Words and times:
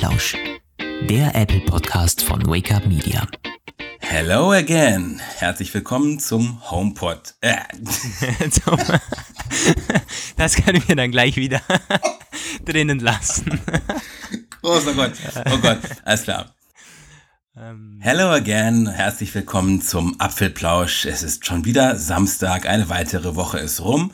Apfelplausch, 0.00 0.34
der 1.10 1.34
Apple 1.34 1.60
Podcast 1.60 2.22
von 2.22 2.46
Wake 2.46 2.72
Up 2.72 2.86
Media. 2.86 3.26
Hello 3.98 4.50
again. 4.50 5.20
Herzlich 5.36 5.74
willkommen 5.74 6.18
zum 6.18 6.58
HomePod. 6.70 7.34
Äh. 7.42 7.56
das 10.38 10.56
können 10.56 10.82
wir 10.86 10.96
dann 10.96 11.10
gleich 11.10 11.36
wieder 11.36 11.60
drinnen 12.64 13.00
lassen. 13.00 13.60
Großer 14.62 14.94
Gott. 14.94 15.12
Oh 15.52 15.58
Gott. 15.58 15.80
Alles 16.04 16.22
klar. 16.22 16.54
Ähm. 17.54 17.98
Hello 18.00 18.30
again, 18.30 18.88
herzlich 18.88 19.34
willkommen 19.34 19.82
zum 19.82 20.18
Apfelplausch. 20.18 21.04
Es 21.04 21.22
ist 21.22 21.44
schon 21.44 21.66
wieder 21.66 21.96
Samstag, 21.96 22.66
eine 22.66 22.88
weitere 22.88 23.36
Woche 23.36 23.58
ist 23.58 23.80
rum. 23.80 24.12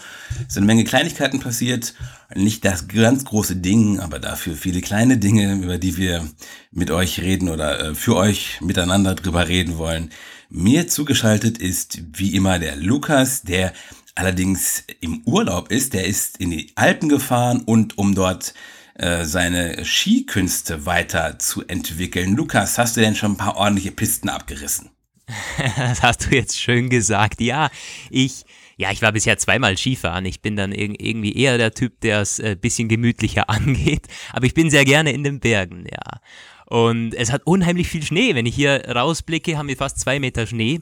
Es 0.49 0.55
sind 0.55 0.65
eine 0.65 0.67
Menge 0.67 0.85
Kleinigkeiten 0.85 1.39
passiert. 1.39 1.95
Nicht 2.35 2.65
das 2.65 2.89
ganz 2.89 3.25
große 3.25 3.57
Ding, 3.57 4.01
aber 4.01 4.19
dafür 4.19 4.57
viele 4.57 4.81
kleine 4.81 5.17
Dinge, 5.17 5.55
über 5.55 5.79
die 5.79 5.97
wir 5.97 6.29
mit 6.73 6.91
euch 6.91 7.21
reden 7.21 7.49
oder 7.49 7.81
äh, 7.81 7.95
für 7.95 8.17
euch 8.17 8.61
miteinander 8.61 9.15
drüber 9.15 9.47
reden 9.49 9.79
wollen. 9.79 10.11
Mir 10.49 10.89
zugeschaltet 10.89 11.59
ist 11.59 12.01
wie 12.13 12.35
immer 12.35 12.59
der 12.59 12.77
Lukas, 12.77 13.43
der 13.43 13.73
allerdings 14.17 14.85
im 15.01 15.23
Urlaub 15.25 15.71
ist. 15.71 15.95
Der 15.95 16.07
ist 16.07 16.39
in 16.39 16.51
die 16.51 16.73
Alpen 16.75 17.09
gefahren 17.09 17.63
und 17.65 17.97
um 17.97 18.15
dort 18.15 18.55
äh, 18.95 19.25
seine 19.25 19.85
Skikünste 19.85 20.87
weiter 20.87 21.39
zu 21.39 21.67
entwickeln. 21.67 22.35
Lukas, 22.35 22.79
hast 22.79 22.97
du 22.97 23.01
denn 23.01 23.15
schon 23.15 23.33
ein 23.33 23.37
paar 23.37 23.57
ordentliche 23.57 23.93
Pisten 23.93 24.29
abgerissen? 24.29 24.91
das 25.77 26.03
hast 26.03 26.27
du 26.27 26.35
jetzt 26.35 26.59
schön 26.59 26.89
gesagt. 26.89 27.41
Ja, 27.41 27.71
ich, 28.11 28.45
ja, 28.77 28.91
ich 28.91 29.01
war 29.01 29.13
bisher 29.13 29.39
zweimal 29.39 29.77
Skifahren. 29.77 30.27
Ich 30.27 30.43
bin 30.43 30.55
dann 30.55 30.73
irgendwie 30.73 31.35
eher 31.35 31.57
der 31.57 31.73
Typ, 31.73 32.01
der 32.01 32.21
es 32.21 32.39
ein 32.39 32.53
äh, 32.53 32.57
bisschen 32.57 32.89
gemütlicher 32.89 33.49
angeht. 33.51 34.07
Aber 34.33 34.47
ich 34.47 34.55
bin 34.55 34.71
sehr 34.71 34.85
gerne 34.85 35.13
in 35.13 35.25
den 35.25 35.41
Bergen, 35.41 35.87
ja. 35.91 36.21
Und 36.67 37.15
es 37.15 37.33
hat 37.33 37.43
unheimlich 37.47 37.89
viel 37.89 38.03
Schnee. 38.03 38.35
Wenn 38.35 38.45
ich 38.45 38.55
hier 38.55 38.85
rausblicke, 38.89 39.57
haben 39.57 39.69
wir 39.69 39.77
fast 39.77 40.01
zwei 40.01 40.19
Meter 40.19 40.47
Schnee. 40.47 40.81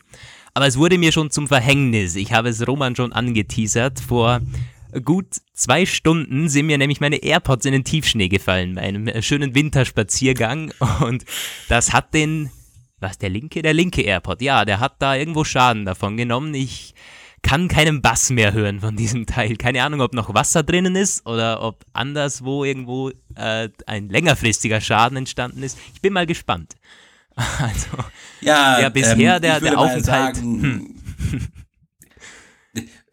Aber 0.55 0.67
es 0.67 0.79
wurde 0.79 0.99
mir 0.99 1.13
schon 1.13 1.31
zum 1.31 1.47
Verhängnis. 1.47 2.17
Ich 2.17 2.33
habe 2.33 2.49
es 2.49 2.67
Roman 2.67 2.97
schon 2.97 3.13
angeteasert. 3.13 4.01
Vor 4.01 4.41
gut 5.05 5.27
zwei 5.53 5.87
Stunden 5.87 6.49
sind 6.49 6.67
mir 6.67 6.79
nämlich 6.79 7.01
meine 7.01 7.17
AirPods 7.17 7.67
in 7.67 7.73
den 7.73 7.85
Tiefschnee 7.85 8.29
gefallen 8.29 8.77
bei 8.77 8.83
einem 8.83 9.09
äh, 9.09 9.23
schönen 9.23 9.55
Winterspaziergang 9.55 10.73
und 11.01 11.25
das 11.69 11.93
hat 11.93 12.15
den, 12.15 12.51
was, 13.01 13.19
der 13.19 13.31
linke? 13.31 13.63
Der 13.63 13.75
linke 13.75 14.03
AirPod, 14.03 14.41
ja, 14.41 14.65
der 14.65 14.81
hat 14.81 14.95
da 15.01 15.17
irgendwo 15.17 15.43
Schaden 15.43 15.85
davon 15.85 16.17
genommen. 16.17 16.55
Ich 16.55 16.95
kann 17.45 17.69
keinen 17.69 18.03
Bass 18.03 18.31
mehr 18.31 18.53
hören 18.53 18.81
von 18.81 18.97
diesem 18.97 19.27
Teil. 19.27 19.57
Keine 19.57 19.85
Ahnung, 19.85 20.01
ob 20.01 20.15
noch 20.15 20.35
Wasser 20.35 20.65
drinnen 20.65 20.97
ist 20.97 21.25
oder 21.27 21.63
ob 21.63 21.85
anderswo 21.93 22.65
irgendwo 22.65 23.11
äh, 23.37 23.69
ein 23.87 24.09
längerfristiger 24.09 24.81
Schaden 24.81 25.19
entstanden 25.19 25.63
ist. 25.63 25.79
Ich 25.95 26.01
bin 26.01 26.13
mal 26.13 26.27
gespannt. 26.27 26.75
Also, 27.37 27.89
ja, 28.43 28.81
ja 28.81 28.89
bisher 28.91 29.37
ähm, 29.37 29.43
der, 29.43 29.61
der 29.61 29.77
Aufenthalt. 29.77 30.37
Sagen, 30.37 30.63
hm. 30.63 31.55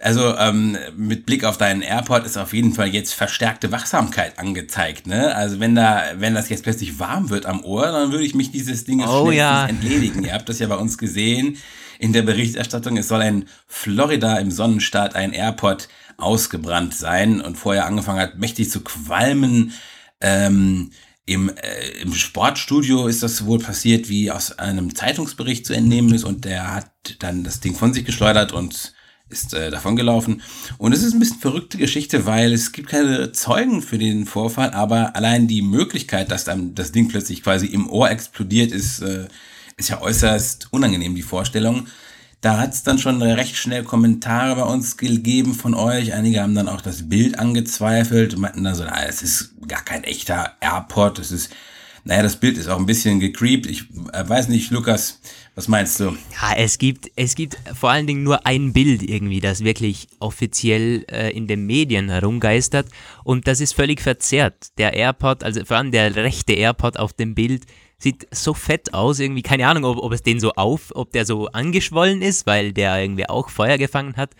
Also 0.01 0.35
ähm, 0.35 0.77
mit 0.97 1.27
Blick 1.27 1.43
auf 1.43 1.57
deinen 1.57 1.83
Airport 1.83 2.25
ist 2.25 2.35
auf 2.35 2.53
jeden 2.53 2.73
Fall 2.73 2.87
jetzt 2.87 3.13
verstärkte 3.13 3.71
Wachsamkeit 3.71 4.39
angezeigt. 4.39 5.05
Ne? 5.05 5.35
Also 5.35 5.59
wenn 5.59 5.75
da, 5.75 6.03
wenn 6.15 6.33
das 6.33 6.49
jetzt 6.49 6.63
plötzlich 6.63 6.97
warm 6.99 7.29
wird 7.29 7.45
am 7.45 7.63
Ohr, 7.63 7.85
dann 7.85 8.11
würde 8.11 8.23
ich 8.23 8.33
mich 8.33 8.51
dieses 8.51 8.83
Dinges 8.83 9.07
oh, 9.07 9.29
ja. 9.29 9.67
entledigen. 9.67 10.23
Ihr 10.23 10.33
habt 10.33 10.49
das 10.49 10.57
ja 10.57 10.67
bei 10.67 10.75
uns 10.75 10.97
gesehen 10.97 11.57
in 11.99 12.13
der 12.13 12.23
Berichterstattung. 12.23 12.97
Es 12.97 13.09
soll 13.09 13.21
in 13.21 13.45
Florida 13.67 14.39
im 14.39 14.49
Sonnenstaat 14.49 15.15
ein 15.15 15.33
Airport 15.33 15.87
ausgebrannt 16.17 16.95
sein 16.95 17.39
und 17.39 17.57
vorher 17.57 17.85
angefangen 17.85 18.21
hat, 18.21 18.39
mächtig 18.39 18.71
zu 18.71 18.81
qualmen. 18.81 19.73
Ähm, 20.19 20.91
im, 21.27 21.49
äh, 21.49 22.01
Im 22.01 22.15
Sportstudio 22.15 23.05
ist 23.05 23.21
das 23.21 23.45
wohl 23.45 23.59
passiert, 23.59 24.09
wie 24.09 24.31
aus 24.31 24.57
einem 24.57 24.95
Zeitungsbericht 24.95 25.63
zu 25.63 25.73
entnehmen 25.73 26.11
ist 26.13 26.23
und 26.23 26.43
der 26.43 26.73
hat 26.73 26.91
dann 27.19 27.43
das 27.43 27.59
Ding 27.59 27.75
von 27.75 27.93
sich 27.93 28.03
geschleudert 28.03 28.51
und 28.51 28.93
ist 29.31 29.53
äh, 29.53 29.71
davongelaufen. 29.71 30.41
Und 30.77 30.93
es 30.93 31.03
ist 31.03 31.13
ein 31.13 31.19
bisschen 31.19 31.39
verrückte 31.39 31.77
Geschichte, 31.77 32.25
weil 32.25 32.53
es 32.53 32.71
gibt 32.71 32.89
keine 32.89 33.31
Zeugen 33.31 33.81
für 33.81 33.97
den 33.97 34.25
Vorfall, 34.25 34.71
aber 34.71 35.15
allein 35.15 35.47
die 35.47 35.61
Möglichkeit, 35.61 36.31
dass 36.31 36.43
dann 36.43 36.75
das 36.75 36.91
Ding 36.91 37.07
plötzlich 37.07 37.43
quasi 37.43 37.67
im 37.67 37.89
Ohr 37.89 38.09
explodiert, 38.09 38.71
ist, 38.71 39.01
äh, 39.01 39.27
ist 39.77 39.89
ja 39.89 40.01
äußerst 40.01 40.67
unangenehm, 40.71 41.15
die 41.15 41.21
Vorstellung. 41.21 41.87
Da 42.41 42.57
hat 42.57 42.73
es 42.73 42.83
dann 42.83 42.97
schon 42.97 43.21
recht 43.21 43.55
schnell 43.55 43.83
Kommentare 43.83 44.55
bei 44.55 44.63
uns 44.63 44.97
gegeben 44.97 45.53
von 45.53 45.75
euch. 45.75 46.13
Einige 46.13 46.41
haben 46.41 46.55
dann 46.55 46.69
auch 46.69 46.81
das 46.81 47.07
Bild 47.07 47.37
angezweifelt 47.37 48.33
und 48.33 48.41
meinten 48.41 48.63
dann 48.63 48.73
so, 48.73 48.83
na, 48.83 49.05
es 49.05 49.21
ist 49.21 49.53
gar 49.67 49.85
kein 49.85 50.03
echter 50.03 50.53
Airport, 50.59 51.19
es 51.19 51.31
ist 51.31 51.51
naja, 52.03 52.23
das 52.23 52.37
Bild 52.37 52.57
ist 52.57 52.67
auch 52.67 52.79
ein 52.79 52.85
bisschen 52.85 53.19
gecreept. 53.19 53.67
Ich 53.67 53.85
äh, 54.13 54.27
weiß 54.27 54.47
nicht, 54.47 54.71
Lukas, 54.71 55.19
was 55.55 55.67
meinst 55.67 55.99
du? 55.99 56.15
Ja, 56.41 56.55
es 56.55 56.77
gibt, 56.77 57.11
es 57.15 57.35
gibt 57.35 57.57
vor 57.73 57.89
allen 57.89 58.07
Dingen 58.07 58.23
nur 58.23 58.45
ein 58.45 58.71
Bild 58.71 59.03
irgendwie, 59.03 59.41
das 59.41 59.63
wirklich 59.63 60.07
offiziell 60.19 61.05
äh, 61.11 61.31
in 61.31 61.47
den 61.47 61.65
Medien 61.65 62.09
herumgeistert 62.09 62.87
und 63.23 63.47
das 63.47 63.59
ist 63.59 63.73
völlig 63.73 64.01
verzerrt. 64.01 64.69
Der 64.77 64.93
AirPod, 64.93 65.43
also 65.43 65.65
vor 65.65 65.77
allem 65.77 65.91
der 65.91 66.15
rechte 66.15 66.53
AirPod 66.53 66.97
auf 66.97 67.11
dem 67.13 67.35
Bild, 67.35 67.65
sieht 68.01 68.27
so 68.31 68.53
fett 68.53 68.93
aus, 68.93 69.19
irgendwie, 69.19 69.43
keine 69.43 69.67
Ahnung, 69.67 69.85
ob, 69.85 69.97
ob 69.97 70.11
es 70.11 70.23
den 70.23 70.39
so 70.39 70.53
auf, 70.53 70.91
ob 70.95 71.11
der 71.11 71.25
so 71.25 71.47
angeschwollen 71.47 72.21
ist, 72.21 72.47
weil 72.47 72.73
der 72.73 72.99
irgendwie 72.99 73.29
auch 73.29 73.49
Feuer 73.49 73.77
gefangen 73.77 74.15
hat. 74.15 74.31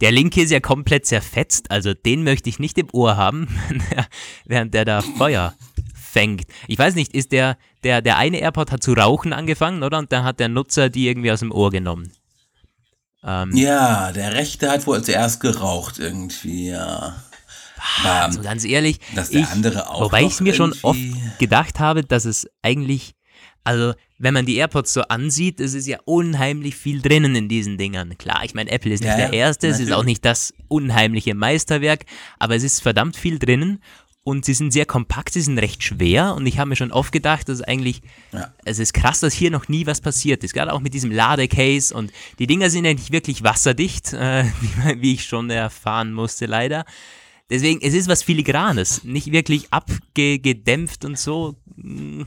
Der 0.00 0.12
linke 0.12 0.42
ist 0.42 0.52
ja 0.52 0.60
komplett 0.60 1.06
zerfetzt, 1.06 1.70
also 1.70 1.94
den 1.94 2.22
möchte 2.22 2.48
ich 2.48 2.60
nicht 2.60 2.78
im 2.78 2.88
Ohr 2.92 3.16
haben, 3.16 3.48
während 4.44 4.74
der 4.74 4.84
da 4.84 5.02
Feuer 5.02 5.54
fängt. 6.08 6.46
Ich 6.66 6.78
weiß 6.78 6.94
nicht, 6.94 7.14
ist 7.14 7.32
der, 7.32 7.56
der, 7.84 8.02
der 8.02 8.16
eine 8.16 8.40
AirPod 8.40 8.72
hat 8.72 8.82
zu 8.82 8.94
rauchen 8.94 9.32
angefangen, 9.32 9.82
oder? 9.82 9.98
Und 9.98 10.10
dann 10.12 10.24
hat 10.24 10.40
der 10.40 10.48
Nutzer 10.48 10.88
die 10.88 11.06
irgendwie 11.06 11.30
aus 11.30 11.40
dem 11.40 11.52
Ohr 11.52 11.70
genommen. 11.70 12.12
Ähm, 13.22 13.54
ja, 13.54 14.12
der 14.12 14.34
rechte 14.34 14.70
hat 14.70 14.86
wohl 14.86 15.02
zuerst 15.02 15.40
geraucht 15.40 15.98
irgendwie, 15.98 16.70
ja. 16.70 17.22
Ah, 18.02 18.24
also 18.24 18.42
ganz 18.42 18.64
ehrlich, 18.64 18.98
dass 19.14 19.30
der 19.30 19.42
ich, 19.42 19.48
andere 19.48 19.88
auch 19.88 20.02
wobei 20.02 20.22
ich 20.22 20.40
mir 20.40 20.54
schon 20.54 20.74
oft 20.82 20.98
gedacht 21.38 21.78
habe, 21.78 22.02
dass 22.02 22.24
es 22.24 22.48
eigentlich, 22.62 23.14
also 23.62 23.94
wenn 24.18 24.34
man 24.34 24.46
die 24.46 24.56
AirPods 24.56 24.92
so 24.92 25.02
ansieht, 25.02 25.60
es 25.60 25.74
ist 25.74 25.86
ja 25.86 25.98
unheimlich 26.04 26.74
viel 26.74 27.00
drinnen 27.00 27.36
in 27.36 27.48
diesen 27.48 27.78
Dingern. 27.78 28.18
Klar, 28.18 28.42
ich 28.44 28.54
meine, 28.54 28.70
Apple 28.70 28.92
ist 28.92 29.00
nicht 29.00 29.10
ja, 29.10 29.16
der 29.16 29.32
erste, 29.32 29.68
natürlich. 29.68 29.84
es 29.84 29.90
ist 29.90 29.94
auch 29.96 30.04
nicht 30.04 30.24
das 30.24 30.52
unheimliche 30.66 31.34
Meisterwerk, 31.34 32.04
aber 32.40 32.56
es 32.56 32.64
ist 32.64 32.82
verdammt 32.82 33.16
viel 33.16 33.38
drinnen 33.38 33.80
und 34.28 34.44
sie 34.44 34.52
sind 34.52 34.74
sehr 34.74 34.84
kompakt, 34.84 35.32
sie 35.32 35.40
sind 35.40 35.58
recht 35.58 35.82
schwer 35.82 36.34
und 36.34 36.44
ich 36.44 36.58
habe 36.58 36.68
mir 36.68 36.76
schon 36.76 36.92
oft 36.92 37.12
gedacht, 37.12 37.48
dass 37.48 37.62
eigentlich, 37.62 38.02
ja. 38.30 38.52
es 38.66 38.78
ist 38.78 38.92
krass, 38.92 39.20
dass 39.20 39.32
hier 39.32 39.50
noch 39.50 39.68
nie 39.68 39.86
was 39.86 40.02
passiert 40.02 40.44
ist, 40.44 40.52
gerade 40.52 40.74
auch 40.74 40.80
mit 40.80 40.92
diesem 40.92 41.10
Ladecase 41.10 41.94
und 41.94 42.12
die 42.38 42.46
Dinger 42.46 42.68
sind 42.68 42.84
ja 42.84 42.92
nicht 42.92 43.10
wirklich 43.10 43.42
wasserdicht, 43.42 44.12
äh, 44.12 44.44
wie, 44.60 45.00
wie 45.00 45.14
ich 45.14 45.24
schon 45.24 45.48
erfahren 45.48 46.12
musste 46.12 46.44
leider. 46.44 46.84
Deswegen, 47.48 47.80
es 47.80 47.94
ist 47.94 48.06
was 48.06 48.22
Filigranes, 48.22 49.02
nicht 49.02 49.32
wirklich 49.32 49.72
abgedämpft 49.72 51.06
und 51.06 51.18
so. 51.18 51.56
Hm. 51.80 52.26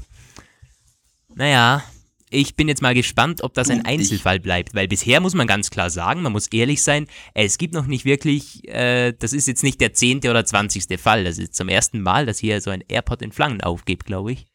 Naja, 1.36 1.84
ich 2.32 2.56
bin 2.56 2.68
jetzt 2.68 2.82
mal 2.82 2.94
gespannt, 2.94 3.44
ob 3.44 3.54
das 3.54 3.70
ein 3.70 3.86
Einzelfall 3.86 4.40
bleibt, 4.40 4.74
weil 4.74 4.88
bisher 4.88 5.20
muss 5.20 5.34
man 5.34 5.48
ganz 5.48 5.70
klar 5.70 5.90
sagen, 5.90 6.22
man 6.22 6.32
muss 6.32 6.48
ehrlich 6.48 6.82
sein, 6.82 7.08
es 7.34 7.58
gibt 7.58 7.74
noch 7.74 7.86
nicht 7.86 8.06
wirklich, 8.06 8.68
äh, 8.68 9.14
das 9.14 9.34
ist 9.34 9.48
jetzt 9.48 9.64
nicht 9.64 9.80
der 9.82 9.94
zehnte 9.94 10.30
oder 10.30 10.46
zwanzigste 10.46 10.98
Fall, 10.98 11.24
das 11.24 11.38
ist 11.38 11.54
zum 11.54 11.70
ersten 11.70 12.02
Mal, 12.02 12.26
dass 12.26 12.40
hier 12.40 12.62
so 12.62 12.72
ein 12.72 12.84
AirPod 12.88 13.22
in 13.22 13.32
Flammen 13.32 13.62
aufgibt, 13.62 14.06
glaube 14.06 14.32
ich. 14.32 14.48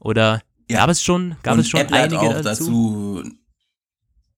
Oder 0.00 0.42
ja. 0.68 0.78
gab 0.78 0.90
es 0.90 1.02
schon, 1.02 1.36
gab 1.42 1.54
Und 1.54 1.60
es 1.60 1.68
schon 1.68 1.80
Apple 1.80 1.96
einige 1.96 2.20
auch 2.20 2.42
dazu? 2.42 3.22
dazu 3.22 3.36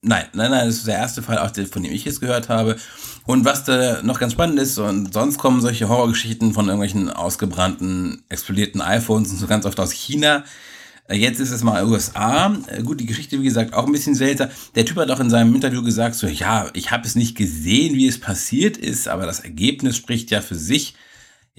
Nein, 0.02 0.26
nein, 0.34 0.52
nein, 0.52 0.66
das 0.66 0.76
ist 0.76 0.86
der 0.86 0.98
erste 0.98 1.20
Fall, 1.20 1.38
auch 1.38 1.50
der, 1.50 1.66
von 1.66 1.82
dem 1.82 1.90
ich 1.90 2.06
es 2.06 2.20
gehört 2.20 2.48
habe. 2.48 2.76
Und 3.24 3.44
was 3.44 3.64
da 3.64 4.02
noch 4.02 4.20
ganz 4.20 4.34
spannend 4.34 4.60
ist, 4.60 4.78
und 4.78 5.12
sonst 5.12 5.36
kommen 5.36 5.60
solche 5.60 5.88
Horrorgeschichten 5.88 6.52
von 6.52 6.66
irgendwelchen 6.66 7.10
ausgebrannten, 7.10 8.22
explodierten 8.28 8.80
iPhones 8.80 9.30
und 9.30 9.38
so 9.38 9.48
ganz 9.48 9.66
oft 9.66 9.80
aus 9.80 9.90
China. 9.90 10.44
Jetzt 11.10 11.40
ist 11.40 11.52
es 11.52 11.62
mal 11.62 11.86
USA. 11.86 12.56
Äh, 12.66 12.82
gut, 12.82 13.00
die 13.00 13.06
Geschichte, 13.06 13.40
wie 13.40 13.44
gesagt, 13.44 13.74
auch 13.74 13.86
ein 13.86 13.92
bisschen 13.92 14.14
seltsam. 14.14 14.48
Der 14.74 14.84
Typ 14.84 14.96
hat 14.96 15.10
auch 15.10 15.20
in 15.20 15.30
seinem 15.30 15.54
Interview 15.54 15.82
gesagt, 15.82 16.16
so, 16.16 16.26
ja, 16.26 16.68
ich 16.72 16.90
habe 16.90 17.06
es 17.06 17.14
nicht 17.14 17.36
gesehen, 17.36 17.94
wie 17.94 18.08
es 18.08 18.18
passiert 18.18 18.76
ist, 18.76 19.08
aber 19.08 19.26
das 19.26 19.40
Ergebnis 19.40 19.96
spricht 19.96 20.30
ja 20.30 20.40
für 20.40 20.56
sich. 20.56 20.94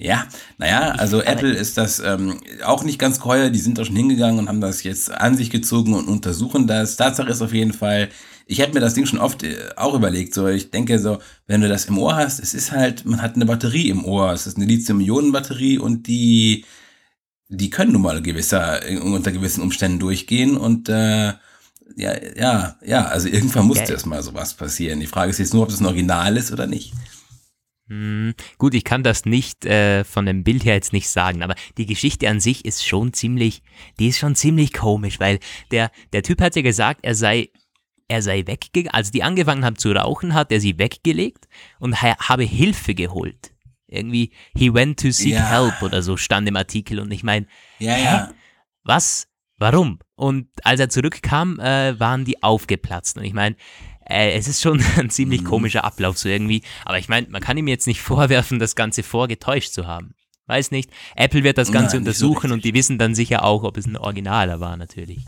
Ja, 0.00 0.28
naja, 0.58 0.92
also 0.92 1.22
Apple 1.22 1.52
ist 1.52 1.76
das 1.76 1.98
ähm, 1.98 2.38
auch 2.64 2.84
nicht 2.84 3.00
ganz 3.00 3.18
keuer. 3.18 3.50
Die 3.50 3.58
sind 3.58 3.78
da 3.78 3.84
schon 3.84 3.96
hingegangen 3.96 4.38
und 4.38 4.48
haben 4.48 4.60
das 4.60 4.84
jetzt 4.84 5.10
an 5.10 5.36
sich 5.36 5.50
gezogen 5.50 5.94
und 5.94 6.06
untersuchen 6.06 6.68
das. 6.68 6.94
Tatsache 6.96 7.30
ist 7.30 7.42
auf 7.42 7.52
jeden 7.52 7.72
Fall, 7.72 8.08
ich 8.46 8.60
habe 8.60 8.74
mir 8.74 8.80
das 8.80 8.94
Ding 8.94 9.06
schon 9.06 9.18
oft 9.18 9.42
äh, 9.42 9.56
auch 9.76 9.94
überlegt. 9.94 10.34
So, 10.34 10.46
ich 10.46 10.70
denke 10.70 11.00
so, 11.00 11.18
wenn 11.48 11.62
du 11.62 11.68
das 11.68 11.86
im 11.86 11.98
Ohr 11.98 12.14
hast, 12.14 12.38
es 12.38 12.54
ist 12.54 12.70
halt, 12.70 13.06
man 13.06 13.22
hat 13.22 13.34
eine 13.34 13.46
Batterie 13.46 13.88
im 13.88 14.04
Ohr. 14.04 14.32
Es 14.32 14.46
ist 14.46 14.56
eine 14.56 14.66
Lithium-Ionen-Batterie 14.66 15.78
und 15.78 16.06
die 16.06 16.64
die 17.48 17.70
können 17.70 17.92
nun 17.92 18.02
mal 18.02 18.22
gewisser, 18.22 18.80
unter 19.02 19.32
gewissen 19.32 19.62
Umständen 19.62 19.98
durchgehen 19.98 20.56
und 20.56 20.88
äh, 20.88 21.32
ja, 21.96 22.12
ja, 22.36 22.76
ja, 22.84 23.06
also 23.06 23.28
irgendwann 23.28 23.66
musste 23.66 23.94
es 23.94 24.04
mal 24.04 24.22
sowas 24.22 24.54
passieren. 24.54 25.00
Die 25.00 25.06
Frage 25.06 25.30
ist 25.30 25.38
jetzt 25.38 25.54
nur, 25.54 25.62
ob 25.62 25.70
das 25.70 25.80
ein 25.80 25.86
Original 25.86 26.36
ist 26.36 26.52
oder 26.52 26.66
nicht. 26.66 26.92
Hm, 27.88 28.34
gut, 28.58 28.74
ich 28.74 28.84
kann 28.84 29.02
das 29.02 29.24
nicht 29.24 29.64
äh, 29.64 30.04
von 30.04 30.26
dem 30.26 30.44
Bild 30.44 30.64
her 30.66 30.74
jetzt 30.74 30.92
nicht 30.92 31.08
sagen, 31.08 31.42
aber 31.42 31.54
die 31.78 31.86
Geschichte 31.86 32.28
an 32.28 32.38
sich 32.38 32.66
ist 32.66 32.86
schon 32.86 33.14
ziemlich, 33.14 33.62
die 33.98 34.08
ist 34.08 34.18
schon 34.18 34.34
ziemlich 34.34 34.74
komisch, 34.74 35.18
weil 35.18 35.38
der, 35.70 35.90
der 36.12 36.22
Typ 36.22 36.42
hat 36.42 36.54
ja 36.54 36.60
gesagt, 36.60 37.00
er 37.02 37.14
sei, 37.14 37.48
er 38.06 38.20
sei 38.20 38.46
weggegangen, 38.46 38.92
als 38.92 39.10
die 39.10 39.22
angefangen 39.22 39.64
haben 39.64 39.78
zu 39.78 39.90
rauchen, 39.92 40.34
hat 40.34 40.52
er 40.52 40.60
sie 40.60 40.78
weggelegt 40.78 41.48
und 41.78 42.02
ha 42.02 42.14
habe 42.18 42.44
Hilfe 42.44 42.94
geholt. 42.94 43.52
Irgendwie, 43.88 44.32
he 44.54 44.72
went 44.72 45.00
to 45.00 45.10
seek 45.10 45.32
ja. 45.32 45.48
help 45.48 45.82
oder 45.82 46.02
so 46.02 46.16
stand 46.16 46.48
im 46.48 46.56
Artikel 46.56 47.00
und 47.00 47.10
ich 47.10 47.22
meine, 47.22 47.46
ja, 47.78 47.96
ja. 47.96 48.32
was? 48.84 49.28
Warum? 49.56 49.98
Und 50.14 50.48
als 50.62 50.78
er 50.78 50.88
zurückkam, 50.88 51.58
äh, 51.58 51.98
waren 51.98 52.24
die 52.24 52.42
aufgeplatzt 52.42 53.16
und 53.16 53.24
ich 53.24 53.32
meine, 53.32 53.56
äh, 54.08 54.32
es 54.32 54.48
ist 54.48 54.62
schon 54.62 54.82
ein 54.96 55.10
ziemlich 55.10 55.42
mhm. 55.42 55.46
komischer 55.46 55.84
Ablauf 55.84 56.18
so 56.18 56.28
irgendwie. 56.28 56.62
Aber 56.84 56.98
ich 56.98 57.08
meine, 57.08 57.28
man 57.28 57.42
kann 57.42 57.56
ihm 57.56 57.68
jetzt 57.68 57.86
nicht 57.86 58.00
vorwerfen, 58.02 58.58
das 58.58 58.76
Ganze 58.76 59.02
vorgetäuscht 59.02 59.72
zu 59.72 59.86
haben. 59.86 60.14
Weiß 60.46 60.70
nicht. 60.70 60.90
Apple 61.14 61.44
wird 61.44 61.58
das 61.58 61.72
Ganze 61.72 61.96
Nein, 61.96 62.06
untersuchen 62.06 62.48
so 62.48 62.54
und 62.54 62.64
die 62.64 62.72
wissen 62.72 62.96
dann 62.96 63.14
sicher 63.14 63.44
auch, 63.44 63.64
ob 63.64 63.76
es 63.76 63.86
ein 63.86 63.98
Originaler 63.98 64.60
war, 64.60 64.78
natürlich. 64.78 65.26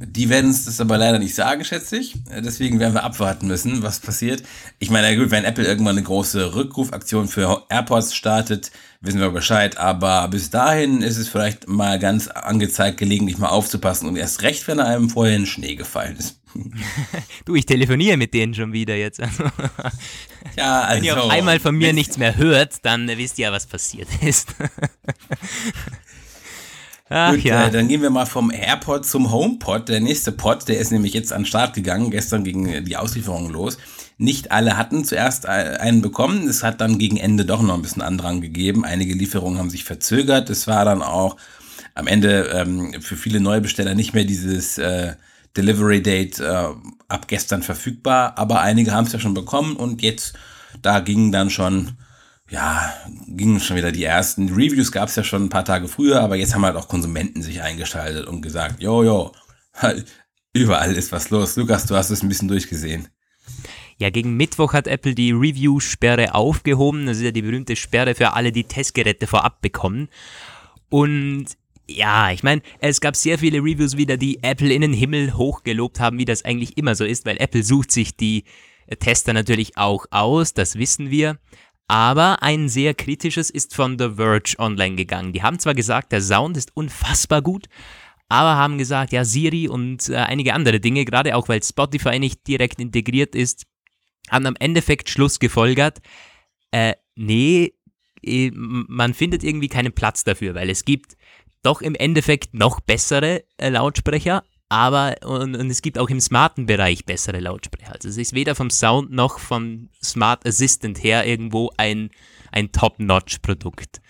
Die 0.00 0.28
werden 0.28 0.50
es 0.50 0.64
das 0.64 0.80
aber 0.80 0.96
leider 0.96 1.18
nicht 1.18 1.34
sagen, 1.34 1.64
schätze 1.64 1.96
ich. 1.96 2.14
Deswegen 2.30 2.78
werden 2.78 2.94
wir 2.94 3.02
abwarten 3.02 3.48
müssen, 3.48 3.82
was 3.82 3.98
passiert. 3.98 4.44
Ich 4.78 4.90
meine, 4.90 5.16
gut, 5.16 5.32
wenn 5.32 5.44
Apple 5.44 5.64
irgendwann 5.66 5.96
eine 5.96 6.06
große 6.06 6.54
Rückrufaktion 6.54 7.26
für 7.26 7.64
AirPods 7.68 8.14
startet, 8.14 8.70
wissen 9.00 9.20
wir 9.20 9.30
Bescheid. 9.30 9.76
Aber 9.76 10.28
bis 10.28 10.50
dahin 10.50 11.02
ist 11.02 11.16
es 11.16 11.28
vielleicht 11.28 11.66
mal 11.66 11.98
ganz 11.98 12.28
angezeigt, 12.28 12.98
gelegentlich 12.98 13.38
mal 13.38 13.48
aufzupassen. 13.48 14.08
Und 14.08 14.16
erst 14.16 14.42
recht, 14.42 14.68
wenn 14.68 14.78
einem 14.78 15.10
vorher 15.10 15.34
in 15.34 15.46
Schnee 15.46 15.74
gefallen 15.74 16.16
ist. 16.16 16.38
du, 17.44 17.54
ich 17.54 17.66
telefoniere 17.66 18.16
mit 18.16 18.34
denen 18.34 18.54
schon 18.54 18.72
wieder 18.72 18.94
jetzt. 18.94 19.20
Also, 19.20 19.44
ja, 20.56 20.82
also. 20.82 20.96
Wenn 20.98 21.04
ihr 21.04 21.22
auch 21.22 21.30
einmal 21.30 21.60
von 21.60 21.76
mir 21.76 21.92
nichts 21.92 22.18
mehr 22.18 22.36
hört, 22.36 22.84
dann 22.84 23.08
wisst 23.08 23.38
ihr 23.38 23.46
ja, 23.46 23.52
was 23.52 23.66
passiert 23.66 24.08
ist. 24.22 24.54
Ach, 27.10 27.32
Gut, 27.32 27.44
ja. 27.44 27.66
Äh, 27.66 27.70
dann 27.70 27.88
gehen 27.88 28.02
wir 28.02 28.10
mal 28.10 28.26
vom 28.26 28.50
AirPod 28.50 29.06
zum 29.06 29.30
HomePod. 29.30 29.88
Der 29.88 30.00
nächste 30.00 30.32
Pod, 30.32 30.68
der 30.68 30.78
ist 30.78 30.92
nämlich 30.92 31.14
jetzt 31.14 31.32
an 31.32 31.42
den 31.42 31.46
Start 31.46 31.74
gegangen. 31.74 32.10
Gestern 32.10 32.44
ging 32.44 32.84
die 32.84 32.96
Auslieferung 32.96 33.50
los. 33.50 33.78
Nicht 34.18 34.50
alle 34.50 34.76
hatten 34.76 35.04
zuerst 35.04 35.46
einen 35.46 36.02
bekommen. 36.02 36.48
Es 36.48 36.62
hat 36.62 36.80
dann 36.80 36.98
gegen 36.98 37.16
Ende 37.16 37.44
doch 37.44 37.62
noch 37.62 37.74
ein 37.74 37.82
bisschen 37.82 38.02
Andrang 38.02 38.40
gegeben. 38.40 38.84
Einige 38.84 39.14
Lieferungen 39.14 39.58
haben 39.58 39.70
sich 39.70 39.84
verzögert. 39.84 40.50
Es 40.50 40.66
war 40.66 40.84
dann 40.84 41.02
auch 41.02 41.36
am 41.94 42.06
Ende 42.06 42.50
ähm, 42.54 43.00
für 43.00 43.16
viele 43.16 43.40
Neubesteller 43.40 43.94
nicht 43.94 44.14
mehr 44.14 44.24
dieses 44.24 44.76
äh, 44.78 45.14
Delivery 45.56 46.02
Date 46.02 46.40
äh, 46.40 46.68
ab 47.08 47.26
gestern 47.26 47.62
verfügbar. 47.62 48.36
Aber 48.36 48.60
einige 48.60 48.92
haben 48.92 49.06
es 49.06 49.12
ja 49.12 49.18
schon 49.18 49.34
bekommen 49.34 49.76
und 49.76 50.02
jetzt, 50.02 50.34
da 50.82 51.00
gingen 51.00 51.32
dann 51.32 51.50
schon 51.50 51.92
ja, 52.50 52.94
gingen 53.26 53.60
schon 53.60 53.76
wieder 53.76 53.92
die 53.92 54.04
ersten 54.04 54.48
Reviews, 54.48 54.92
gab 54.92 55.08
es 55.08 55.16
ja 55.16 55.24
schon 55.24 55.44
ein 55.44 55.48
paar 55.50 55.64
Tage 55.64 55.88
früher, 55.88 56.20
aber 56.20 56.36
jetzt 56.36 56.54
haben 56.54 56.64
halt 56.64 56.76
auch 56.76 56.88
Konsumenten 56.88 57.42
sich 57.42 57.62
eingeschaltet 57.62 58.26
und 58.26 58.40
gesagt, 58.40 58.80
jo, 58.80 59.02
jo, 59.02 59.32
überall 60.52 60.94
ist 60.94 61.12
was 61.12 61.30
los. 61.30 61.56
Lukas, 61.56 61.86
du 61.86 61.94
hast 61.94 62.10
es 62.10 62.22
ein 62.22 62.28
bisschen 62.28 62.48
durchgesehen. 62.48 63.08
Ja, 63.98 64.10
gegen 64.10 64.36
Mittwoch 64.36 64.72
hat 64.72 64.86
Apple 64.86 65.14
die 65.14 65.32
Review-Sperre 65.32 66.34
aufgehoben. 66.34 67.06
Das 67.06 67.16
ist 67.18 67.24
ja 67.24 67.32
die 67.32 67.42
berühmte 67.42 67.74
Sperre 67.74 68.14
für 68.14 68.32
alle, 68.32 68.52
die 68.52 68.64
Testgeräte 68.64 69.26
vorab 69.26 69.60
bekommen. 69.60 70.08
Und 70.88 71.46
ja, 71.88 72.30
ich 72.30 72.42
meine, 72.42 72.62
es 72.80 73.00
gab 73.00 73.16
sehr 73.16 73.38
viele 73.38 73.58
Reviews 73.58 73.96
wieder, 73.96 74.16
die 74.16 74.42
Apple 74.42 74.72
in 74.72 74.82
den 74.82 74.92
Himmel 74.92 75.34
hochgelobt 75.34 76.00
haben, 76.00 76.18
wie 76.18 76.24
das 76.24 76.44
eigentlich 76.44 76.78
immer 76.78 76.94
so 76.94 77.04
ist, 77.04 77.26
weil 77.26 77.38
Apple 77.40 77.62
sucht 77.62 77.90
sich 77.90 78.16
die 78.16 78.44
Tester 79.00 79.32
natürlich 79.32 79.76
auch 79.76 80.06
aus, 80.10 80.54
das 80.54 80.76
wissen 80.76 81.10
wir. 81.10 81.38
Aber 81.88 82.42
ein 82.42 82.68
sehr 82.68 82.92
kritisches 82.92 83.48
ist 83.48 83.74
von 83.74 83.98
The 83.98 84.10
Verge 84.16 84.54
online 84.58 84.96
gegangen. 84.96 85.32
Die 85.32 85.42
haben 85.42 85.58
zwar 85.58 85.74
gesagt, 85.74 86.12
der 86.12 86.20
Sound 86.20 86.56
ist 86.56 86.76
unfassbar 86.76 87.40
gut, 87.40 87.66
aber 88.28 88.56
haben 88.56 88.76
gesagt, 88.76 89.12
ja, 89.12 89.24
Siri 89.24 89.68
und 89.68 90.10
äh, 90.10 90.16
einige 90.16 90.52
andere 90.52 90.80
Dinge, 90.80 91.06
gerade 91.06 91.34
auch 91.34 91.48
weil 91.48 91.62
Spotify 91.62 92.18
nicht 92.18 92.46
direkt 92.46 92.78
integriert 92.78 93.34
ist, 93.34 93.64
haben 94.30 94.46
am 94.46 94.56
Endeffekt 94.60 95.08
Schluss 95.08 95.38
gefolgert. 95.38 96.00
Äh, 96.70 96.94
nee, 97.16 97.72
äh, 98.22 98.50
man 98.52 99.14
findet 99.14 99.42
irgendwie 99.42 99.68
keinen 99.68 99.94
Platz 99.94 100.24
dafür, 100.24 100.54
weil 100.54 100.68
es 100.68 100.84
gibt 100.84 101.16
doch 101.62 101.80
im 101.80 101.94
Endeffekt 101.94 102.52
noch 102.52 102.80
bessere 102.80 103.44
äh, 103.56 103.70
Lautsprecher, 103.70 104.44
aber 104.68 105.16
und, 105.24 105.56
und, 105.56 105.70
es 105.70 105.82
gibt 105.82 105.98
auch 105.98 106.10
im 106.10 106.20
smarten 106.20 106.66
Bereich 106.66 107.04
bessere 107.04 107.40
Lautsprecher. 107.40 107.94
Also 107.94 108.08
es 108.08 108.18
ist 108.18 108.34
weder 108.34 108.54
vom 108.54 108.70
Sound 108.70 109.10
noch 109.10 109.38
vom 109.38 109.88
Smart 110.02 110.46
Assistant 110.46 111.02
her 111.02 111.26
irgendwo 111.26 111.70
ein, 111.76 112.10
ein 112.52 112.70
Top-Notch-Produkt. 112.72 114.02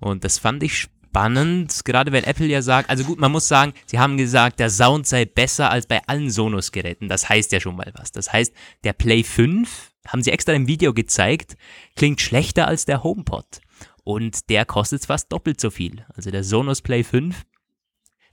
Und 0.00 0.24
das 0.24 0.38
fand 0.38 0.62
ich 0.62 0.78
spannend, 0.78 1.84
gerade 1.84 2.12
weil 2.12 2.24
Apple 2.24 2.46
ja 2.46 2.62
sagt, 2.62 2.88
also 2.88 3.04
gut, 3.04 3.18
man 3.18 3.32
muss 3.32 3.48
sagen, 3.48 3.74
sie 3.86 3.98
haben 3.98 4.16
gesagt, 4.16 4.60
der 4.60 4.70
Sound 4.70 5.06
sei 5.06 5.24
besser 5.24 5.70
als 5.70 5.86
bei 5.86 6.00
allen 6.06 6.30
Sonos-Geräten. 6.30 7.08
Das 7.08 7.28
heißt 7.28 7.52
ja 7.52 7.60
schon 7.60 7.76
mal 7.76 7.92
was. 7.94 8.12
Das 8.12 8.32
heißt, 8.32 8.54
der 8.84 8.94
Play 8.94 9.22
5, 9.22 9.90
haben 10.06 10.22
sie 10.22 10.30
extra 10.30 10.54
im 10.54 10.66
Video 10.66 10.94
gezeigt, 10.94 11.56
klingt 11.96 12.20
schlechter 12.20 12.66
als 12.66 12.86
der 12.86 13.02
HomePod. 13.02 13.60
Und 14.04 14.48
der 14.48 14.64
kostet 14.64 15.04
fast 15.04 15.30
doppelt 15.32 15.60
so 15.60 15.70
viel. 15.70 16.06
Also 16.14 16.30
der 16.30 16.44
Sonos 16.44 16.80
Play 16.80 17.04
5 17.04 17.44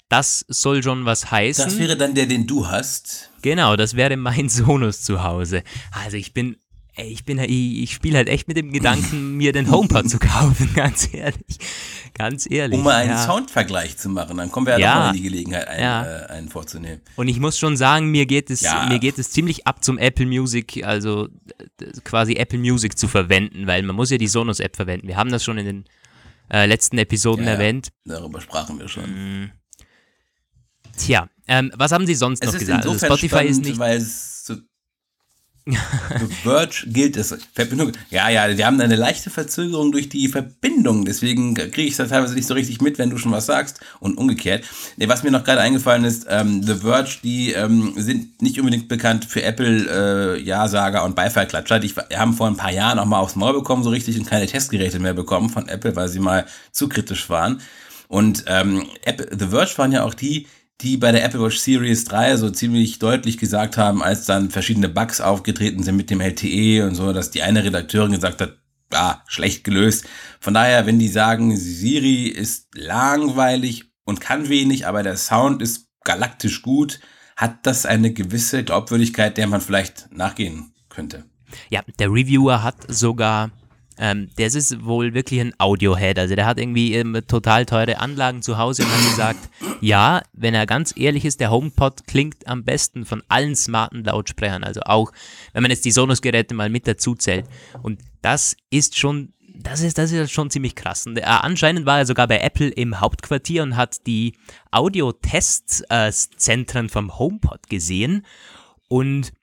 das 0.10 0.46
soll 0.48 0.84
schon 0.84 1.06
was 1.06 1.32
heißen. 1.32 1.66
Das 1.66 1.80
wäre 1.80 1.98
dann 1.98 2.14
der, 2.14 2.26
den 2.26 2.46
du 2.46 2.68
hast. 2.68 3.32
Genau, 3.42 3.76
das 3.76 3.96
wäre 3.96 4.18
mein 4.18 4.50
Sonos 4.50 5.02
zu 5.02 5.24
Hause. 5.24 5.64
Also 5.92 6.18
ich 6.18 6.34
bin, 6.34 6.58
ich 6.98 7.26
bin, 7.26 7.40
ich, 7.40 7.84
ich 7.84 7.94
spiele 7.94 8.18
halt 8.18 8.30
echt 8.30 8.48
mit 8.48 8.56
dem 8.56 8.72
Gedanken, 8.72 9.36
mir 9.38 9.52
den 9.52 9.70
HomePod 9.70 10.10
zu 10.10 10.20
kaufen, 10.20 10.72
ganz 10.76 11.14
ehrlich. 11.14 11.58
Ganz 12.18 12.50
ehrlich. 12.50 12.78
Um 12.78 12.86
mal 12.86 12.96
einen 12.96 13.12
ja. 13.12 13.26
Soundvergleich 13.26 13.98
zu 13.98 14.08
machen, 14.08 14.38
dann 14.38 14.50
kommen 14.50 14.68
wir 14.68 14.74
ja, 14.74 14.80
ja. 14.80 14.96
mal 14.96 15.10
in 15.10 15.18
die 15.18 15.24
Gelegenheit, 15.24 15.68
einen, 15.68 15.82
ja. 15.82 16.06
äh, 16.06 16.26
einen, 16.28 16.50
vorzunehmen. 16.50 17.02
Und 17.18 17.28
ich 17.28 17.40
muss 17.40 17.58
schon 17.58 17.76
sagen, 17.76 18.10
mir 18.10 18.26
geht 18.26 18.50
es, 18.50 18.62
mir 18.88 19.00
geht 19.00 19.18
es 19.18 19.32
ziemlich 19.32 19.68
ab 19.68 19.84
zum 19.84 19.98
Apple 19.98 20.26
Music, 20.26 20.86
also 20.86 21.28
quasi 22.06 22.36
Apple 22.36 22.60
Music 22.60 22.98
zu 22.98 23.10
verwenden, 23.10 23.68
weil 23.68 23.84
man 23.84 23.98
muss 23.98 24.12
ja 24.12 24.18
die 24.18 24.28
Sonos-App 24.28 24.78
verwenden. 24.78 25.10
Wir 25.10 25.18
haben 25.18 25.30
das 25.30 25.44
schon 25.44 25.58
in 25.58 25.66
den 25.66 25.86
äh, 26.50 26.66
letzten 26.68 26.98
Episoden 26.98 27.46
erwähnt. 27.48 27.90
Darüber 28.06 28.40
sprachen 28.40 28.80
wir 28.80 28.88
schon. 28.88 29.44
Mm. 29.44 29.52
Tja, 30.98 31.30
ähm, 31.48 31.72
was 31.76 31.92
haben 31.92 32.06
Sie 32.06 32.16
sonst 32.16 32.44
es 32.44 32.52
noch 32.52 32.60
gesagt? 32.60 32.86
Also 32.86 32.98
Spotify 32.98 33.28
spannend, 33.28 33.52
ist 33.52 33.62
nicht. 33.64 33.80
Weil 33.80 33.98
es 33.98 34.36
The 35.68 36.28
Verge 36.44 36.84
gilt 36.86 37.18
es. 37.18 37.36
Verbindung. 37.54 37.92
Ja, 38.12 38.30
ja, 38.30 38.56
wir 38.56 38.68
haben 38.68 38.80
eine 38.80 38.96
leichte 38.96 39.32
Verzögerung 39.32 39.92
durch 39.92 40.10
die 40.10 40.28
Verbindung. 40.28 41.06
Deswegen 41.06 41.56
kriege 41.56 41.82
ich 41.82 41.96
das 41.96 42.10
teilweise 42.10 42.36
nicht 42.36 42.46
so 42.46 42.54
richtig 42.54 42.82
mit, 42.82 43.00
wenn 43.00 43.10
du 43.10 43.18
schon 43.18 43.32
was 43.32 43.48
sagst. 43.48 43.80
Und 44.00 44.20
umgekehrt. 44.20 44.64
Nee, 44.98 45.08
was 45.08 45.24
mir 45.24 45.32
noch 45.32 45.44
gerade 45.44 45.62
eingefallen 45.62 46.04
ist, 46.04 46.28
ähm, 46.30 46.62
The 46.62 46.76
Verge, 46.76 47.18
die 47.24 47.54
ähm, 47.54 47.94
sind 47.96 48.44
nicht 48.44 48.60
unbedingt 48.60 48.88
bekannt 48.88 49.26
für 49.26 49.42
Apple, 49.42 50.36
äh, 50.38 50.42
Ja-Sager 50.44 51.04
und 51.04 51.16
Beifallklatscher. 51.16 51.80
Die 51.80 51.92
haben 52.16 52.34
vor 52.34 52.46
ein 52.46 52.58
paar 52.58 52.72
Jahren 52.72 53.00
auch 53.00 53.06
mal 53.06 53.20
aufs 53.20 53.36
Maul 53.36 53.54
bekommen, 53.54 53.84
so 53.84 53.90
richtig, 53.90 54.20
und 54.20 54.28
keine 54.28 54.46
Testgeräte 54.46 55.00
mehr 55.00 55.16
bekommen 55.16 55.50
von 55.50 55.68
Apple, 55.68 55.96
weil 55.96 56.10
sie 56.10 56.20
mal 56.20 56.46
zu 56.72 56.88
kritisch 56.90 57.28
waren. 57.32 57.60
Und 58.08 58.44
ähm, 58.46 58.86
Apple, 59.04 59.36
The 59.36 59.48
Verge 59.48 59.74
waren 59.78 59.92
ja 59.92 60.04
auch 60.04 60.14
die, 60.14 60.46
die 60.82 60.98
bei 60.98 61.12
der 61.12 61.24
Apple 61.24 61.42
Watch 61.42 61.58
Series 61.58 62.04
3 62.06 62.38
so 62.38 62.50
ziemlich 62.50 63.00
deutlich 63.00 63.38
gesagt 63.38 63.78
haben, 63.78 64.04
als 64.04 64.26
dann 64.26 64.50
verschiedene 64.50 64.90
Bugs 64.90 65.22
aufgetreten 65.22 65.84
sind 65.84 65.96
mit 65.96 66.10
dem 66.10 66.22
LTE 66.22 66.86
und 66.86 66.96
so, 66.96 67.14
dass 67.14 67.32
die 67.32 67.42
eine 67.42 67.64
Redakteurin 67.64 68.12
gesagt 68.12 68.42
hat, 68.42 68.58
ah, 68.92 69.22
schlecht 69.28 69.64
gelöst. 69.64 70.06
Von 70.40 70.54
daher, 70.54 70.86
wenn 70.86 71.00
die 71.00 71.08
sagen, 71.08 71.56
Siri 71.56 72.28
ist 72.28 72.68
langweilig 72.76 73.86
und 74.04 74.22
kann 74.22 74.50
wenig, 74.50 74.86
aber 74.86 75.04
der 75.04 75.18
Sound 75.18 75.62
ist 75.62 75.88
galaktisch 76.04 76.62
gut, 76.62 77.00
hat 77.36 77.66
das 77.66 77.86
eine 77.86 78.14
gewisse 78.14 78.64
Glaubwürdigkeit, 78.64 79.38
der 79.38 79.48
man 79.48 79.62
vielleicht 79.62 80.12
nachgehen 80.12 80.74
könnte. 80.90 81.26
Ja, 81.70 81.82
der 82.00 82.10
Reviewer 82.10 82.64
hat 82.64 82.76
sogar 82.88 83.52
ähm, 83.98 84.30
das 84.38 84.56
ist 84.56 84.84
wohl 84.84 85.14
wirklich 85.14 85.40
ein 85.40 85.54
Audiohead. 85.58 86.20
Also 86.20 86.36
der 86.36 86.46
hat 86.46 86.60
irgendwie 86.60 86.94
ähm, 86.96 87.18
total 87.28 87.66
teure 87.66 88.00
Anlagen 88.00 88.42
zu 88.42 88.58
Hause 88.58 88.84
und 88.84 88.92
hat 88.92 89.10
gesagt, 89.10 89.50
ja, 89.82 90.22
wenn 90.34 90.54
er 90.54 90.66
ganz 90.66 90.94
ehrlich 90.98 91.24
ist, 91.26 91.40
der 91.40 91.52
HomePod 91.52 92.08
klingt 92.08 92.48
am 92.48 92.64
besten 92.64 93.06
von 93.06 93.22
allen 93.30 93.56
smarten 93.56 94.04
Lautsprechern. 94.04 94.64
Also 94.64 94.82
auch, 94.82 95.12
wenn 95.54 95.62
man 95.62 95.72
jetzt 95.72 95.86
die 95.86 95.92
Sonos-Geräte 95.92 96.54
mal 96.54 96.70
mit 96.70 96.88
dazu 96.88 97.16
zählt. 97.16 97.46
Und 97.82 98.02
das 98.22 98.58
ist 98.70 98.98
schon, 98.98 99.34
das 99.40 99.82
ist, 99.82 99.98
das 99.98 100.12
ist 100.12 100.32
schon 100.32 100.50
ziemlich 100.50 100.76
krass. 100.76 101.08
Und, 101.08 101.18
äh, 101.18 101.24
anscheinend 101.24 101.86
war 101.86 102.00
er 102.00 102.06
sogar 102.06 102.28
bei 102.28 102.40
Apple 102.40 102.70
im 102.70 103.00
Hauptquartier 103.00 103.64
und 103.64 103.78
hat 103.78 104.06
die 104.08 104.34
Audio-Testzentren 104.72 106.90
vom 106.90 107.18
HomePod 107.18 107.70
gesehen. 107.70 108.26
Und 108.88 109.34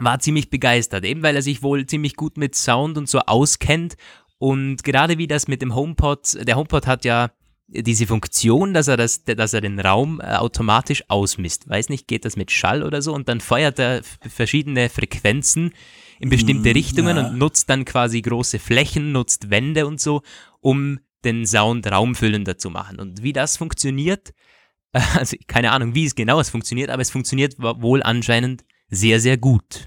war 0.00 0.18
ziemlich 0.18 0.50
begeistert, 0.50 1.04
eben 1.04 1.22
weil 1.22 1.36
er 1.36 1.42
sich 1.42 1.62
wohl 1.62 1.86
ziemlich 1.86 2.16
gut 2.16 2.36
mit 2.36 2.54
Sound 2.54 2.98
und 2.98 3.08
so 3.08 3.20
auskennt. 3.20 3.96
Und 4.38 4.82
gerade 4.84 5.18
wie 5.18 5.26
das 5.26 5.48
mit 5.48 5.62
dem 5.62 5.74
HomePod, 5.74 6.46
der 6.46 6.56
HomePod 6.56 6.86
hat 6.86 7.04
ja 7.04 7.30
diese 7.72 8.06
Funktion, 8.06 8.74
dass 8.74 8.88
er, 8.88 8.96
das, 8.96 9.24
dass 9.24 9.54
er 9.54 9.60
den 9.60 9.78
Raum 9.78 10.20
äh, 10.20 10.34
automatisch 10.34 11.04
ausmisst. 11.08 11.68
Weiß 11.68 11.88
nicht, 11.88 12.08
geht 12.08 12.24
das 12.24 12.36
mit 12.36 12.50
Schall 12.50 12.82
oder 12.82 13.00
so? 13.00 13.14
Und 13.14 13.28
dann 13.28 13.40
feuert 13.40 13.78
er 13.78 14.02
verschiedene 14.28 14.88
Frequenzen 14.88 15.72
in 16.18 16.30
bestimmte 16.30 16.70
mm, 16.70 16.72
Richtungen 16.72 17.16
ja. 17.16 17.28
und 17.28 17.38
nutzt 17.38 17.70
dann 17.70 17.84
quasi 17.84 18.20
große 18.20 18.58
Flächen, 18.58 19.12
nutzt 19.12 19.50
Wände 19.50 19.86
und 19.86 20.00
so, 20.00 20.22
um 20.60 20.98
den 21.24 21.46
Sound 21.46 21.86
raumfüllender 21.90 22.58
zu 22.58 22.70
machen. 22.70 22.98
Und 22.98 23.22
wie 23.22 23.32
das 23.32 23.56
funktioniert, 23.56 24.32
also 24.92 25.36
keine 25.46 25.70
Ahnung, 25.70 25.94
wie 25.94 26.04
es 26.04 26.14
genau 26.14 26.40
es 26.40 26.50
funktioniert, 26.50 26.90
aber 26.90 27.02
es 27.02 27.10
funktioniert 27.10 27.54
wohl 27.58 28.02
anscheinend 28.02 28.64
sehr, 28.90 29.20
sehr 29.20 29.36
gut. 29.36 29.86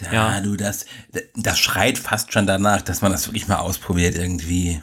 Ja, 0.00 0.12
ja, 0.12 0.40
du, 0.40 0.56
das, 0.56 0.86
das 1.34 1.58
schreit 1.58 1.98
fast 1.98 2.32
schon 2.32 2.46
danach, 2.46 2.82
dass 2.82 3.02
man 3.02 3.12
das 3.12 3.26
wirklich 3.26 3.48
mal 3.48 3.58
ausprobiert 3.58 4.14
irgendwie. 4.16 4.80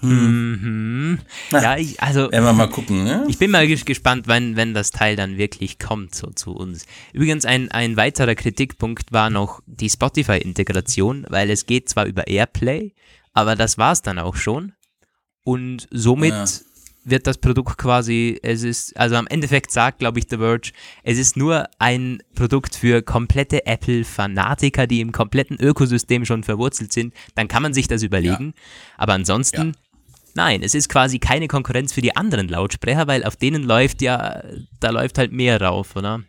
Hm. 0.00 0.52
Mhm. 0.52 1.18
Na, 1.50 1.62
ja, 1.62 1.76
ich, 1.76 2.02
also. 2.02 2.30
Werden 2.32 2.44
wir 2.44 2.52
mal 2.52 2.70
gucken, 2.70 3.04
ne? 3.04 3.26
Ich 3.28 3.38
bin 3.38 3.50
mal 3.50 3.66
gespannt, 3.66 4.28
wenn, 4.28 4.56
wenn 4.56 4.72
das 4.72 4.92
Teil 4.92 5.14
dann 5.14 5.36
wirklich 5.36 5.78
kommt, 5.78 6.14
so 6.14 6.30
zu 6.30 6.52
uns. 6.52 6.86
Übrigens, 7.12 7.44
ein, 7.44 7.70
ein 7.70 7.96
weiterer 7.96 8.34
Kritikpunkt 8.34 9.12
war 9.12 9.28
noch 9.28 9.60
die 9.66 9.90
Spotify-Integration, 9.90 11.26
weil 11.28 11.50
es 11.50 11.66
geht 11.66 11.88
zwar 11.88 12.06
über 12.06 12.28
Airplay, 12.28 12.94
aber 13.32 13.56
das 13.56 13.76
war 13.76 13.92
es 13.92 14.00
dann 14.00 14.18
auch 14.18 14.36
schon. 14.36 14.72
Und 15.44 15.86
somit 15.90 16.32
ja. 16.32 16.46
Wird 17.04 17.26
das 17.26 17.38
Produkt 17.38 17.78
quasi, 17.78 18.38
es 18.42 18.62
ist, 18.62 18.96
also 18.96 19.16
am 19.16 19.26
Endeffekt 19.26 19.70
sagt, 19.70 19.98
glaube 19.98 20.18
ich, 20.18 20.26
The 20.28 20.36
Verge, 20.36 20.72
es 21.02 21.18
ist 21.18 21.36
nur 21.36 21.68
ein 21.78 22.22
Produkt 22.34 22.76
für 22.76 23.02
komplette 23.02 23.66
Apple-Fanatiker, 23.66 24.86
die 24.86 25.00
im 25.00 25.12
kompletten 25.12 25.58
Ökosystem 25.58 26.24
schon 26.24 26.44
verwurzelt 26.44 26.92
sind. 26.92 27.14
Dann 27.34 27.48
kann 27.48 27.62
man 27.62 27.74
sich 27.74 27.88
das 27.88 28.02
überlegen. 28.02 28.54
Ja. 28.56 28.62
Aber 28.98 29.14
ansonsten. 29.14 29.68
Ja. 29.68 29.72
Nein, 30.34 30.62
es 30.62 30.76
ist 30.76 30.88
quasi 30.88 31.18
keine 31.18 31.48
Konkurrenz 31.48 31.92
für 31.92 32.02
die 32.02 32.14
anderen 32.14 32.48
Lautsprecher, 32.48 33.08
weil 33.08 33.24
auf 33.24 33.34
denen 33.34 33.64
läuft 33.64 34.00
ja, 34.00 34.44
da 34.78 34.90
läuft 34.90 35.18
halt 35.18 35.32
mehr 35.32 35.60
rauf, 35.60 35.96
oder? 35.96 36.22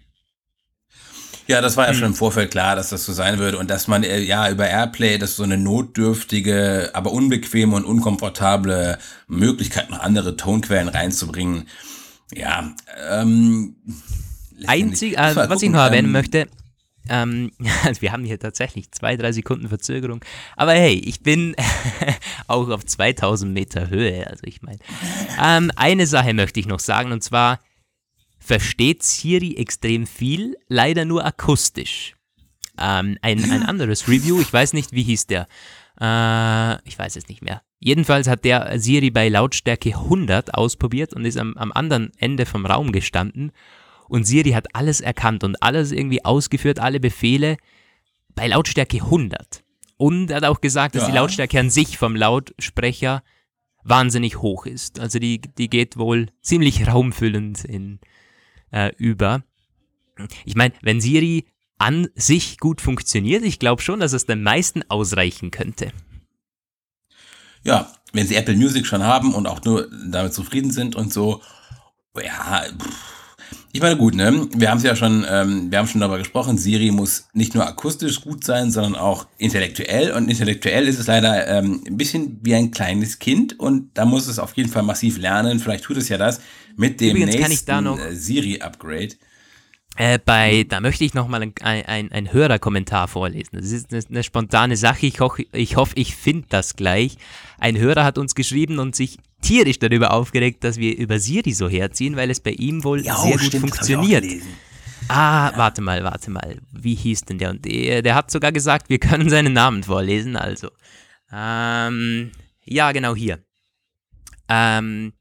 Ja, 1.47 1.61
das 1.61 1.77
war 1.77 1.87
ja 1.87 1.93
schon 1.93 2.03
im 2.03 2.09
hm. 2.09 2.15
Vorfeld 2.15 2.51
klar, 2.51 2.75
dass 2.75 2.89
das 2.89 3.05
so 3.05 3.13
sein 3.13 3.39
würde 3.39 3.57
und 3.57 3.69
dass 3.69 3.87
man 3.87 4.03
äh, 4.03 4.19
ja 4.19 4.49
über 4.49 4.67
Airplay, 4.67 5.17
das 5.17 5.35
so 5.35 5.43
eine 5.43 5.57
notdürftige, 5.57 6.91
aber 6.93 7.11
unbequeme 7.11 7.75
und 7.75 7.85
unkomfortable 7.85 8.97
Möglichkeit, 9.27 9.89
noch 9.89 9.99
andere 9.99 10.37
Tonquellen 10.37 10.87
reinzubringen. 10.87 11.67
Ja, 12.33 12.71
ähm, 13.09 13.75
einzig, 14.65 15.17
äh, 15.17 15.35
was 15.35 15.61
ich 15.61 15.69
noch 15.69 15.81
erwähnen 15.81 16.07
ähm, 16.07 16.11
möchte, 16.13 16.47
ähm, 17.09 17.51
also 17.85 18.01
wir 18.01 18.11
haben 18.11 18.23
hier 18.23 18.39
tatsächlich 18.39 18.91
zwei, 18.91 19.17
drei 19.17 19.31
Sekunden 19.31 19.67
Verzögerung. 19.67 20.23
Aber 20.55 20.73
hey, 20.73 20.93
ich 20.93 21.21
bin 21.21 21.55
auch 22.47 22.69
auf 22.69 22.85
2000 22.85 23.53
Meter 23.53 23.89
Höhe. 23.89 24.27
Also 24.27 24.43
ich 24.45 24.61
meine, 24.61 24.79
ähm, 25.41 25.71
eine 25.75 26.07
Sache 26.07 26.33
möchte 26.33 26.59
ich 26.59 26.67
noch 26.67 26.79
sagen 26.79 27.11
und 27.11 27.23
zwar, 27.23 27.59
versteht 28.51 29.01
Siri 29.01 29.55
extrem 29.55 30.05
viel, 30.05 30.57
leider 30.67 31.05
nur 31.05 31.25
akustisch. 31.25 32.17
Ähm, 32.77 33.17
ein, 33.21 33.49
ein 33.49 33.63
anderes 33.63 34.09
Review, 34.09 34.41
ich 34.41 34.51
weiß 34.51 34.73
nicht, 34.73 34.91
wie 34.91 35.03
hieß 35.03 35.27
der? 35.27 35.47
Äh, 36.01 36.85
ich 36.85 36.99
weiß 36.99 37.15
es 37.15 37.29
nicht 37.29 37.41
mehr. 37.41 37.61
Jedenfalls 37.79 38.27
hat 38.27 38.43
der 38.43 38.77
Siri 38.77 39.09
bei 39.09 39.29
Lautstärke 39.29 39.91
100 39.91 40.53
ausprobiert 40.53 41.13
und 41.13 41.23
ist 41.23 41.37
am, 41.37 41.55
am 41.55 41.71
anderen 41.71 42.11
Ende 42.17 42.45
vom 42.45 42.65
Raum 42.65 42.91
gestanden. 42.91 43.53
Und 44.09 44.25
Siri 44.25 44.51
hat 44.51 44.75
alles 44.75 44.99
erkannt 44.99 45.45
und 45.45 45.63
alles 45.63 45.93
irgendwie 45.93 46.25
ausgeführt, 46.25 46.77
alle 46.77 46.99
Befehle 46.99 47.55
bei 48.35 48.47
Lautstärke 48.47 48.97
100. 48.97 49.63
Und 49.95 50.29
er 50.29 50.37
hat 50.37 50.43
auch 50.43 50.59
gesagt, 50.59 50.95
dass 50.95 51.03
ja. 51.03 51.09
die 51.11 51.15
Lautstärke 51.15 51.57
an 51.57 51.69
sich 51.69 51.97
vom 51.97 52.17
Lautsprecher 52.17 53.23
wahnsinnig 53.85 54.41
hoch 54.41 54.65
ist. 54.65 54.99
Also 54.99 55.19
die, 55.19 55.39
die 55.39 55.69
geht 55.69 55.95
wohl 55.95 56.27
ziemlich 56.41 56.85
raumfüllend 56.85 57.63
in, 57.63 58.01
äh, 58.71 58.91
über. 58.97 59.43
Ich 60.45 60.55
meine, 60.55 60.73
wenn 60.81 61.01
Siri 61.01 61.45
an 61.77 62.07
sich 62.15 62.59
gut 62.59 62.81
funktioniert, 62.81 63.43
ich 63.43 63.59
glaube 63.59 63.81
schon, 63.81 63.99
dass 63.99 64.13
es 64.13 64.25
den 64.25 64.43
meisten 64.43 64.83
ausreichen 64.89 65.51
könnte. 65.51 65.91
Ja, 67.63 67.91
wenn 68.13 68.27
sie 68.27 68.35
Apple 68.35 68.55
Music 68.55 68.85
schon 68.85 69.03
haben 69.03 69.33
und 69.33 69.47
auch 69.47 69.63
nur 69.63 69.89
damit 70.09 70.33
zufrieden 70.33 70.71
sind 70.71 70.95
und 70.95 71.13
so, 71.13 71.41
ja, 72.15 72.65
ich 73.73 73.81
meine, 73.81 73.95
gut, 73.95 74.15
ne? 74.15 74.47
Wir 74.55 74.69
haben 74.69 74.77
es 74.77 74.83
ja 74.83 74.95
schon, 74.95 75.25
ähm, 75.29 75.71
wir 75.71 75.77
haben 75.77 75.87
schon 75.87 76.01
darüber 76.01 76.17
gesprochen, 76.17 76.57
Siri 76.57 76.91
muss 76.91 77.27
nicht 77.33 77.55
nur 77.55 77.65
akustisch 77.65 78.21
gut 78.21 78.43
sein, 78.43 78.71
sondern 78.71 78.95
auch 78.95 79.27
intellektuell. 79.37 80.11
Und 80.11 80.29
intellektuell 80.29 80.87
ist 80.87 80.99
es 80.99 81.07
leider 81.07 81.47
ähm, 81.47 81.83
ein 81.87 81.97
bisschen 81.97 82.39
wie 82.41 82.55
ein 82.55 82.71
kleines 82.71 83.19
Kind 83.19 83.59
und 83.59 83.89
da 83.93 84.05
muss 84.05 84.27
es 84.27 84.39
auf 84.39 84.55
jeden 84.57 84.69
Fall 84.69 84.83
massiv 84.83 85.17
lernen. 85.17 85.59
Vielleicht 85.59 85.85
tut 85.85 85.97
es 85.97 86.09
ja 86.09 86.17
das 86.17 86.41
mit 86.75 86.99
dem 86.99 87.15
Übrigens 87.15 87.47
nächsten 87.49 87.85
äh, 87.85 88.15
Siri-Upgrade. 88.15 89.15
Äh, 89.97 90.19
bei, 90.23 90.65
da 90.67 90.79
möchte 90.79 91.03
ich 91.03 91.13
nochmal 91.13 91.43
ein, 91.43 91.53
ein, 91.61 92.11
ein 92.11 92.31
Hörerkommentar 92.31 93.07
vorlesen. 93.07 93.57
Das 93.57 93.71
ist 93.71 93.91
eine, 93.91 94.03
eine 94.09 94.23
spontane 94.23 94.77
Sache. 94.77 95.05
Ich, 95.05 95.19
hoch, 95.19 95.37
ich 95.51 95.75
hoffe, 95.75 95.93
ich 95.95 96.15
finde 96.15 96.47
das 96.49 96.75
gleich. 96.75 97.17
Ein 97.59 97.77
Hörer 97.77 98.05
hat 98.05 98.17
uns 98.17 98.33
geschrieben 98.33 98.79
und 98.79 98.95
sich 98.95 99.19
tierisch 99.41 99.79
darüber 99.79 100.13
aufgeregt, 100.13 100.63
dass 100.63 100.77
wir 100.77 100.97
über 100.97 101.19
Siri 101.19 101.51
so 101.51 101.67
herziehen, 101.67 102.15
weil 102.15 102.31
es 102.31 102.39
bei 102.39 102.51
ihm 102.51 102.83
wohl 102.83 103.03
ja, 103.03 103.17
sehr 103.17 103.33
gut 103.33 103.41
stimmt, 103.41 103.61
funktioniert. 103.61 104.25
Ah, 105.07 105.49
ja. 105.51 105.57
warte 105.57 105.81
mal, 105.81 106.03
warte 106.03 106.31
mal. 106.31 106.57
Wie 106.71 106.95
hieß 106.95 107.25
denn 107.25 107.37
der? 107.37 107.49
Und 107.49 107.65
der, 107.65 108.01
der 108.01 108.15
hat 108.15 108.31
sogar 108.31 108.53
gesagt, 108.53 108.89
wir 108.89 108.99
können 108.99 109.29
seinen 109.29 109.53
Namen 109.53 109.83
vorlesen. 109.83 110.37
Also, 110.37 110.69
ähm, 111.33 112.31
ja, 112.63 112.91
genau 112.93 113.13
hier. 113.13 113.39
Ähm, 114.47 115.13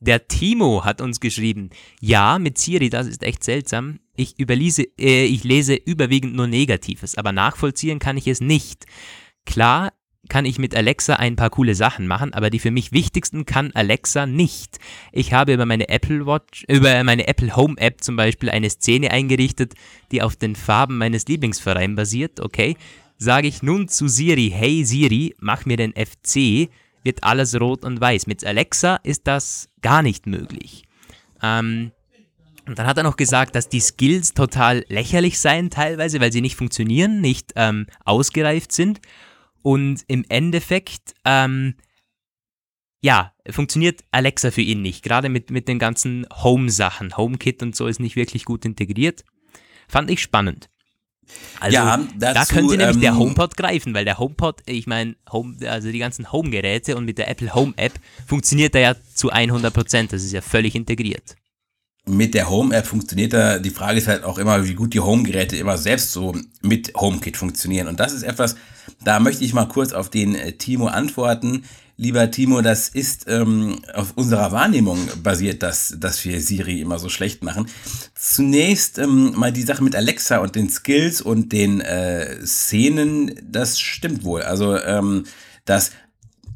der 0.00 0.28
Timo 0.28 0.84
hat 0.84 1.00
uns 1.00 1.20
geschrieben, 1.20 1.70
ja, 2.00 2.38
mit 2.38 2.58
Siri, 2.58 2.88
das 2.88 3.06
ist 3.06 3.22
echt 3.22 3.42
seltsam. 3.44 4.00
Ich, 4.14 4.38
überlese, 4.38 4.82
äh, 4.98 5.24
ich 5.24 5.44
lese 5.44 5.74
überwiegend 5.74 6.34
nur 6.34 6.46
Negatives, 6.46 7.16
aber 7.16 7.32
nachvollziehen 7.32 7.98
kann 7.98 8.16
ich 8.16 8.26
es 8.26 8.40
nicht. 8.40 8.84
Klar 9.46 9.92
kann 10.28 10.44
ich 10.44 10.58
mit 10.58 10.76
Alexa 10.76 11.16
ein 11.16 11.36
paar 11.36 11.50
coole 11.50 11.74
Sachen 11.74 12.06
machen, 12.06 12.32
aber 12.32 12.48
die 12.50 12.58
für 12.58 12.70
mich 12.70 12.92
wichtigsten 12.92 13.44
kann 13.44 13.72
Alexa 13.72 14.26
nicht. 14.26 14.78
Ich 15.10 15.32
habe 15.32 15.54
über 15.54 15.66
meine 15.66 15.88
Apple 15.88 16.26
Watch, 16.26 16.64
über 16.68 17.02
meine 17.04 17.26
Apple 17.26 17.56
Home 17.56 17.76
App 17.78 18.02
zum 18.02 18.16
Beispiel 18.16 18.50
eine 18.50 18.70
Szene 18.70 19.10
eingerichtet, 19.10 19.74
die 20.10 20.22
auf 20.22 20.36
den 20.36 20.54
Farben 20.54 20.98
meines 20.98 21.26
Lieblingsvereins 21.26 21.96
basiert, 21.96 22.40
okay? 22.40 22.76
Sage 23.18 23.48
ich 23.48 23.62
nun 23.62 23.88
zu 23.88 24.08
Siri, 24.08 24.52
hey 24.54 24.84
Siri, 24.84 25.34
mach 25.38 25.64
mir 25.64 25.76
den 25.76 25.92
FC, 25.92 26.70
wird 27.02 27.24
alles 27.24 27.60
rot 27.60 27.84
und 27.84 28.00
weiß. 28.00 28.26
Mit 28.26 28.44
Alexa 28.44 28.96
ist 29.02 29.26
das 29.26 29.68
gar 29.80 30.02
nicht 30.02 30.26
möglich. 30.26 30.84
Ähm, 31.42 31.92
und 32.66 32.78
dann 32.78 32.86
hat 32.86 32.96
er 32.96 33.02
noch 33.02 33.16
gesagt, 33.16 33.56
dass 33.56 33.68
die 33.68 33.80
Skills 33.80 34.34
total 34.34 34.84
lächerlich 34.88 35.40
seien 35.40 35.70
teilweise, 35.70 36.20
weil 36.20 36.32
sie 36.32 36.40
nicht 36.40 36.56
funktionieren, 36.56 37.20
nicht 37.20 37.52
ähm, 37.56 37.86
ausgereift 38.04 38.72
sind. 38.72 39.00
Und 39.62 40.02
im 40.06 40.24
Endeffekt, 40.28 41.14
ähm, 41.24 41.74
ja, 43.00 43.32
funktioniert 43.50 44.02
Alexa 44.12 44.52
für 44.52 44.60
ihn 44.60 44.80
nicht. 44.80 45.02
Gerade 45.02 45.28
mit, 45.28 45.50
mit 45.50 45.66
den 45.66 45.80
ganzen 45.80 46.26
Home-Sachen. 46.32 47.16
HomeKit 47.16 47.62
und 47.62 47.74
so 47.74 47.88
ist 47.88 47.98
nicht 47.98 48.14
wirklich 48.14 48.44
gut 48.44 48.64
integriert. 48.64 49.24
Fand 49.88 50.10
ich 50.10 50.22
spannend. 50.22 50.68
Also 51.58 51.76
ja, 51.76 51.96
dazu, 52.16 52.34
da 52.34 52.44
könnte 52.44 52.76
nämlich 52.76 52.96
ähm, 52.96 53.00
der 53.00 53.16
HomePod 53.16 53.56
greifen, 53.56 53.94
weil 53.94 54.04
der 54.04 54.18
HomePod, 54.18 54.62
ich 54.66 54.86
meine, 54.86 55.16
Home, 55.30 55.56
also 55.68 55.90
die 55.90 55.98
ganzen 55.98 56.30
Home-Geräte 56.30 56.96
und 56.96 57.04
mit 57.04 57.18
der 57.18 57.28
Apple 57.28 57.54
Home 57.54 57.72
App 57.76 57.92
funktioniert 58.26 58.74
er 58.74 58.80
ja 58.80 58.94
zu 59.14 59.30
100 59.30 59.72
Prozent. 59.72 60.12
Das 60.12 60.22
ist 60.22 60.32
ja 60.32 60.40
völlig 60.40 60.74
integriert. 60.74 61.36
Mit 62.04 62.34
der 62.34 62.50
Home-App 62.50 62.86
funktioniert 62.86 63.32
er. 63.32 63.60
Die 63.60 63.70
Frage 63.70 63.98
ist 63.98 64.08
halt 64.08 64.24
auch 64.24 64.38
immer, 64.38 64.66
wie 64.66 64.74
gut 64.74 64.92
die 64.92 65.00
Home-Geräte 65.00 65.56
immer 65.56 65.78
selbst 65.78 66.10
so 66.10 66.34
mit 66.60 66.92
HomeKit 66.96 67.36
funktionieren. 67.36 67.86
Und 67.86 68.00
das 68.00 68.12
ist 68.12 68.24
etwas, 68.24 68.56
da 69.04 69.20
möchte 69.20 69.44
ich 69.44 69.54
mal 69.54 69.66
kurz 69.66 69.92
auf 69.92 70.10
den 70.10 70.34
äh, 70.34 70.52
Timo 70.52 70.88
antworten. 70.88 71.64
Lieber 71.96 72.30
Timo, 72.32 72.60
das 72.62 72.88
ist 72.88 73.26
ähm, 73.28 73.78
auf 73.94 74.14
unserer 74.16 74.50
Wahrnehmung 74.50 74.98
basiert, 75.22 75.62
dass, 75.62 75.94
dass 75.98 76.24
wir 76.24 76.40
Siri 76.40 76.80
immer 76.80 76.98
so 76.98 77.08
schlecht 77.08 77.44
machen. 77.44 77.68
Zunächst 78.16 78.98
ähm, 78.98 79.34
mal 79.36 79.52
die 79.52 79.62
Sache 79.62 79.84
mit 79.84 79.94
Alexa 79.94 80.38
und 80.38 80.56
den 80.56 80.70
Skills 80.70 81.20
und 81.20 81.52
den 81.52 81.80
äh, 81.80 82.44
Szenen, 82.44 83.32
das 83.48 83.78
stimmt 83.78 84.24
wohl. 84.24 84.42
Also, 84.42 84.76
ähm, 84.76 85.24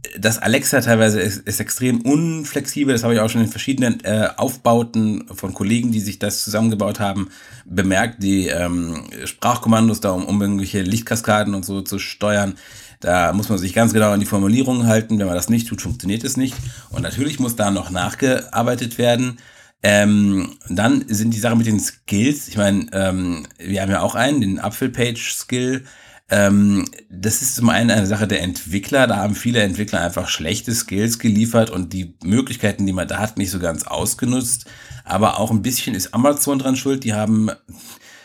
dass 0.02 0.36
das 0.36 0.38
Alexa 0.38 0.80
teilweise 0.80 1.20
ist, 1.20 1.38
ist 1.46 1.60
extrem 1.60 2.00
unflexibel. 2.00 2.94
Das 2.94 3.02
habe 3.02 3.14
ich 3.14 3.20
auch 3.20 3.28
schon 3.28 3.42
in 3.42 3.48
verschiedenen 3.48 4.02
äh, 4.04 4.28
Aufbauten 4.36 5.26
von 5.34 5.54
Kollegen, 5.54 5.92
die 5.92 6.00
sich 6.00 6.18
das 6.18 6.44
zusammengebaut 6.44 7.00
haben, 7.00 7.28
bemerkt. 7.64 8.22
Die 8.22 8.48
ähm, 8.48 9.04
Sprachkommandos 9.24 10.00
da, 10.00 10.10
um, 10.10 10.24
um 10.24 10.40
irgendwelche 10.40 10.82
Lichtkaskaden 10.82 11.54
und 11.54 11.64
so 11.64 11.82
zu 11.82 11.98
steuern, 11.98 12.54
da 13.00 13.32
muss 13.32 13.48
man 13.48 13.58
sich 13.58 13.74
ganz 13.74 13.92
genau 13.92 14.10
an 14.10 14.20
die 14.20 14.26
Formulierungen 14.26 14.86
halten. 14.86 15.18
Wenn 15.18 15.26
man 15.26 15.36
das 15.36 15.48
nicht 15.48 15.68
tut, 15.68 15.82
funktioniert 15.82 16.24
es 16.24 16.36
nicht. 16.36 16.54
Und 16.90 17.02
natürlich 17.02 17.38
muss 17.38 17.56
da 17.56 17.70
noch 17.70 17.90
nachgearbeitet 17.90 18.98
werden. 18.98 19.38
Ähm, 19.82 20.56
dann 20.68 21.04
sind 21.08 21.34
die 21.34 21.38
Sachen 21.38 21.58
mit 21.58 21.66
den 21.66 21.80
Skills. 21.80 22.48
Ich 22.48 22.56
meine, 22.56 22.86
ähm, 22.92 23.46
wir 23.58 23.82
haben 23.82 23.90
ja 23.90 24.00
auch 24.00 24.14
einen, 24.14 24.40
den 24.40 24.58
Apfelpage-Skill. 24.58 25.84
Ähm, 26.28 26.84
das 27.08 27.40
ist 27.40 27.54
zum 27.54 27.68
einen 27.68 27.90
eine 27.90 28.06
Sache 28.06 28.26
der 28.26 28.42
Entwickler. 28.42 29.06
Da 29.06 29.16
haben 29.16 29.34
viele 29.34 29.60
Entwickler 29.60 30.00
einfach 30.00 30.28
schlechte 30.28 30.74
Skills 30.74 31.18
geliefert 31.18 31.70
und 31.70 31.92
die 31.92 32.14
Möglichkeiten, 32.24 32.86
die 32.86 32.92
man 32.92 33.06
da 33.06 33.18
hat, 33.18 33.38
nicht 33.38 33.50
so 33.50 33.60
ganz 33.60 33.84
ausgenutzt. 33.84 34.66
Aber 35.04 35.38
auch 35.38 35.50
ein 35.50 35.62
bisschen 35.62 35.94
ist 35.94 36.14
Amazon 36.14 36.58
dran 36.58 36.76
schuld. 36.76 37.04
Die 37.04 37.14
haben 37.14 37.50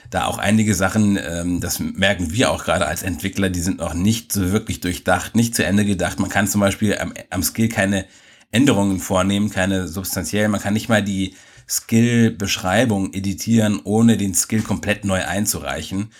da 0.10 0.26
auch 0.26 0.40
einige 0.40 0.76
Sachen, 0.76 1.18
ähm, 1.18 1.62
das 1.62 1.80
merken 1.80 2.32
wir 2.32 2.52
auch 2.52 2.66
gerade 2.66 2.86
als 2.86 3.02
Entwickler, 3.02 3.50
die 3.50 3.62
sind 3.62 3.78
noch 3.78 3.94
nicht 3.94 4.34
so 4.34 4.52
wirklich 4.52 4.82
durchdacht, 4.82 5.36
nicht 5.36 5.56
zu 5.56 5.64
Ende 5.64 5.86
gedacht. 5.86 6.20
Man 6.20 6.30
kann 6.30 6.48
zum 6.48 6.60
Beispiel 6.60 6.98
am, 6.98 7.14
am 7.30 7.44
Skill 7.44 7.70
keine 7.70 8.06
Änderungen 8.52 9.00
vornehmen, 9.00 9.50
keine 9.50 9.88
substanziellen. 9.88 10.52
Man 10.52 10.60
kann 10.60 10.74
nicht 10.74 10.90
mal 10.90 11.02
die 11.02 11.36
Skill-Beschreibung 11.70 13.14
editieren, 13.14 13.80
ohne 13.86 14.18
den 14.18 14.34
Skill 14.34 14.62
komplett 14.62 15.06
neu 15.06 15.24
einzureichen. 15.24 16.12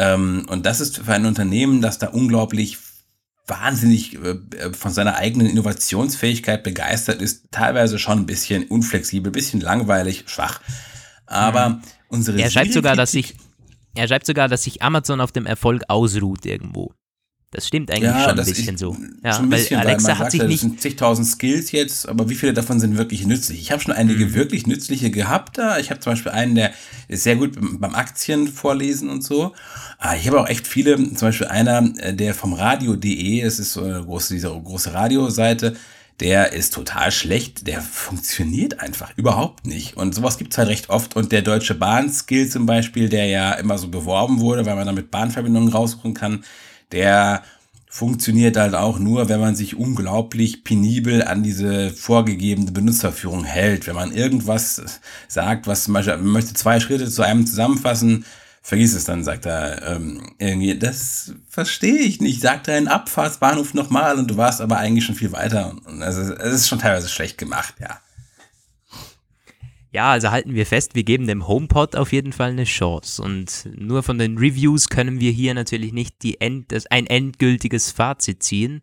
Ähm, 0.00 0.46
und 0.48 0.64
das 0.64 0.80
ist 0.80 0.96
für 0.96 1.12
ein 1.12 1.26
Unternehmen, 1.26 1.82
das 1.82 1.98
da 1.98 2.08
unglaublich 2.08 2.78
wahnsinnig 3.46 4.14
äh, 4.14 4.72
von 4.72 4.92
seiner 4.92 5.16
eigenen 5.16 5.46
Innovationsfähigkeit 5.46 6.62
begeistert 6.62 7.20
ist, 7.20 7.50
teilweise 7.50 7.98
schon 7.98 8.20
ein 8.20 8.26
bisschen 8.26 8.64
unflexibel, 8.64 9.30
ein 9.30 9.32
bisschen 9.32 9.60
langweilig, 9.60 10.24
schwach. 10.26 10.62
Aber 11.26 11.68
mhm. 11.68 11.82
unsere 12.08 12.40
Er 12.40 12.50
schreibt 12.50 12.72
sogar, 12.72 12.96
dass 12.96 13.12
sich 13.12 13.36
er 13.94 14.08
schreibt 14.08 14.24
sogar, 14.24 14.48
dass 14.48 14.62
sich 14.62 14.82
Amazon 14.82 15.20
auf 15.20 15.32
dem 15.32 15.44
Erfolg 15.46 15.82
ausruht 15.88 16.46
irgendwo. 16.46 16.94
Das 17.52 17.66
stimmt 17.66 17.90
eigentlich 17.90 18.04
ja, 18.04 18.28
schon 18.28 18.38
ein 18.38 18.46
bisschen 18.46 18.76
so. 18.76 18.96
Ja, 19.24 19.36
ein 19.36 19.50
bisschen, 19.50 19.80
weil 19.80 19.88
Alexa 19.88 20.08
weil 20.08 20.18
hat 20.18 20.30
sich 20.30 20.40
ja, 20.40 20.46
nicht. 20.46 20.62
Das 20.62 20.70
sind 20.70 20.80
zigtausend 20.80 21.26
Skills 21.26 21.72
jetzt, 21.72 22.08
aber 22.08 22.28
wie 22.30 22.36
viele 22.36 22.54
davon 22.54 22.78
sind 22.78 22.96
wirklich 22.96 23.26
nützlich? 23.26 23.60
Ich 23.60 23.72
habe 23.72 23.82
schon 23.82 23.92
einige 23.92 24.26
mhm. 24.26 24.34
wirklich 24.34 24.68
nützliche 24.68 25.10
gehabt 25.10 25.58
da. 25.58 25.78
Ich 25.78 25.90
habe 25.90 25.98
zum 25.98 26.12
Beispiel 26.12 26.30
einen, 26.30 26.54
der 26.54 26.72
ist 27.08 27.24
sehr 27.24 27.34
gut 27.34 27.58
beim 27.60 27.96
Aktien 27.96 28.46
vorlesen 28.46 29.10
und 29.10 29.24
so. 29.24 29.52
Ah, 29.98 30.14
ich 30.14 30.28
habe 30.28 30.40
auch 30.40 30.46
echt 30.48 30.68
viele, 30.68 30.94
zum 30.96 31.28
Beispiel 31.28 31.48
einer, 31.48 31.92
äh, 31.98 32.14
der 32.14 32.34
vom 32.34 32.52
Radio.de, 32.52 33.40
es 33.40 33.58
ist 33.58 33.72
so 33.72 33.82
eine 33.82 34.04
große, 34.04 34.32
diese 34.32 34.48
große 34.48 34.94
Radioseite, 34.94 35.74
der 36.20 36.52
ist 36.52 36.72
total 36.72 37.10
schlecht, 37.10 37.66
der 37.66 37.80
funktioniert 37.80 38.78
einfach 38.78 39.10
überhaupt 39.16 39.66
nicht. 39.66 39.96
Und 39.96 40.14
sowas 40.14 40.38
gibt's 40.38 40.56
halt 40.56 40.68
recht 40.68 40.88
oft. 40.88 41.16
Und 41.16 41.32
der 41.32 41.42
Deutsche 41.42 41.74
Bahn-Skill 41.74 42.48
zum 42.48 42.66
Beispiel, 42.66 43.08
der 43.08 43.26
ja 43.26 43.54
immer 43.54 43.76
so 43.76 43.88
beworben 43.88 44.38
wurde, 44.38 44.66
weil 44.66 44.76
man 44.76 44.86
damit 44.86 45.10
Bahnverbindungen 45.10 45.70
raussuchen 45.70 46.14
kann, 46.14 46.44
der 46.92 47.42
funktioniert 47.92 48.56
halt 48.56 48.74
auch 48.74 49.00
nur, 49.00 49.28
wenn 49.28 49.40
man 49.40 49.56
sich 49.56 49.76
unglaublich 49.76 50.62
penibel 50.62 51.24
an 51.24 51.42
diese 51.42 51.90
vorgegebene 51.90 52.70
Benutzerführung 52.70 53.42
hält. 53.44 53.88
Wenn 53.88 53.96
man 53.96 54.12
irgendwas 54.12 54.80
sagt, 55.26 55.66
was 55.66 55.84
zum 55.84 55.94
Beispiel, 55.94 56.16
man 56.16 56.26
möchte 56.28 56.54
zwei 56.54 56.78
Schritte 56.78 57.10
zu 57.10 57.22
einem 57.22 57.46
zusammenfassen, 57.46 58.24
vergiss 58.62 58.94
es 58.94 59.04
dann, 59.04 59.24
sagt 59.24 59.46
er 59.46 59.96
ähm, 59.96 60.34
irgendwie, 60.38 60.78
das 60.78 61.34
verstehe 61.48 61.98
ich 61.98 62.20
nicht. 62.20 62.40
Sagt 62.40 62.68
er 62.68 62.76
einen 62.76 62.86
Abfahrtsbahnhof 62.86 63.74
nochmal 63.74 64.18
und 64.18 64.30
du 64.30 64.36
warst 64.36 64.60
aber 64.60 64.78
eigentlich 64.78 65.04
schon 65.04 65.16
viel 65.16 65.32
weiter. 65.32 65.74
Und 65.84 66.00
es 66.00 66.16
ist 66.16 66.68
schon 66.68 66.78
teilweise 66.78 67.08
schlecht 67.08 67.38
gemacht, 67.38 67.74
ja. 67.80 67.98
Ja, 69.92 70.12
also 70.12 70.30
halten 70.30 70.54
wir 70.54 70.66
fest, 70.66 70.94
wir 70.94 71.02
geben 71.02 71.26
dem 71.26 71.48
HomePod 71.48 71.96
auf 71.96 72.12
jeden 72.12 72.32
Fall 72.32 72.50
eine 72.50 72.64
Chance. 72.64 73.20
Und 73.20 73.68
nur 73.76 74.04
von 74.04 74.18
den 74.18 74.38
Reviews 74.38 74.88
können 74.88 75.18
wir 75.18 75.32
hier 75.32 75.52
natürlich 75.54 75.92
nicht 75.92 76.22
die 76.22 76.40
End, 76.40 76.70
das, 76.70 76.86
ein 76.86 77.06
endgültiges 77.06 77.90
Fazit 77.90 78.42
ziehen. 78.42 78.82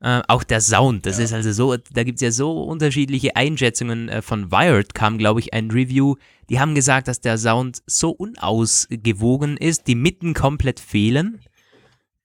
Äh, 0.00 0.20
auch 0.28 0.44
der 0.44 0.60
Sound, 0.60 1.06
das 1.06 1.18
ja. 1.18 1.24
ist 1.24 1.32
also 1.32 1.52
so, 1.52 1.76
da 1.76 2.04
gibt 2.04 2.16
es 2.16 2.22
ja 2.22 2.30
so 2.30 2.62
unterschiedliche 2.62 3.34
Einschätzungen. 3.34 4.10
Äh, 4.10 4.20
von 4.20 4.52
Wired 4.52 4.94
kam, 4.94 5.16
glaube 5.16 5.40
ich, 5.40 5.54
ein 5.54 5.70
Review. 5.70 6.16
Die 6.50 6.60
haben 6.60 6.74
gesagt, 6.74 7.08
dass 7.08 7.20
der 7.20 7.38
Sound 7.38 7.82
so 7.86 8.10
unausgewogen 8.10 9.56
ist, 9.56 9.86
die 9.86 9.94
Mitten 9.94 10.34
komplett 10.34 10.80
fehlen. 10.80 11.40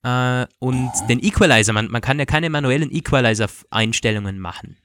Äh, 0.03 0.47
und 0.59 0.91
oh. 0.93 1.07
den 1.07 1.23
Equalizer, 1.23 1.71
man, 1.71 1.89
man 1.89 2.01
kann 2.01 2.19
ja 2.19 2.25
keine 2.25 2.49
manuellen 2.49 2.91
Equalizer-Einstellungen 2.91 4.37
machen. 4.37 4.77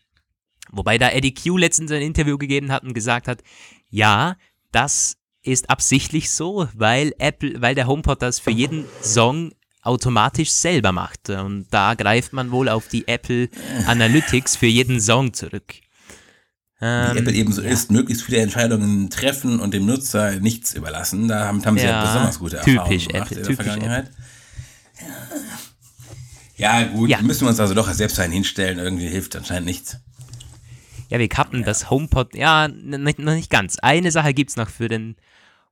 Wobei 0.70 0.98
da 0.98 1.10
Eddie 1.10 1.34
Q 1.34 1.56
letztens 1.56 1.90
ein 1.92 2.02
Interview 2.02 2.38
gegeben 2.38 2.72
hat 2.72 2.82
und 2.82 2.94
gesagt 2.94 3.28
hat, 3.28 3.42
ja, 3.90 4.36
das 4.72 5.16
ist 5.42 5.70
absichtlich 5.70 6.30
so, 6.30 6.68
weil 6.74 7.14
Apple, 7.18 7.60
weil 7.60 7.74
der 7.74 7.86
HomePod 7.86 8.22
das 8.22 8.38
für 8.38 8.50
jeden 8.50 8.84
Song 9.02 9.52
automatisch 9.82 10.50
selber 10.50 10.92
macht. 10.92 11.30
Und 11.30 11.66
da 11.70 11.94
greift 11.94 12.32
man 12.32 12.50
wohl 12.50 12.68
auf 12.68 12.88
die 12.88 13.08
Apple 13.08 13.48
Analytics 13.86 14.56
für 14.56 14.66
jeden 14.66 15.00
Song 15.00 15.32
zurück. 15.32 15.74
Ähm, 16.80 17.14
Wie 17.14 17.18
Apple 17.18 17.32
eben 17.32 17.52
so 17.52 17.62
ja. 17.62 17.70
ist, 17.70 17.90
möglichst 17.90 18.24
viele 18.24 18.38
Entscheidungen 18.38 19.10
treffen 19.10 19.58
und 19.58 19.74
dem 19.74 19.86
Nutzer 19.86 20.38
nichts 20.38 20.74
überlassen. 20.74 21.26
Da 21.28 21.46
haben, 21.46 21.64
haben 21.64 21.78
sie 21.78 21.86
ja, 21.86 22.04
besonders 22.04 22.38
gute 22.38 22.58
Erfahrungen 22.58 22.98
gemacht 22.98 23.32
Apple, 23.32 23.38
in 23.38 23.46
der 23.46 23.56
Vergangenheit. 23.56 24.04
Apple. 24.06 24.28
Ja, 26.56 26.82
gut, 26.84 27.08
ja. 27.08 27.22
müssen 27.22 27.42
wir 27.42 27.50
uns 27.50 27.60
also 27.60 27.72
doch 27.72 27.90
selbst 27.92 28.18
einen 28.18 28.32
hinstellen. 28.32 28.78
Irgendwie 28.78 29.08
hilft 29.08 29.36
anscheinend 29.36 29.66
nichts. 29.66 29.96
Ja, 31.08 31.18
wir 31.18 31.28
kappen 31.28 31.60
ja. 31.60 31.66
das 31.66 31.90
HomePod. 31.90 32.34
Ja, 32.34 32.68
noch 32.68 33.34
nicht 33.34 33.50
ganz. 33.50 33.78
Eine 33.78 34.10
Sache 34.10 34.34
gibt 34.34 34.50
es 34.50 34.56
noch 34.56 34.68
für 34.68 34.88
den 34.88 35.16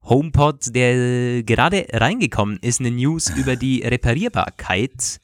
HomePod, 0.03 0.75
der 0.75 1.43
gerade 1.43 1.87
reingekommen 1.93 2.59
ist, 2.61 2.81
eine 2.81 2.91
News 2.91 3.31
über 3.37 3.57
die 3.57 3.83
Reparierbarkeit. 3.83 5.21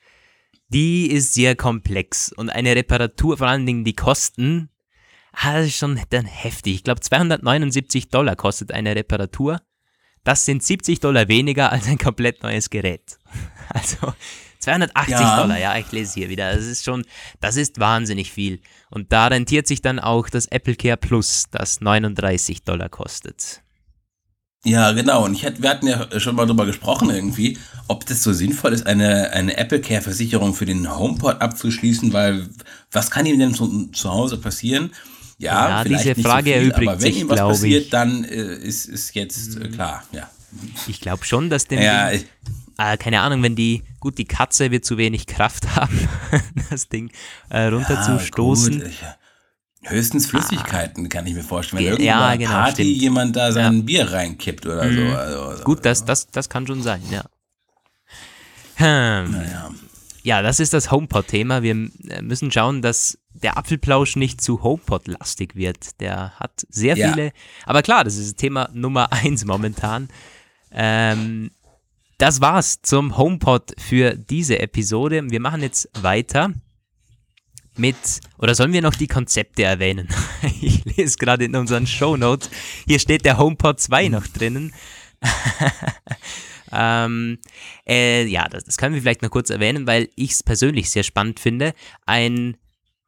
Die 0.69 1.11
ist 1.11 1.35
sehr 1.35 1.55
komplex 1.55 2.33
und 2.33 2.51
eine 2.51 2.75
Reparatur, 2.75 3.37
vor 3.37 3.47
allen 3.47 3.67
Dingen 3.67 3.85
die 3.85 3.95
Kosten, 3.95 4.71
ah, 5.33 5.55
das 5.55 5.67
ist 5.67 5.77
schon 5.77 6.01
dann 6.11 6.25
heftig. 6.25 6.77
Ich 6.77 6.85
glaube, 6.85 7.01
279 7.01 8.09
Dollar 8.09 8.37
kostet 8.37 8.73
eine 8.73 8.97
Reparatur. 8.97 9.61
Das 10.25 10.45
sind 10.45 10.63
70 10.63 11.01
Dollar 11.01 11.29
weniger 11.29 11.73
als 11.73 11.89
ein 11.89 11.99
komplett 11.99 12.43
neues 12.43 12.71
Gerät. 12.71 13.19
Also 13.69 14.13
280 14.63 15.13
ja. 15.13 15.41
Dollar, 15.41 15.59
ja, 15.59 15.77
ich 15.77 15.91
lese 15.93 16.15
hier 16.15 16.29
wieder. 16.29 16.55
Das 16.55 16.65
ist 16.65 16.85
schon, 16.85 17.05
das 17.41 17.57
ist 17.57 17.81
wahnsinnig 17.81 18.33
viel. 18.33 18.61
Und 18.91 19.13
da 19.13 19.27
rentiert 19.27 19.67
sich 19.67 19.83
dann 19.83 19.99
auch 19.99 20.29
das 20.29 20.47
Apple 20.47 20.77
Care 20.77 20.97
Plus, 20.97 21.47
das 21.51 21.81
39 21.81 22.63
Dollar 22.63 22.89
kostet. 22.89 23.63
Ja, 24.65 24.93
genau. 24.93 25.25
Und 25.25 25.35
ich 25.35 25.43
hätte, 25.43 25.63
wir 25.63 25.71
hatten 25.71 25.89
ja 25.89 26.21
schon 26.21 26.37
mal 26.37 26.47
drüber 26.47 26.67
gesprochen 26.67 27.11
irgendwie, 27.11 27.59
ob 27.89 28.07
das 28.07 28.23
so 28.23 28.33
sinnvoll 28.33 28.73
ist, 28.73 28.87
eine, 28.87 29.31
eine 29.33 29.57
Apple 29.57 29.81
Care 29.81 30.03
Versicherung 30.03 30.55
für 30.55 30.67
den 30.67 30.97
HomePod 30.97 31.41
abzuschließen, 31.41 32.13
weil 32.13 32.49
was 32.93 33.11
kann 33.11 33.27
ihm 33.27 33.41
denn 33.41 33.55
zu, 33.55 33.89
zu 33.89 34.11
Hause 34.11 34.39
passieren? 34.39 34.93
Ja, 35.39 35.69
ja 35.69 35.83
vielleicht 35.83 36.17
diese 36.17 36.23
Frage 36.23 36.51
nicht 36.51 36.55
so 36.55 36.61
viel, 36.61 36.71
erübrigt 36.71 36.89
aber 36.89 37.03
wenn 37.03 37.13
sich, 37.13 37.21
ihm 37.21 37.29
was 37.29 37.41
passiert, 37.41 37.85
ich. 37.85 37.91
dann 37.91 38.25
äh, 38.25 38.55
ist, 38.55 38.87
ist 38.87 39.15
jetzt 39.17 39.57
äh, 39.57 39.69
klar, 39.69 40.05
ja. 40.13 40.31
Ich 40.87 41.01
glaube 41.01 41.25
schon, 41.25 41.51
dass 41.51 41.67
dem 41.67 41.81
ja, 41.81 42.11
Ding, 42.11 42.25
äh, 42.83 42.97
keine 42.97 43.21
Ahnung, 43.21 43.43
wenn 43.43 43.57
die, 43.57 43.83
gut, 44.01 44.19
die 44.19 44.25
Katze 44.25 44.71
wird 44.71 44.85
zu 44.85 44.99
wenig 44.99 45.27
Kraft 45.27 45.77
haben, 45.77 46.09
das 46.71 46.89
Ding 46.89 47.11
äh, 47.49 47.65
runterzustoßen. 47.65 48.81
Ja, 48.81 49.17
Höchstens 49.85 50.27
Flüssigkeiten, 50.27 51.07
ah, 51.07 51.09
kann 51.09 51.27
ich 51.27 51.35
mir 51.35 51.43
vorstellen. 51.43 51.81
Wenn 51.81 51.87
irgendwo 51.93 52.07
ja, 52.07 52.37
genau, 52.37 52.51
Party 52.51 52.85
stimmt. 52.85 53.03
jemand 53.03 53.37
da 53.37 53.51
sein 53.51 53.79
ja. 53.79 53.83
Bier 53.83 54.13
reinkippt 54.13 54.65
oder 54.65 54.85
mhm. 54.85 54.97
so. 54.97 55.17
Also, 55.17 55.43
also, 55.43 55.65
Gut, 55.65 55.85
das, 55.85 56.05
das, 56.05 56.29
das 56.29 56.49
kann 56.49 56.67
schon 56.69 56.83
sein, 56.83 57.03
ja. 57.11 57.25
Hm. 58.77 59.33
Naja. 59.33 59.71
Ja, 60.23 60.41
das 60.41 60.61
ist 60.61 60.73
das 60.73 60.93
HomePod-Thema. 60.93 61.63
Wir 61.63 61.73
äh, 61.73 62.23
müssen 62.23 62.53
schauen, 62.53 62.81
dass 62.81 63.19
der 63.35 63.59
Apfelplausch 63.59 64.15
nicht 64.15 64.41
zu 64.41 64.63
HomePod-lastig 64.63 65.57
wird. 65.57 66.01
Der 66.01 66.39
hat 66.39 66.65
sehr 66.69 66.97
ja. 66.97 67.13
viele. 67.13 67.33
Aber 67.67 67.83
klar, 67.83 68.05
das 68.05 68.17
ist 68.17 68.37
Thema 68.37 68.71
Nummer 68.73 69.13
eins 69.13 69.45
momentan. 69.45 70.09
Ähm, 70.71 71.51
das 72.23 72.41
war's 72.41 72.81
zum 72.83 73.19
HomePod 73.19 73.75
für 73.81 74.15
diese 74.15 74.61
Episode. 74.61 75.29
Wir 75.29 75.41
machen 75.41 75.61
jetzt 75.61 75.89
weiter 76.03 76.53
mit, 77.77 77.97
oder 78.39 78.55
sollen 78.55 78.73
wir 78.73 78.81
noch 78.81 78.95
die 78.95 79.09
Konzepte 79.09 79.65
erwähnen? 79.65 80.09
Ich 80.61 80.85
lese 80.85 81.19
gerade 81.19 81.45
in 81.45 81.57
unseren 81.57 81.89
Show 81.89 82.17
Notes, 82.17 82.49
hier 82.87 83.01
steht 83.01 83.25
der 83.25 83.39
HomePod 83.39 83.81
2 83.81 84.07
noch 84.07 84.25
drinnen. 84.29 84.73
ähm, 86.73 87.39
äh, 87.89 88.25
ja, 88.27 88.49
das, 88.49 88.63
das 88.63 88.77
können 88.77 88.95
wir 88.95 89.03
vielleicht 89.03 89.23
noch 89.23 89.31
kurz 89.31 89.51
erwähnen, 89.51 89.89
weil 89.89 90.09
ich 90.15 90.31
es 90.31 90.45
persönlich 90.45 90.91
sehr 90.91 91.03
spannend 91.03 91.41
finde. 91.41 91.75
Ein, 92.07 92.57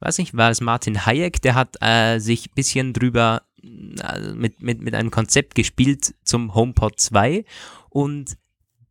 weiß 0.00 0.18
nicht, 0.18 0.36
war 0.36 0.50
es 0.50 0.60
Martin 0.60 1.06
Hayek, 1.06 1.40
der 1.40 1.54
hat 1.54 1.76
äh, 1.80 2.18
sich 2.18 2.48
ein 2.48 2.54
bisschen 2.56 2.92
drüber 2.92 3.42
äh, 3.62 4.32
mit, 4.32 4.60
mit, 4.60 4.82
mit 4.82 4.96
einem 4.96 5.12
Konzept 5.12 5.54
gespielt 5.54 6.16
zum 6.24 6.52
HomePod 6.52 6.98
2 6.98 7.44
und 7.90 8.36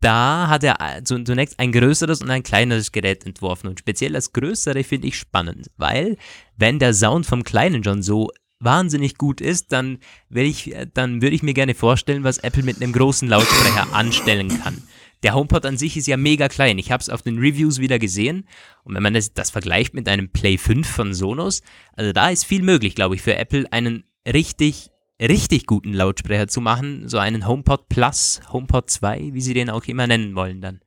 da 0.03 0.47
hat 0.49 0.63
er 0.63 0.77
äh, 0.79 1.03
zunächst 1.03 1.59
ein 1.59 1.71
größeres 1.71 2.21
und 2.21 2.29
ein 2.29 2.43
kleineres 2.43 2.91
Gerät 2.91 3.25
entworfen. 3.25 3.67
Und 3.67 3.79
speziell 3.79 4.11
das 4.11 4.33
größere 4.33 4.83
finde 4.83 5.07
ich 5.07 5.17
spannend, 5.17 5.71
weil 5.77 6.17
wenn 6.57 6.79
der 6.79 6.93
Sound 6.93 7.25
vom 7.25 7.43
kleinen 7.43 7.83
schon 7.83 8.03
so 8.03 8.29
wahnsinnig 8.59 9.17
gut 9.17 9.41
ist, 9.41 9.71
dann, 9.71 9.99
äh, 10.33 10.87
dann 10.93 11.21
würde 11.21 11.35
ich 11.35 11.43
mir 11.43 11.53
gerne 11.53 11.73
vorstellen, 11.73 12.23
was 12.23 12.37
Apple 12.39 12.63
mit 12.63 12.81
einem 12.81 12.93
großen 12.93 13.27
Lautsprecher 13.27 13.93
anstellen 13.93 14.49
kann. 14.61 14.83
Der 15.23 15.35
HomePod 15.35 15.65
an 15.65 15.77
sich 15.77 15.95
ist 15.95 16.07
ja 16.07 16.17
mega 16.17 16.49
klein. 16.49 16.77
Ich 16.77 16.91
habe 16.91 17.01
es 17.01 17.09
auf 17.09 17.21
den 17.21 17.39
Reviews 17.39 17.79
wieder 17.79 17.97
gesehen. 17.97 18.45
Und 18.83 18.95
wenn 18.95 19.03
man 19.03 19.13
das, 19.13 19.33
das 19.33 19.51
vergleicht 19.51 19.93
mit 19.93 20.09
einem 20.09 20.29
Play 20.29 20.57
5 20.57 20.85
von 20.85 21.13
Sonos, 21.13 21.61
also 21.93 22.11
da 22.11 22.29
ist 22.29 22.43
viel 22.43 22.61
möglich, 22.61 22.93
glaube 22.93 23.15
ich, 23.15 23.21
für 23.21 23.37
Apple 23.37 23.71
einen 23.71 24.03
richtig 24.27 24.89
richtig 25.21 25.65
guten 25.65 25.93
Lautsprecher 25.93 26.47
zu 26.47 26.61
machen, 26.61 27.07
so 27.07 27.17
einen 27.17 27.47
HomePod 27.47 27.89
Plus, 27.89 28.41
HomePod 28.51 28.89
2, 28.89 29.29
wie 29.33 29.41
sie 29.41 29.53
den 29.53 29.69
auch 29.69 29.85
immer 29.85 30.07
nennen 30.07 30.35
wollen 30.35 30.61
dann. 30.61 30.81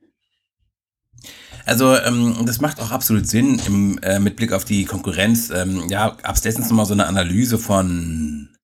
Also 1.65 1.95
ähm, 1.97 2.45
das 2.45 2.61
macht 2.61 2.79
auch 2.79 2.91
absolut 2.91 3.27
Sinn 3.27 3.59
im, 3.65 3.97
äh, 3.99 4.19
mit 4.19 4.35
Blick 4.35 4.53
auf 4.53 4.63
die 4.63 4.85
Konkurrenz. 4.85 5.49
Ähm, 5.49 5.89
ja, 5.89 6.09
gab 6.09 6.35
es 6.35 6.43
letztens 6.43 6.69
so 6.69 6.93
eine 6.93 7.07
Analyse 7.07 7.57
von, 7.57 8.55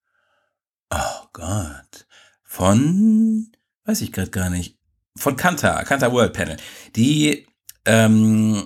oh 0.90 1.26
Gott, 1.32 2.06
von 2.44 3.52
weiß 3.84 4.00
ich 4.00 4.12
gerade 4.12 4.30
gar 4.30 4.50
nicht. 4.50 4.78
Von 5.16 5.36
Kantar, 5.36 5.84
Kantar 5.84 6.12
World 6.12 6.32
Panel. 6.32 6.56
Die, 6.96 7.46
ähm, 7.84 8.64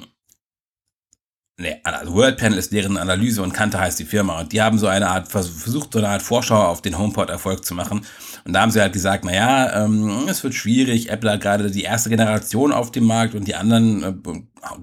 Nee, 1.60 1.76
also 1.82 2.14
World 2.14 2.36
Panel 2.36 2.56
ist 2.56 2.72
deren 2.72 2.96
Analyse 2.96 3.42
und 3.42 3.52
Kantar 3.52 3.80
heißt 3.80 3.98
die 3.98 4.04
Firma. 4.04 4.38
Und 4.38 4.52
die 4.52 4.62
haben 4.62 4.78
so 4.78 4.86
eine 4.86 5.08
Art, 5.08 5.26
versucht 5.26 5.92
so 5.92 5.98
eine 5.98 6.08
Art 6.08 6.22
Vorschau 6.22 6.62
auf 6.62 6.82
den 6.82 6.96
HomePod-Erfolg 6.96 7.64
zu 7.64 7.74
machen. 7.74 8.06
Und 8.44 8.52
da 8.52 8.60
haben 8.60 8.70
sie 8.70 8.80
halt 8.80 8.92
gesagt, 8.92 9.24
naja, 9.24 9.84
ähm, 9.84 10.28
es 10.28 10.44
wird 10.44 10.54
schwierig. 10.54 11.10
Apple 11.10 11.32
hat 11.32 11.40
gerade 11.40 11.68
die 11.68 11.82
erste 11.82 12.10
Generation 12.10 12.70
auf 12.72 12.92
dem 12.92 13.06
Markt 13.06 13.34
und 13.34 13.48
die 13.48 13.56
anderen 13.56 14.02
äh, 14.04 14.14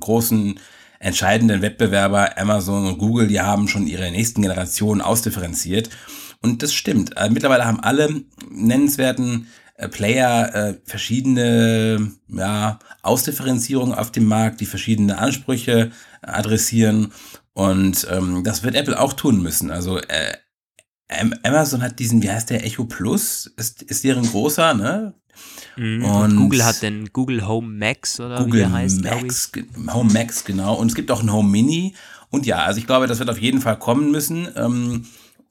großen 0.01 0.59
entscheidenden 0.99 1.61
Wettbewerber, 1.61 2.37
Amazon 2.37 2.87
und 2.87 2.97
Google, 2.97 3.27
die 3.27 3.39
haben 3.39 3.69
schon 3.69 3.87
ihre 3.87 4.11
nächsten 4.11 4.41
Generationen 4.41 4.99
ausdifferenziert. 4.99 5.89
Und 6.41 6.61
das 6.61 6.73
stimmt. 6.73 7.15
Äh, 7.15 7.29
mittlerweile 7.29 7.65
haben 7.65 7.79
alle 7.79 8.21
nennenswerten 8.51 9.47
äh, 9.75 9.89
Player 9.89 10.55
äh, 10.55 10.73
verschiedene 10.85 12.11
ja, 12.27 12.79
Ausdifferenzierungen 13.01 13.93
auf 13.93 14.11
dem 14.11 14.25
Markt, 14.25 14.61
die 14.61 14.65
verschiedene 14.65 15.17
Ansprüche 15.17 15.91
adressieren. 16.21 17.11
Und 17.53 18.07
ähm, 18.09 18.43
das 18.43 18.63
wird 18.63 18.75
Apple 18.75 18.99
auch 18.99 19.13
tun 19.13 19.41
müssen. 19.41 19.71
Also 19.71 19.99
äh, 19.99 20.33
Amazon 21.43 21.81
hat 21.81 21.99
diesen, 21.99 22.23
wie 22.23 22.31
heißt 22.31 22.49
der, 22.49 22.65
Echo 22.65 22.85
Plus, 22.85 23.47
ist, 23.57 23.81
ist 23.83 24.03
deren 24.03 24.25
großer, 24.25 24.73
ne? 24.73 25.13
Mhm, 25.75 26.05
und, 26.05 26.31
und, 26.31 26.37
Google 26.37 26.65
hat 26.65 26.81
den 26.81 27.09
Google 27.11 27.45
Home 27.45 27.67
Max 27.67 28.19
oder 28.19 28.37
Google 28.37 28.53
wie 28.53 28.57
der 28.57 28.71
heißt, 28.71 29.03
Max, 29.03 29.51
Home 29.93 30.13
Max, 30.13 30.45
genau. 30.45 30.75
Und 30.75 30.87
es 30.87 30.95
gibt 30.95 31.11
auch 31.11 31.19
einen 31.19 31.33
Home 31.33 31.49
Mini. 31.49 31.95
Und 32.29 32.45
ja, 32.45 32.63
also 32.63 32.79
ich 32.79 32.87
glaube, 32.87 33.07
das 33.07 33.19
wird 33.19 33.29
auf 33.29 33.39
jeden 33.39 33.61
Fall 33.61 33.77
kommen 33.77 34.11
müssen. 34.11 34.47
Ähm, 34.55 35.05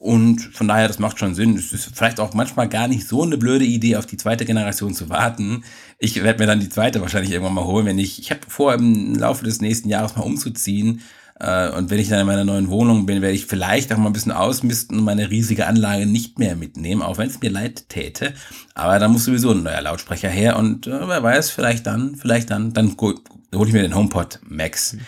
und 0.05 0.43
von 0.53 0.69
daher, 0.69 0.87
das 0.87 0.99
macht 0.99 1.19
schon 1.19 1.35
Sinn. 1.35 1.57
Es 1.57 1.73
ist 1.73 1.91
vielleicht 1.95 2.21
auch 2.21 2.35
manchmal 2.35 2.69
gar 2.69 2.89
nicht 2.89 3.09
so 3.09 3.23
eine 3.23 3.39
blöde 3.39 3.65
Idee, 3.65 3.97
auf 3.97 4.05
die 4.05 4.19
zweite 4.19 4.45
Generation 4.45 4.93
zu 4.93 5.09
warten. 5.09 5.65
Ich 5.99 6.23
werde 6.23 6.41
mir 6.41 6.47
dann 6.47 6.61
die 6.61 6.69
zweite 6.69 7.01
wahrscheinlich 7.01 7.33
irgendwann 7.33 7.55
mal 7.55 7.65
holen, 7.65 7.87
wenn 7.87 7.99
ich, 7.99 8.19
ich 8.19 8.31
habe 8.31 8.43
vor, 8.47 8.75
im 8.75 9.15
Laufe 9.15 9.47
des 9.47 9.63
nächsten 9.63 9.89
Jahres 9.89 10.15
mal 10.15 10.25
umzuziehen. 10.25 11.01
Äh, 11.41 11.71
und 11.71 11.89
wenn 11.89 11.99
ich 11.99 12.11
dann 12.11 12.21
in 12.21 12.27
meiner 12.27 12.45
neuen 12.45 12.69
Wohnung 12.69 13.07
bin, 13.07 13.23
werde 13.23 13.35
ich 13.35 13.47
vielleicht 13.47 13.95
auch 13.95 13.97
mal 13.97 14.09
ein 14.09 14.13
bisschen 14.13 14.33
ausmisten 14.33 14.99
und 14.99 15.05
meine 15.05 15.31
riesige 15.31 15.67
Anlage 15.67 16.05
nicht 16.05 16.39
mehr 16.39 16.55
mitnehmen, 16.55 17.01
auch 17.01 17.17
wenn 17.17 17.29
es 17.29 17.41
mir 17.41 17.49
leid 17.49 17.89
täte. 17.89 18.35
Aber 18.75 18.99
da 18.99 19.09
muss 19.09 19.25
sowieso 19.25 19.53
ein 19.53 19.63
neuer 19.63 19.81
Lautsprecher 19.81 20.29
her 20.29 20.59
und 20.59 20.87
äh, 20.87 21.09
wer 21.09 21.23
weiß, 21.23 21.49
vielleicht 21.49 21.87
dann, 21.87 22.15
vielleicht 22.17 22.51
dann, 22.51 22.75
dann 22.75 22.95
hole 22.99 23.17
ich 23.67 23.73
mir 23.73 23.81
den 23.81 23.95
HomePod 23.95 24.41
Max. 24.47 24.99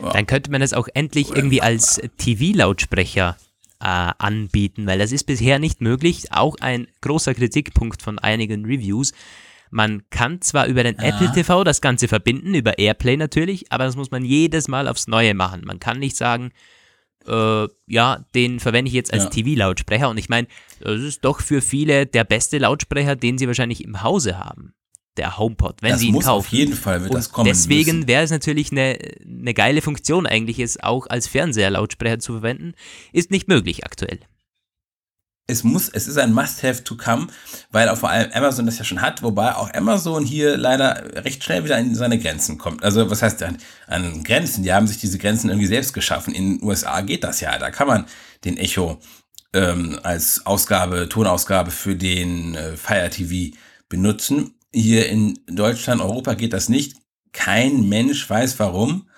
Dann 0.00 0.24
könnte 0.24 0.50
man 0.50 0.62
es 0.62 0.72
auch 0.72 0.88
endlich 0.94 1.36
irgendwie 1.36 1.60
als 1.60 2.00
TV-Lautsprecher 2.16 3.36
anbieten, 3.82 4.86
weil 4.86 4.98
das 4.98 5.12
ist 5.12 5.24
bisher 5.24 5.58
nicht 5.58 5.80
möglich. 5.80 6.32
Auch 6.32 6.56
ein 6.60 6.86
großer 7.00 7.34
Kritikpunkt 7.34 8.02
von 8.02 8.18
einigen 8.18 8.64
Reviews. 8.64 9.12
Man 9.70 10.02
kann 10.10 10.40
zwar 10.42 10.66
über 10.66 10.84
den 10.84 10.96
ja. 10.96 11.08
Apple 11.08 11.32
TV 11.32 11.64
das 11.64 11.80
Ganze 11.80 12.06
verbinden, 12.06 12.54
über 12.54 12.78
Airplay 12.78 13.16
natürlich, 13.16 13.72
aber 13.72 13.84
das 13.84 13.96
muss 13.96 14.10
man 14.10 14.24
jedes 14.24 14.68
Mal 14.68 14.86
aufs 14.86 15.08
Neue 15.08 15.34
machen. 15.34 15.62
Man 15.64 15.80
kann 15.80 15.98
nicht 15.98 16.16
sagen, 16.16 16.50
äh, 17.26 17.66
ja, 17.86 18.24
den 18.34 18.60
verwende 18.60 18.88
ich 18.88 18.94
jetzt 18.94 19.12
als 19.12 19.24
ja. 19.24 19.30
TV-Lautsprecher 19.30 20.10
und 20.10 20.18
ich 20.18 20.28
meine, 20.28 20.46
das 20.80 21.00
ist 21.00 21.24
doch 21.24 21.40
für 21.40 21.62
viele 21.62 22.06
der 22.06 22.24
beste 22.24 22.58
Lautsprecher, 22.58 23.16
den 23.16 23.38
sie 23.38 23.46
wahrscheinlich 23.46 23.82
im 23.82 24.02
Hause 24.02 24.38
haben 24.38 24.74
der 25.16 25.38
HomePod, 25.38 25.82
wenn 25.82 25.92
das 25.92 26.00
sie 26.00 26.08
ihn 26.08 26.14
muss 26.14 26.24
kaufen. 26.24 26.46
Auf 26.46 26.52
jeden 26.52 26.74
Fall 26.74 27.02
wird 27.02 27.14
das 27.14 27.32
kommen. 27.32 27.46
Deswegen 27.46 28.06
wäre 28.06 28.22
es 28.22 28.30
natürlich 28.30 28.72
eine, 28.72 28.98
eine 29.24 29.54
geile 29.54 29.82
Funktion, 29.82 30.26
eigentlich 30.26 30.58
es 30.58 30.82
auch 30.82 31.06
als 31.06 31.26
Fernseherlautsprecher 31.28 32.18
zu 32.18 32.32
verwenden. 32.32 32.74
Ist 33.12 33.30
nicht 33.30 33.48
möglich 33.48 33.84
aktuell. 33.84 34.20
Es 35.48 35.64
muss, 35.64 35.88
es 35.88 36.06
ist 36.06 36.18
ein 36.18 36.32
Must-have 36.32 36.84
to 36.84 36.96
come, 36.96 37.26
weil 37.70 37.88
auch 37.88 37.98
vor 37.98 38.10
allem 38.10 38.30
Amazon 38.32 38.64
das 38.64 38.78
ja 38.78 38.84
schon 38.84 39.02
hat, 39.02 39.22
wobei 39.22 39.54
auch 39.56 39.74
Amazon 39.74 40.24
hier 40.24 40.56
leider 40.56 41.24
recht 41.24 41.42
schnell 41.42 41.64
wieder 41.64 41.78
in 41.78 41.94
seine 41.96 42.18
Grenzen 42.18 42.58
kommt. 42.58 42.82
Also 42.84 43.10
was 43.10 43.22
heißt 43.22 43.42
an, 43.42 43.58
an 43.88 44.22
Grenzen? 44.22 44.62
Die 44.62 44.72
haben 44.72 44.86
sich 44.86 44.98
diese 44.98 45.18
Grenzen 45.18 45.50
irgendwie 45.50 45.66
selbst 45.66 45.94
geschaffen. 45.94 46.32
In 46.32 46.58
den 46.58 46.66
USA 46.66 47.00
geht 47.00 47.24
das 47.24 47.40
ja. 47.40 47.58
Da 47.58 47.70
kann 47.70 47.88
man 47.88 48.06
den 48.44 48.56
Echo 48.56 49.00
ähm, 49.52 49.98
als 50.04 50.46
Ausgabe, 50.46 51.08
Tonausgabe 51.08 51.72
für 51.72 51.96
den 51.96 52.54
äh, 52.54 52.76
Fire 52.76 53.10
TV 53.10 53.56
benutzen. 53.88 54.54
Hier 54.74 55.08
in 55.08 55.38
Deutschland, 55.46 56.00
Europa 56.00 56.34
geht 56.34 56.52
das 56.52 56.68
nicht. 56.68 56.96
Kein 57.32 57.88
Mensch 57.88 58.28
weiß 58.28 58.58
warum, 58.58 59.08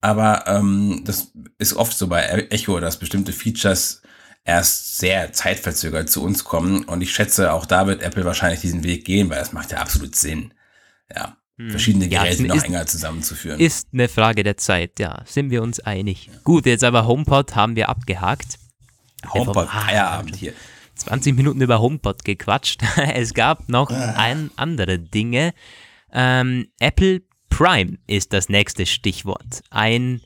aber 0.00 0.46
ähm, 0.46 1.02
das 1.04 1.32
ist 1.58 1.74
oft 1.74 1.96
so 1.96 2.08
bei 2.08 2.22
Echo, 2.50 2.80
dass 2.80 2.98
bestimmte 2.98 3.32
Features 3.32 4.02
erst 4.44 4.98
sehr 4.98 5.32
zeitverzögert 5.32 6.10
zu 6.10 6.22
uns 6.22 6.44
kommen. 6.44 6.84
Und 6.84 7.00
ich 7.00 7.12
schätze, 7.12 7.52
auch 7.52 7.66
da 7.66 7.86
wird 7.86 8.02
Apple 8.02 8.24
wahrscheinlich 8.24 8.60
diesen 8.60 8.84
Weg 8.84 9.04
gehen, 9.04 9.30
weil 9.30 9.38
das 9.38 9.52
macht 9.52 9.72
ja 9.72 9.78
absolut 9.78 10.16
Sinn. 10.16 10.52
Ja, 11.14 11.36
hm. 11.58 11.70
verschiedene 11.70 12.08
Geräte 12.08 12.42
ja, 12.42 12.48
noch 12.48 12.56
ist, 12.56 12.64
enger 12.64 12.86
zusammenzuführen. 12.86 13.60
Ist 13.60 13.88
eine 13.92 14.08
Frage 14.08 14.42
der 14.42 14.56
Zeit, 14.56 14.98
ja, 14.98 15.22
sind 15.26 15.50
wir 15.50 15.62
uns 15.62 15.80
einig. 15.80 16.30
Gut, 16.44 16.66
jetzt 16.66 16.84
aber 16.84 17.06
HomePod 17.06 17.54
haben 17.54 17.76
wir 17.76 17.88
abgehakt. 17.88 18.58
HomePod, 19.32 19.68
Feierabend 19.68 20.36
hier. 20.36 20.52
20 21.02 21.36
Minuten 21.36 21.60
über 21.60 21.80
HomePod 21.80 22.24
gequatscht. 22.24 22.82
es 23.14 23.34
gab 23.34 23.68
noch 23.68 23.90
ah. 23.90 24.14
ein 24.16 24.50
andere 24.56 24.98
Dinge. 24.98 25.52
Ähm, 26.12 26.68
Apple 26.78 27.22
Prime 27.50 27.98
ist 28.06 28.32
das 28.32 28.48
nächste 28.48 28.86
Stichwort. 28.86 29.62
Ein 29.70 30.22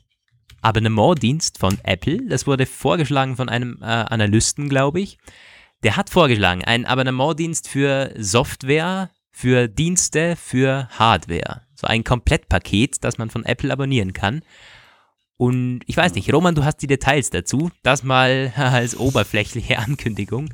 Abonnementdienst 0.61 1.59
von 1.59 1.77
Apple. 1.83 2.25
Das 2.27 2.47
wurde 2.47 2.65
vorgeschlagen 2.65 3.35
von 3.35 3.49
einem 3.49 3.79
äh, 3.81 3.85
Analysten, 3.85 4.69
glaube 4.69 4.99
ich. 4.99 5.17
Der 5.83 5.95
hat 5.95 6.09
vorgeschlagen, 6.09 6.63
ein 6.63 6.85
Abonnementdienst 6.85 7.67
für 7.67 8.13
Software, 8.17 9.11
für 9.31 9.67
Dienste, 9.67 10.35
für 10.35 10.89
Hardware. 10.89 11.61
So 11.75 11.85
ein 11.85 12.03
Komplettpaket, 12.03 13.03
das 13.03 13.17
man 13.17 13.29
von 13.29 13.45
Apple 13.45 13.71
abonnieren 13.71 14.13
kann. 14.13 14.41
Und 15.37 15.81
ich 15.85 15.95
weiß 15.95 16.15
nicht, 16.15 16.33
Roman, 16.33 16.55
du 16.55 16.65
hast 16.65 16.77
die 16.77 16.87
Details 16.87 17.29
dazu. 17.29 17.69
Das 17.83 18.03
mal 18.03 18.51
als 18.57 18.97
oberflächliche 18.97 19.77
Ankündigung. 19.77 20.49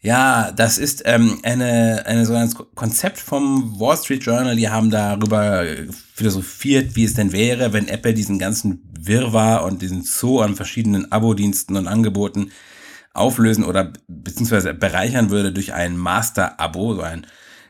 Ja, 0.00 0.52
das 0.52 0.78
ist 0.78 1.02
ähm, 1.06 1.40
eine, 1.42 2.06
eine 2.06 2.24
so 2.24 2.34
ein 2.34 2.52
Konzept 2.76 3.18
vom 3.18 3.80
Wall 3.80 3.96
Street 3.96 4.22
Journal. 4.22 4.54
Die 4.54 4.68
haben 4.68 4.90
darüber 4.90 5.64
philosophiert, 6.14 6.94
wie 6.94 7.04
es 7.04 7.14
denn 7.14 7.32
wäre, 7.32 7.72
wenn 7.72 7.88
Apple 7.88 8.14
diesen 8.14 8.38
ganzen 8.38 8.88
Wirrwarr 9.00 9.64
und 9.64 9.82
diesen 9.82 10.02
Zoo 10.02 10.40
an 10.40 10.54
verschiedenen 10.54 11.10
Abo-Diensten 11.10 11.76
und 11.76 11.88
Angeboten 11.88 12.52
auflösen 13.12 13.64
oder 13.64 13.92
beziehungsweise 14.06 14.72
bereichern 14.72 15.30
würde 15.30 15.52
durch 15.52 15.72
ein 15.72 15.96
Master-Abo, 15.96 16.94
so 16.94 17.02
ein 17.02 17.26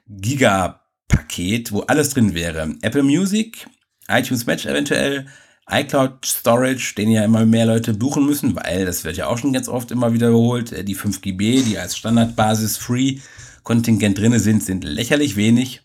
Giga-Paket, 0.09 1.73
wo 1.73 1.81
alles 1.83 2.11
drin 2.11 2.35
wäre. 2.35 2.75
Apple 2.83 3.03
Music, 3.03 3.67
iTunes 4.09 4.45
Match 4.45 4.67
eventuell, 4.67 5.27
iCloud 5.71 6.25
Storage, 6.25 6.95
den 6.97 7.11
ja 7.11 7.25
immer 7.25 7.45
mehr 7.45 7.67
Leute 7.67 7.95
buchen 7.95 8.25
müssen, 8.25 8.57
weil 8.57 8.87
das 8.87 9.05
wird 9.05 9.17
ja 9.17 9.27
auch 9.27 9.39
schon 9.39 9.53
ganz 9.53 9.69
oft 9.69 9.91
immer 9.91 10.13
wiederholt. 10.13 10.73
Äh, 10.73 10.85
die 10.85 10.95
5 10.95 11.21
GB, 11.21 11.63
die 11.63 11.79
als 11.79 11.97
Standardbasis 11.97 12.77
Free 12.77 13.19
Kontingent 13.63 14.19
drinne 14.19 14.41
sind, 14.41 14.63
sind 14.63 14.85
lächerlich 14.85 15.37
wenig. 15.37 15.83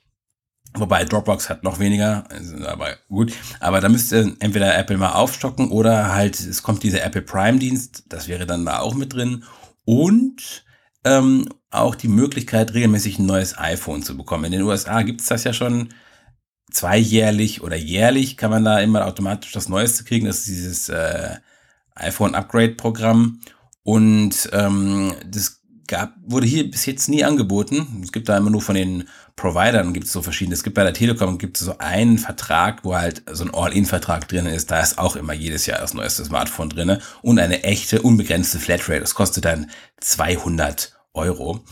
Wobei 0.76 1.04
Dropbox 1.04 1.50
hat 1.50 1.63
noch 1.63 1.80
weniger, 1.80 2.24
also, 2.32 2.56
aber 2.65 2.98
gut. 3.08 3.34
Aber 3.60 3.80
da 3.80 3.89
müsste 3.89 4.36
entweder 4.39 4.76
Apple 4.76 4.98
mal 4.98 5.12
aufstocken 5.12 5.69
oder 5.69 6.13
halt, 6.13 6.39
es 6.39 6.63
kommt 6.63 6.82
dieser 6.82 7.04
Apple 7.04 7.22
Prime 7.22 7.60
Dienst, 7.60 8.06
das 8.10 8.28
wäre 8.28 8.48
dann 8.48 8.65
da 8.65 8.80
auch 8.80 8.96
mit 8.96 9.13
drin. 9.13 9.43
Und 9.86 10.63
ähm, 11.04 11.48
auch 11.69 11.96
die 11.96 12.08
Möglichkeit, 12.08 12.74
regelmäßig 12.74 13.19
ein 13.19 13.26
neues 13.26 13.58
iPhone 13.58 14.02
zu 14.02 14.15
bekommen. 14.15 14.46
In 14.46 14.54
den 14.54 14.62
USA 14.62 15.02
gibt 15.02 15.22
es 15.22 15.28
das 15.28 15.43
ja 15.43 15.54
schon 15.54 15.89
zweijährlich 16.71 17.62
oder 17.62 17.76
jährlich 17.76 18.38
kann 18.38 18.52
man 18.52 18.63
da 18.63 18.80
immer 18.80 19.06
automatisch 19.06 19.52
das 19.52 19.69
Neueste 19.69 20.04
kriegen. 20.04 20.26
Das 20.26 20.39
ist 20.39 20.47
dieses 20.47 20.89
äh, 20.89 21.38
iPhone 21.95 22.36
Upgrade 22.36 22.76
Programm. 22.76 23.39
Und 23.84 24.49
ähm, 24.54 25.13
das 25.26 25.62
gab, 25.88 26.15
wurde 26.26 26.47
hier 26.47 26.69
bis 26.69 26.86
jetzt 26.86 27.10
nie 27.10 27.23
angeboten. 27.23 28.02
Es 28.04 28.12
gibt 28.12 28.30
da 28.30 28.38
immer 28.38 28.49
nur 28.49 28.62
von 28.62 28.76
den 28.76 29.06
Providern 29.36 29.93
gibt 29.93 30.06
es 30.06 30.13
so 30.13 30.21
verschiedene. 30.21 30.54
Es 30.54 30.63
gibt 30.63 30.76
bei 30.76 30.84
der 30.84 30.93
Telekom 30.93 31.38
gibt 31.38 31.58
es 31.58 31.65
so 31.65 31.78
einen 31.80 32.17
Vertrag, 32.17 32.84
wo 32.84 32.95
halt 32.95 33.23
so 33.32 33.43
ein 33.43 33.54
All-In-Vertrag 33.54 34.28
drin 34.28 34.45
ist. 34.45 34.69
Da 34.69 34.80
ist 34.80 34.99
auch 34.99 35.15
immer 35.15 35.34
jedes 35.34 35.65
Jahr 35.65 35.80
das 35.80 35.93
neueste 35.93 36.23
Smartphone 36.23 36.69
drin 36.69 36.99
und 37.21 37.39
eine 37.39 37.63
echte, 37.63 38.02
unbegrenzte 38.02 38.60
Flatrate. 38.60 39.02
Das 39.02 39.15
kostet 39.15 39.45
dann 39.45 39.71
200 40.02 40.95
Euro. 41.13 41.63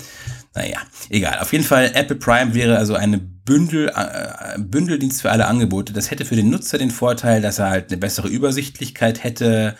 Naja, 0.53 0.79
egal. 1.09 1.39
Auf 1.39 1.53
jeden 1.53 1.63
Fall, 1.63 1.91
Apple 1.93 2.17
Prime 2.17 2.53
wäre 2.53 2.77
also 2.77 2.95
eine 2.95 3.17
Bündel, 3.17 3.89
äh, 3.95 4.59
Bündeldienst 4.59 5.21
für 5.21 5.31
alle 5.31 5.47
Angebote. 5.47 5.93
Das 5.93 6.11
hätte 6.11 6.25
für 6.25 6.35
den 6.35 6.49
Nutzer 6.49 6.77
den 6.77 6.91
Vorteil, 6.91 7.41
dass 7.41 7.59
er 7.59 7.69
halt 7.69 7.89
eine 7.89 7.97
bessere 7.97 8.27
Übersichtlichkeit 8.27 9.23
hätte. 9.23 9.77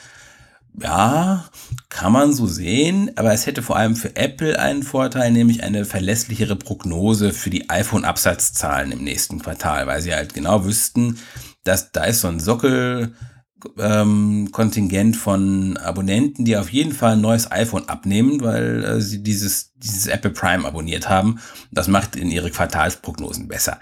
Ja, 0.79 1.49
kann 1.89 2.13
man 2.13 2.33
so 2.33 2.47
sehen, 2.47 3.11
aber 3.17 3.33
es 3.33 3.45
hätte 3.45 3.61
vor 3.61 3.75
allem 3.75 3.97
für 3.97 4.15
Apple 4.15 4.57
einen 4.57 4.83
Vorteil, 4.83 5.31
nämlich 5.31 5.63
eine 5.63 5.83
verlässlichere 5.83 6.55
Prognose 6.55 7.33
für 7.33 7.49
die 7.49 7.69
iPhone-Absatzzahlen 7.69 8.93
im 8.93 9.03
nächsten 9.03 9.39
Quartal, 9.39 9.87
weil 9.87 10.01
sie 10.01 10.15
halt 10.15 10.33
genau 10.33 10.63
wüssten, 10.63 11.19
dass 11.65 11.91
da 11.91 12.05
ist 12.05 12.21
so 12.21 12.29
ein 12.29 12.39
Sockel, 12.39 13.13
ähm, 13.77 14.49
Kontingent 14.51 15.15
von 15.15 15.77
Abonnenten, 15.77 16.45
die 16.45 16.57
auf 16.57 16.69
jeden 16.69 16.93
Fall 16.93 17.13
ein 17.13 17.21
neues 17.21 17.51
iPhone 17.51 17.87
abnehmen, 17.87 18.41
weil 18.41 18.83
äh, 18.83 19.01
sie 19.01 19.23
dieses, 19.23 19.73
dieses 19.77 20.07
Apple 20.07 20.31
Prime 20.31 20.65
abonniert 20.65 21.09
haben. 21.09 21.39
Das 21.71 21.87
macht 21.87 22.15
in 22.15 22.31
ihre 22.31 22.51
Quartalsprognosen 22.51 23.47
besser. 23.47 23.79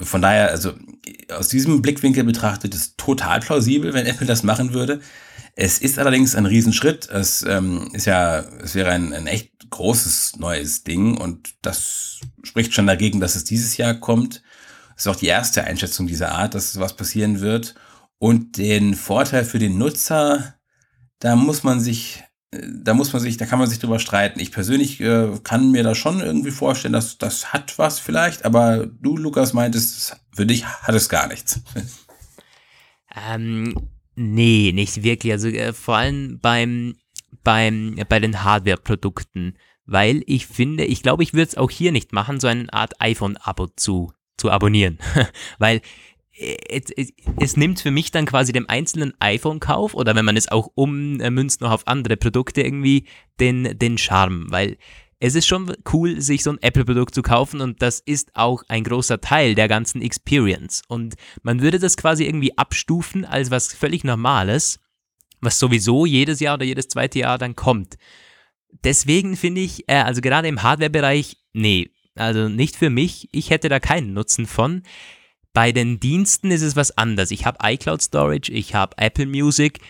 Von 0.00 0.22
daher, 0.22 0.50
also 0.50 0.72
aus 1.30 1.48
diesem 1.48 1.82
Blickwinkel 1.82 2.24
betrachtet 2.24 2.74
ist 2.74 2.98
total 2.98 3.40
plausibel, 3.40 3.94
wenn 3.94 4.06
Apple 4.06 4.26
das 4.26 4.42
machen 4.42 4.72
würde. 4.72 5.00
Es 5.54 5.80
ist 5.80 5.98
allerdings 5.98 6.36
ein 6.36 6.46
Riesenschritt. 6.46 7.08
Es 7.10 7.42
ähm, 7.42 7.90
ist 7.92 8.06
ja, 8.06 8.40
es 8.62 8.74
wäre 8.74 8.90
ein, 8.90 9.12
ein 9.12 9.26
echt 9.26 9.70
großes 9.70 10.36
neues 10.36 10.84
Ding 10.84 11.16
und 11.16 11.54
das 11.62 12.20
spricht 12.42 12.74
schon 12.74 12.86
dagegen, 12.86 13.20
dass 13.20 13.36
es 13.36 13.44
dieses 13.44 13.76
Jahr 13.76 13.94
kommt. 13.94 14.42
Das 14.94 15.06
ist 15.06 15.08
auch 15.08 15.16
die 15.16 15.26
erste 15.26 15.64
Einschätzung 15.64 16.06
dieser 16.06 16.32
Art, 16.32 16.54
dass 16.54 16.78
was 16.78 16.96
passieren 16.96 17.40
wird. 17.40 17.74
Und 18.18 18.56
den 18.58 18.94
Vorteil 18.94 19.44
für 19.44 19.58
den 19.58 19.78
Nutzer, 19.78 20.54
da 21.20 21.36
muss 21.36 21.62
man 21.62 21.80
sich, 21.80 22.22
da 22.50 22.94
muss 22.94 23.12
man 23.12 23.22
sich, 23.22 23.36
da 23.36 23.46
kann 23.46 23.58
man 23.58 23.68
sich 23.68 23.78
drüber 23.78 23.98
streiten. 23.98 24.40
Ich 24.40 24.50
persönlich 24.50 25.00
äh, 25.00 25.38
kann 25.44 25.70
mir 25.70 25.82
da 25.82 25.94
schon 25.94 26.20
irgendwie 26.20 26.50
vorstellen, 26.50 26.92
dass 26.94 27.18
das 27.18 27.52
hat 27.52 27.78
was 27.78 27.98
vielleicht, 27.98 28.44
aber 28.44 28.86
du, 28.86 29.16
Lukas, 29.16 29.52
meintest, 29.52 30.16
für 30.32 30.46
dich 30.46 30.64
hat 30.66 30.94
es 30.94 31.08
gar 31.08 31.28
nichts. 31.28 31.60
Ähm, 33.26 33.74
nee, 34.14 34.72
nicht 34.74 35.02
wirklich. 35.02 35.32
Also 35.32 35.48
äh, 35.48 35.72
vor 35.72 35.96
allem 35.96 36.38
beim, 36.40 36.96
beim, 37.44 37.96
bei 38.08 38.20
den 38.20 38.42
Hardware-Produkten, 38.44 39.54
weil 39.86 40.22
ich 40.26 40.46
finde, 40.46 40.84
ich 40.84 41.02
glaube, 41.02 41.22
ich 41.22 41.32
würde 41.32 41.48
es 41.48 41.56
auch 41.56 41.70
hier 41.70 41.92
nicht 41.92 42.12
machen, 42.12 42.40
so 42.40 42.46
eine 42.46 42.72
Art 42.72 43.00
iPhone-Abo 43.00 43.68
zu, 43.76 44.12
zu 44.36 44.50
abonnieren. 44.50 44.98
weil 45.58 45.80
es, 46.38 47.56
nimmt 47.56 47.80
für 47.80 47.90
mich 47.90 48.10
dann 48.10 48.26
quasi 48.26 48.52
dem 48.52 48.68
einzelnen 48.68 49.14
iPhone-Kauf 49.20 49.94
oder 49.94 50.14
wenn 50.14 50.24
man 50.24 50.36
es 50.36 50.48
auch 50.48 50.70
ummünzt 50.74 51.60
noch 51.60 51.70
auf 51.70 51.86
andere 51.86 52.16
Produkte 52.16 52.62
irgendwie 52.62 53.04
den, 53.40 53.78
den 53.78 53.98
Charme, 53.98 54.46
weil 54.50 54.78
es 55.20 55.34
ist 55.34 55.46
schon 55.46 55.74
cool, 55.92 56.20
sich 56.20 56.44
so 56.44 56.50
ein 56.50 56.62
Apple-Produkt 56.62 57.14
zu 57.14 57.22
kaufen 57.22 57.60
und 57.60 57.82
das 57.82 57.98
ist 57.98 58.30
auch 58.34 58.62
ein 58.68 58.84
großer 58.84 59.20
Teil 59.20 59.56
der 59.56 59.66
ganzen 59.66 60.00
Experience. 60.00 60.82
Und 60.86 61.16
man 61.42 61.60
würde 61.60 61.80
das 61.80 61.96
quasi 61.96 62.24
irgendwie 62.24 62.56
abstufen 62.56 63.24
als 63.24 63.50
was 63.50 63.72
völlig 63.72 64.04
Normales, 64.04 64.78
was 65.40 65.58
sowieso 65.58 66.06
jedes 66.06 66.38
Jahr 66.38 66.54
oder 66.54 66.64
jedes 66.64 66.88
zweite 66.88 67.18
Jahr 67.18 67.36
dann 67.36 67.56
kommt. 67.56 67.96
Deswegen 68.84 69.36
finde 69.36 69.62
ich, 69.62 69.88
äh, 69.88 69.96
also 69.96 70.20
gerade 70.20 70.46
im 70.46 70.62
Hardware-Bereich, 70.62 71.36
nee, 71.52 71.90
also 72.14 72.48
nicht 72.48 72.76
für 72.76 72.90
mich. 72.90 73.28
Ich 73.32 73.50
hätte 73.50 73.68
da 73.68 73.80
keinen 73.80 74.12
Nutzen 74.12 74.46
von. 74.46 74.82
Bei 75.58 75.72
den 75.72 75.98
Diensten 75.98 76.52
ist 76.52 76.62
es 76.62 76.76
was 76.76 76.96
anderes. 76.96 77.32
Ich 77.32 77.44
habe 77.44 77.58
iCloud 77.60 78.00
Storage, 78.00 78.52
ich 78.52 78.76
habe 78.76 78.96
Apple 78.96 79.26
Music, 79.26 79.80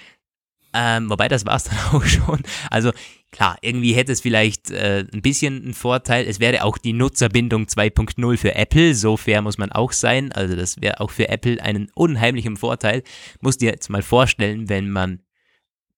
ähm, 0.73 1.11
wobei 1.11 1.29
das 1.29 1.45
war 1.45 1.57
es 1.57 1.65
dann 1.65 1.77
auch 1.93 2.07
schon. 2.07 2.41
Also 2.71 2.91
klar, 3.33 3.59
irgendwie 3.61 3.93
hätte 3.93 4.13
es 4.13 4.23
vielleicht 4.23 4.71
äh, 4.71 5.05
ein 5.13 5.21
bisschen 5.21 5.63
einen 5.63 5.75
Vorteil. 5.75 6.27
Es 6.27 6.41
wäre 6.41 6.65
auch 6.65 6.79
die 6.79 6.95
Nutzerbindung 6.95 7.65
2.0 7.65 8.39
für 8.39 8.55
Apple, 8.55 8.95
so 8.95 9.19
fair 9.19 9.43
muss 9.43 9.59
man 9.59 9.71
auch 9.71 9.93
sein. 9.93 10.33
Also 10.33 10.57
das 10.57 10.81
wäre 10.81 11.01
auch 11.01 11.11
für 11.11 11.29
Apple 11.29 11.63
einen 11.63 11.91
unheimlichen 11.95 12.57
Vorteil. 12.57 13.03
Muss 13.43 13.59
dir 13.59 13.71
jetzt 13.71 13.91
mal 13.91 14.01
vorstellen, 14.01 14.71
wenn 14.71 14.89
man, 14.89 15.21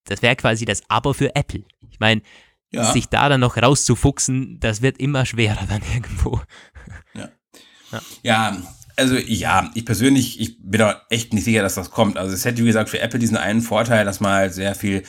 das 0.06 0.20
wäre 0.20 0.34
quasi 0.34 0.64
das 0.64 0.82
Abo 0.90 1.12
für 1.12 1.36
Apple. 1.36 1.62
Ich 1.92 2.00
meine, 2.00 2.22
ja. 2.72 2.92
sich 2.92 3.08
da 3.08 3.28
dann 3.28 3.38
noch 3.38 3.56
rauszufuchsen, 3.56 4.58
das 4.58 4.82
wird 4.82 4.98
immer 4.98 5.26
schwerer 5.26 5.64
dann 5.68 5.82
irgendwo. 5.94 6.40
Ja. 7.14 7.28
ja. 7.92 8.00
ja 8.24 8.62
also 9.00 9.16
ja, 9.16 9.70
ich 9.74 9.84
persönlich, 9.84 10.40
ich 10.40 10.58
bin 10.62 10.78
da 10.78 11.02
echt 11.08 11.32
nicht 11.32 11.44
sicher, 11.44 11.62
dass 11.62 11.74
das 11.74 11.90
kommt. 11.90 12.16
Also 12.16 12.34
es 12.34 12.44
hätte, 12.44 12.62
wie 12.62 12.66
gesagt, 12.66 12.90
für 12.90 13.00
Apple 13.00 13.18
diesen 13.18 13.36
einen 13.36 13.62
Vorteil, 13.62 14.04
dass 14.04 14.20
man 14.20 14.32
halt 14.32 14.54
sehr 14.54 14.74
viel 14.74 15.02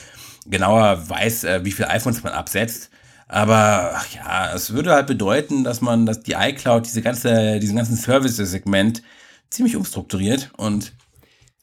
genauer 0.46 1.08
weiß, 1.08 1.44
äh, 1.44 1.60
wie 1.64 1.72
viele 1.72 1.90
iPhones 1.90 2.22
man 2.22 2.32
absetzt. 2.32 2.90
Aber 3.28 3.92
ach 3.94 4.06
ja, 4.14 4.54
es 4.54 4.72
würde 4.72 4.92
halt 4.92 5.06
bedeuten, 5.06 5.64
dass 5.64 5.80
man, 5.80 6.06
dass 6.06 6.22
die 6.22 6.32
iCloud 6.32 6.86
diese 6.86 7.02
ganze, 7.02 7.60
diesen 7.60 7.76
ganzen 7.76 7.96
Services-Segment 7.96 9.02
ziemlich 9.50 9.76
umstrukturiert 9.76 10.50
und 10.56 10.92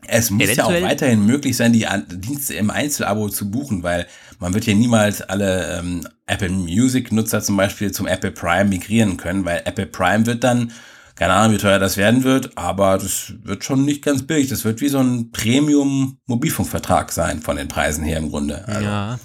es 0.07 0.29
muss 0.29 0.43
Eventuell. 0.45 0.79
ja 0.79 0.85
auch 0.85 0.89
weiterhin 0.89 1.25
möglich 1.25 1.57
sein, 1.57 1.73
die 1.73 1.85
Dienste 2.07 2.53
im 2.53 2.69
Einzelabo 2.69 3.29
zu 3.29 3.51
buchen, 3.51 3.83
weil 3.83 4.07
man 4.39 4.53
wird 4.53 4.63
hier 4.63 4.75
niemals 4.75 5.21
alle 5.21 5.79
ähm, 5.79 6.07
Apple 6.25 6.49
Music-Nutzer 6.49 7.41
zum 7.41 7.57
Beispiel 7.57 7.91
zum 7.91 8.07
Apple 8.07 8.31
Prime 8.31 8.69
migrieren 8.69 9.17
können, 9.17 9.43
weil 9.43 9.61
Apple 9.65 9.87
Prime 9.87 10.25
wird 10.25 10.43
dann 10.43 10.71
keine 11.19 11.33
Ahnung, 11.33 11.57
wie 11.57 11.61
teuer 11.61 11.79
das 11.79 11.97
werden 11.97 12.23
wird, 12.23 12.57
aber 12.57 12.97
das 12.97 13.33
wird 13.43 13.65
schon 13.65 13.83
nicht 13.83 14.01
ganz 14.01 14.25
billig. 14.25 14.47
Das 14.47 14.63
wird 14.63 14.79
wie 14.79 14.87
so 14.87 14.99
ein 14.99 15.31
Premium-Mobilfunkvertrag 15.31 17.11
sein 17.11 17.41
von 17.41 17.57
den 17.57 17.67
Preisen 17.67 18.05
her 18.05 18.19
im 18.19 18.29
Grunde. 18.29 18.65
Also. 18.65 18.81
Ja. 18.81 19.19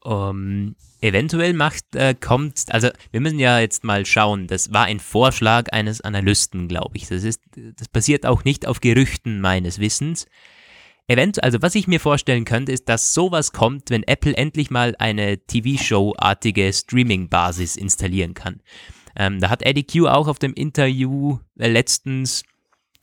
Um, 0.00 0.76
eventuell 1.02 1.52
macht, 1.52 1.94
äh, 1.94 2.14
kommt, 2.14 2.64
also 2.70 2.88
wir 3.10 3.20
müssen 3.20 3.38
ja 3.38 3.58
jetzt 3.58 3.84
mal 3.84 4.06
schauen, 4.06 4.46
das 4.46 4.72
war 4.72 4.86
ein 4.86 4.98
Vorschlag 4.98 5.70
eines 5.72 6.00
Analysten, 6.00 6.68
glaube 6.68 6.96
ich. 6.96 7.06
Das 7.08 7.22
ist, 7.22 7.42
das 7.54 7.88
basiert 7.88 8.24
auch 8.24 8.44
nicht 8.44 8.66
auf 8.66 8.80
Gerüchten 8.80 9.42
meines 9.42 9.78
Wissens. 9.80 10.24
Event, 11.06 11.44
also 11.44 11.60
was 11.60 11.74
ich 11.74 11.86
mir 11.86 12.00
vorstellen 12.00 12.46
könnte, 12.46 12.72
ist, 12.72 12.88
dass 12.88 13.12
sowas 13.12 13.52
kommt, 13.52 13.90
wenn 13.90 14.04
Apple 14.04 14.34
endlich 14.34 14.70
mal 14.70 14.94
eine 14.98 15.36
TV-Show-artige 15.36 16.72
Streaming-Basis 16.72 17.76
installieren 17.76 18.32
kann. 18.32 18.62
Ähm, 19.16 19.40
da 19.40 19.50
hat 19.50 19.62
Eddie 19.62 19.84
Q 19.84 20.08
auch 20.08 20.28
auf 20.28 20.38
dem 20.38 20.54
Interview 20.54 21.38
äh, 21.58 21.68
letztens, 21.68 22.44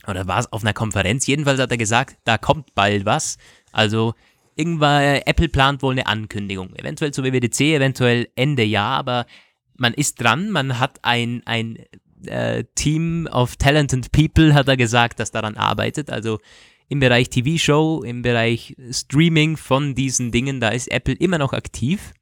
oder 0.08 0.28
war 0.28 0.40
es 0.40 0.52
auf 0.52 0.64
einer 0.64 0.74
Konferenz, 0.74 1.28
jedenfalls 1.28 1.60
hat 1.60 1.72
er 1.72 1.78
gesagt, 1.78 2.18
da 2.24 2.38
kommt 2.38 2.76
bald 2.76 3.06
was. 3.06 3.38
Also 3.72 4.14
irgendwann, 4.56 5.02
äh, 5.02 5.22
Apple 5.26 5.50
plant 5.50 5.82
wohl 5.82 5.94
eine 5.94 6.08
Ankündigung. 6.08 6.76
Eventuell 6.76 7.12
zur 7.12 7.24
WWDC, 7.24 7.76
eventuell 7.76 8.28
Ende 8.36 8.64
Jahr, 8.64 8.98
aber 8.98 9.26
man 9.76 9.94
ist 9.94 10.22
dran, 10.22 10.52
man 10.52 10.80
hat 10.80 11.00
ein, 11.04 11.42
ein 11.46 11.80
äh, 12.26 12.64
Team 12.76 13.28
of 13.32 13.56
talented 13.56 14.12
people, 14.12 14.54
hat 14.54 14.68
er 14.68 14.78
gesagt, 14.78 15.20
das 15.20 15.32
daran 15.32 15.58
arbeitet. 15.58 16.10
Also 16.10 16.40
im 16.88 17.00
Bereich 17.00 17.30
TV-Show, 17.30 18.04
im 18.04 18.22
Bereich 18.22 18.76
Streaming 18.92 19.58
von 19.58 19.96
diesen 19.96 20.32
Dingen, 20.32 20.60
da 20.60 20.70
ist 20.70 20.92
Apple 20.92 21.16
immer 21.16 21.38
noch 21.38 21.54
aktiv. 21.54 22.14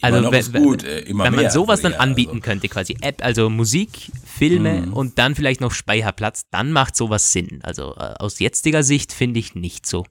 Also 0.00 0.30
wenn, 0.30 0.62
gut, 0.62 0.84
äh, 0.84 1.04
wenn 1.08 1.34
man 1.34 1.50
sowas 1.50 1.80
dann 1.80 1.94
anbieten 1.94 2.32
also. 2.32 2.42
könnte, 2.42 2.68
quasi 2.68 2.96
App, 3.00 3.24
also 3.24 3.48
Musik, 3.48 4.10
Filme 4.24 4.82
mhm. 4.82 4.92
und 4.92 5.18
dann 5.18 5.34
vielleicht 5.34 5.60
noch 5.60 5.72
Speicherplatz, 5.72 6.44
dann 6.50 6.72
macht 6.72 6.96
sowas 6.96 7.32
Sinn. 7.32 7.60
Also 7.62 7.94
äh, 7.96 8.14
aus 8.18 8.38
jetziger 8.38 8.82
Sicht 8.82 9.12
finde 9.12 9.40
ich 9.40 9.54
nicht 9.54 9.86
so. 9.86 10.04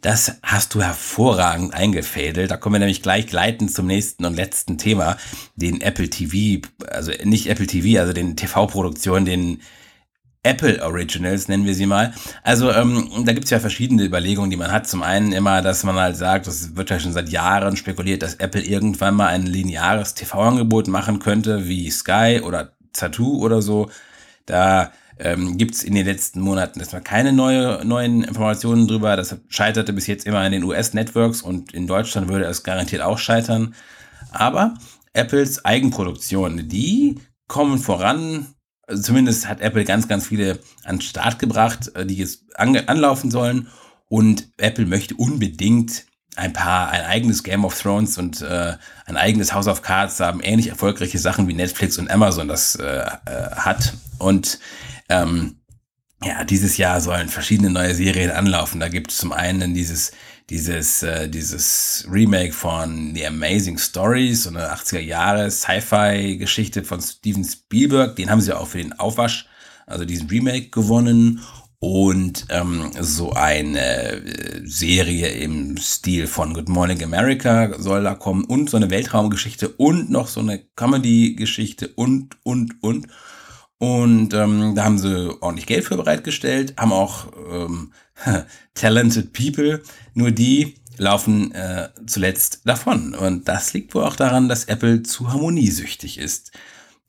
Das 0.00 0.38
hast 0.42 0.74
du 0.74 0.82
hervorragend 0.82 1.74
eingefädelt. 1.74 2.50
Da 2.50 2.56
kommen 2.56 2.74
wir 2.74 2.80
nämlich 2.80 3.02
gleich 3.02 3.26
gleitend 3.26 3.72
zum 3.72 3.86
nächsten 3.86 4.24
und 4.24 4.34
letzten 4.34 4.78
Thema, 4.78 5.16
den 5.56 5.80
Apple 5.80 6.08
TV, 6.08 6.66
also 6.86 7.10
nicht 7.24 7.48
Apple 7.48 7.66
TV, 7.66 8.00
also 8.00 8.12
den 8.12 8.36
TV-Produktionen, 8.36 9.24
den 9.24 9.62
Apple 10.48 10.82
Originals, 10.82 11.48
nennen 11.48 11.66
wir 11.66 11.74
sie 11.74 11.84
mal. 11.84 12.14
Also 12.42 12.72
ähm, 12.72 13.10
da 13.24 13.34
gibt's 13.34 13.50
ja 13.50 13.60
verschiedene 13.60 14.02
Überlegungen, 14.04 14.50
die 14.50 14.56
man 14.56 14.72
hat. 14.72 14.88
Zum 14.88 15.02
einen 15.02 15.32
immer, 15.32 15.60
dass 15.60 15.84
man 15.84 15.96
halt 15.96 16.16
sagt, 16.16 16.46
das 16.46 16.74
wird 16.74 16.88
ja 16.88 16.98
schon 16.98 17.12
seit 17.12 17.28
Jahren 17.28 17.76
spekuliert, 17.76 18.22
dass 18.22 18.36
Apple 18.36 18.62
irgendwann 18.62 19.14
mal 19.14 19.26
ein 19.26 19.44
lineares 19.44 20.14
TV-Angebot 20.14 20.88
machen 20.88 21.18
könnte, 21.18 21.68
wie 21.68 21.90
Sky 21.90 22.40
oder 22.42 22.72
Tattoo 22.94 23.44
oder 23.44 23.60
so. 23.60 23.90
Da 24.46 24.90
ähm, 25.18 25.58
gibt 25.58 25.82
in 25.82 25.94
den 25.94 26.06
letzten 26.06 26.40
Monaten 26.40 26.80
erstmal 26.80 27.02
keine 27.02 27.34
neue, 27.34 27.84
neuen 27.84 28.24
Informationen 28.24 28.88
drüber. 28.88 29.16
Das 29.16 29.36
scheiterte 29.48 29.92
bis 29.92 30.06
jetzt 30.06 30.26
immer 30.26 30.38
an 30.38 30.52
den 30.52 30.64
US-Networks 30.64 31.42
und 31.42 31.74
in 31.74 31.86
Deutschland 31.86 32.28
würde 32.28 32.46
es 32.46 32.62
garantiert 32.62 33.02
auch 33.02 33.18
scheitern. 33.18 33.74
Aber 34.30 34.74
Apples 35.12 35.62
Eigenproduktionen, 35.64 36.68
die 36.68 37.20
kommen 37.48 37.78
voran 37.78 38.46
also 38.88 39.02
zumindest 39.02 39.48
hat 39.48 39.60
Apple 39.60 39.84
ganz, 39.84 40.08
ganz 40.08 40.26
viele 40.26 40.58
an 40.84 40.96
den 40.96 41.02
Start 41.02 41.38
gebracht, 41.38 41.94
äh, 41.94 42.06
die 42.06 42.16
jetzt 42.16 42.44
anlaufen 42.56 43.30
sollen. 43.30 43.68
Und 44.08 44.48
Apple 44.56 44.86
möchte 44.86 45.14
unbedingt 45.14 46.06
ein 46.34 46.52
paar, 46.52 46.90
ein 46.90 47.02
eigenes 47.02 47.42
Game 47.42 47.64
of 47.64 47.80
Thrones 47.80 48.16
und 48.16 48.40
äh, 48.40 48.76
ein 49.06 49.16
eigenes 49.16 49.52
House 49.52 49.66
of 49.66 49.82
Cards 49.82 50.20
haben, 50.20 50.40
ähnlich 50.40 50.68
erfolgreiche 50.68 51.18
Sachen 51.18 51.48
wie 51.48 51.54
Netflix 51.54 51.98
und 51.98 52.10
Amazon 52.10 52.48
das 52.48 52.76
äh, 52.76 52.84
äh, 52.86 53.50
hat. 53.56 53.94
Und 54.18 54.58
ähm, 55.08 55.56
ja, 56.24 56.44
dieses 56.44 56.76
Jahr 56.76 57.00
sollen 57.00 57.28
verschiedene 57.28 57.70
neue 57.70 57.94
Serien 57.94 58.30
anlaufen. 58.30 58.80
Da 58.80 58.88
gibt 58.88 59.10
es 59.10 59.18
zum 59.18 59.32
einen 59.32 59.74
dieses 59.74 60.12
dieses, 60.50 61.02
äh, 61.02 61.28
dieses 61.28 62.06
Remake 62.10 62.52
von 62.52 63.14
The 63.14 63.26
Amazing 63.26 63.78
Stories, 63.78 64.44
so 64.44 64.50
eine 64.50 64.72
80er 64.72 65.00
Jahre 65.00 65.50
Sci-Fi-Geschichte 65.50 66.84
von 66.84 67.02
Steven 67.02 67.44
Spielberg. 67.44 68.16
Den 68.16 68.30
haben 68.30 68.40
sie 68.40 68.56
auch 68.56 68.66
für 68.66 68.78
den 68.78 68.94
Aufwasch, 68.94 69.46
also 69.86 70.04
diesen 70.04 70.28
Remake 70.28 70.70
gewonnen. 70.70 71.40
Und 71.80 72.46
ähm, 72.48 72.90
so 72.98 73.34
eine 73.34 73.78
äh, 73.78 74.62
Serie 74.64 75.28
im 75.28 75.76
Stil 75.76 76.26
von 76.26 76.52
Good 76.52 76.68
Morning 76.68 77.00
America 77.04 77.72
soll 77.78 78.02
da 78.02 78.14
kommen 78.14 78.44
und 78.44 78.68
so 78.68 78.76
eine 78.76 78.90
Weltraumgeschichte 78.90 79.68
und 79.68 80.10
noch 80.10 80.26
so 80.26 80.40
eine 80.40 80.58
Comedy-Geschichte 80.74 81.88
und, 81.88 82.36
und, 82.42 82.82
und. 82.82 83.06
Und 83.78 84.34
ähm, 84.34 84.74
da 84.74 84.84
haben 84.84 84.98
sie 84.98 85.30
ordentlich 85.40 85.66
Geld 85.66 85.84
für 85.84 85.96
bereitgestellt, 85.96 86.74
haben 86.76 86.92
auch 86.92 87.28
ähm, 87.50 87.92
talented 88.74 89.32
people, 89.32 89.82
nur 90.14 90.32
die 90.32 90.74
laufen 90.96 91.52
äh, 91.52 91.90
zuletzt 92.06 92.62
davon. 92.64 93.14
Und 93.14 93.46
das 93.46 93.72
liegt 93.72 93.94
wohl 93.94 94.04
auch 94.04 94.16
daran, 94.16 94.48
dass 94.48 94.64
Apple 94.64 95.04
zu 95.04 95.32
harmoniesüchtig 95.32 96.18
ist. 96.18 96.50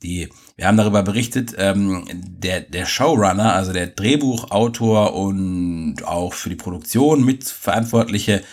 Die, 0.03 0.29
wir 0.55 0.67
haben 0.67 0.77
darüber 0.77 1.03
berichtet, 1.03 1.55
ähm, 1.58 2.05
der, 2.13 2.62
der 2.62 2.86
Showrunner, 2.86 3.53
also 3.53 3.73
der 3.73 3.88
Drehbuchautor 3.88 5.13
und 5.15 6.03
auch 6.05 6.34
für 6.34 6.49
die 6.49 6.55
Produktion 6.55 7.25
mitverantwortliche 7.25 8.43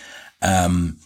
ähm, 0.40 0.98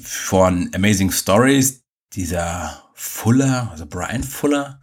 von 0.00 0.70
Amazing 0.74 1.12
Stories, 1.12 1.84
dieser 2.14 2.82
Fuller, 2.94 3.68
also 3.70 3.86
Brian 3.86 4.24
Fuller, 4.24 4.80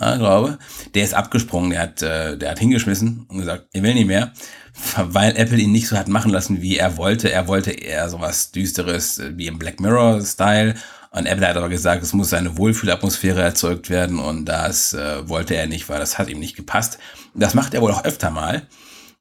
ja, 0.00 0.16
glaube, 0.16 0.58
der 0.94 1.04
ist 1.04 1.14
abgesprungen, 1.14 1.70
der 1.70 1.80
hat, 1.80 2.02
äh, 2.02 2.38
der 2.38 2.52
hat 2.52 2.58
hingeschmissen 2.58 3.26
und 3.28 3.38
gesagt, 3.38 3.66
er 3.72 3.82
will 3.82 3.94
nicht 3.94 4.06
mehr, 4.06 4.32
weil 4.96 5.36
Apple 5.36 5.58
ihn 5.58 5.72
nicht 5.72 5.88
so 5.88 5.98
hat 5.98 6.08
machen 6.08 6.30
lassen, 6.30 6.62
wie 6.62 6.78
er 6.78 6.96
wollte. 6.96 7.30
Er 7.30 7.46
wollte 7.46 7.72
eher 7.72 8.08
sowas 8.08 8.52
Düsteres, 8.52 9.18
äh, 9.18 9.32
wie 9.36 9.46
im 9.46 9.58
Black 9.58 9.80
Mirror-Style. 9.80 10.74
Und 11.10 11.26
Apple 11.26 11.46
hat 11.46 11.58
aber 11.58 11.68
gesagt, 11.68 12.02
es 12.02 12.14
muss 12.14 12.32
eine 12.32 12.56
Wohlfühlatmosphäre 12.56 13.42
erzeugt 13.42 13.90
werden 13.90 14.18
und 14.18 14.46
das 14.46 14.94
äh, 14.94 15.28
wollte 15.28 15.54
er 15.54 15.66
nicht, 15.66 15.90
weil 15.90 15.98
das 15.98 16.18
hat 16.18 16.30
ihm 16.30 16.38
nicht 16.38 16.56
gepasst. 16.56 16.98
Das 17.34 17.52
macht 17.52 17.74
er 17.74 17.82
wohl 17.82 17.92
auch 17.92 18.04
öfter 18.04 18.30
mal. 18.30 18.66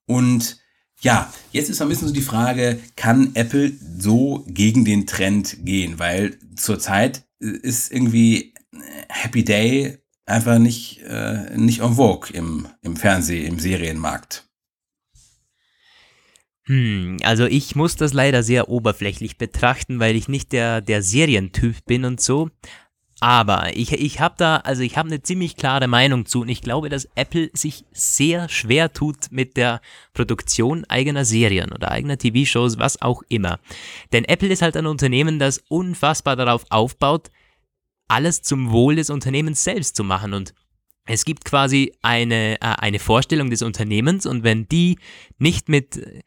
Und 0.06 0.58
ja, 1.02 1.34
jetzt 1.52 1.70
ist 1.70 1.82
ein 1.82 1.90
bisschen 1.90 2.08
so 2.08 2.14
die 2.14 2.22
Frage, 2.22 2.80
kann 2.96 3.32
Apple 3.34 3.74
so 3.98 4.46
gegen 4.48 4.86
den 4.86 5.06
Trend 5.06 5.66
gehen? 5.66 6.00
Weil 6.00 6.38
zurzeit 6.56 7.24
ist 7.40 7.92
irgendwie 7.92 8.54
Happy 9.10 9.44
Day 9.44 10.01
einfach 10.26 10.60
nicht, 10.60 11.02
äh, 11.08 11.56
nicht 11.58 11.80
en 11.80 11.94
vogue 11.94 12.30
im, 12.34 12.68
im 12.82 12.96
Fernseh-, 12.96 13.46
im 13.46 13.60
Serienmarkt. 13.60 14.48
Hm, 16.66 17.18
also 17.24 17.46
ich 17.46 17.76
muss 17.76 17.96
das 17.96 18.14
leider 18.14 18.44
sehr 18.44 18.70
oberflächlich 18.70 19.38
betrachten, 19.38 20.00
weil 20.00 20.16
ich 20.16 20.28
nicht 20.28 20.52
der, 20.52 20.82
der 20.82 21.02
Serientyp 21.02 21.86
bin 21.86 22.06
und 22.06 22.22
so. 22.22 22.50
Aber 23.24 23.76
ich, 23.76 23.92
ich 23.94 24.20
habe 24.20 24.34
da, 24.38 24.58
also 24.58 24.82
ich 24.82 24.98
habe 24.98 25.08
eine 25.08 25.22
ziemlich 25.22 25.56
klare 25.56 25.88
Meinung 25.88 26.26
zu 26.26 26.42
und 26.42 26.50
ich 26.50 26.62
glaube, 26.62 26.90
dass 26.90 27.08
Apple 27.14 27.52
sich 27.54 27.86
sehr 27.92 28.50
schwer 28.50 28.94
tut 28.94 29.32
mit 29.32 29.58
der 29.58 29.80
Produktion 30.14 30.86
eigener 30.86 31.24
Serien 31.24 31.72
oder 31.72 31.92
eigener 31.92 32.18
TV-Shows, 32.18 32.80
was 32.80 33.00
auch 33.00 33.22
immer. 33.30 33.60
Denn 34.12 34.26
Apple 34.26 34.50
ist 34.50 34.64
halt 34.64 34.76
ein 34.76 34.88
Unternehmen, 34.88 35.38
das 35.38 35.60
unfassbar 35.70 36.36
darauf 36.36 36.66
aufbaut, 36.70 37.30
alles 38.12 38.42
zum 38.42 38.72
Wohl 38.72 38.96
des 38.96 39.10
Unternehmens 39.10 39.64
selbst 39.64 39.96
zu 39.96 40.04
machen 40.04 40.34
und 40.34 40.54
es 41.06 41.26
gibt 41.26 41.46
quasi 41.46 41.94
eine, 42.02 42.62
äh, 42.62 42.76
eine 42.78 43.00
Vorstellung 43.00 43.50
des 43.50 43.62
Unternehmens 43.62 44.26
und 44.26 44.44
wenn 44.44 44.68
die 44.68 44.98
nicht 45.40 45.68
mit 45.70 46.24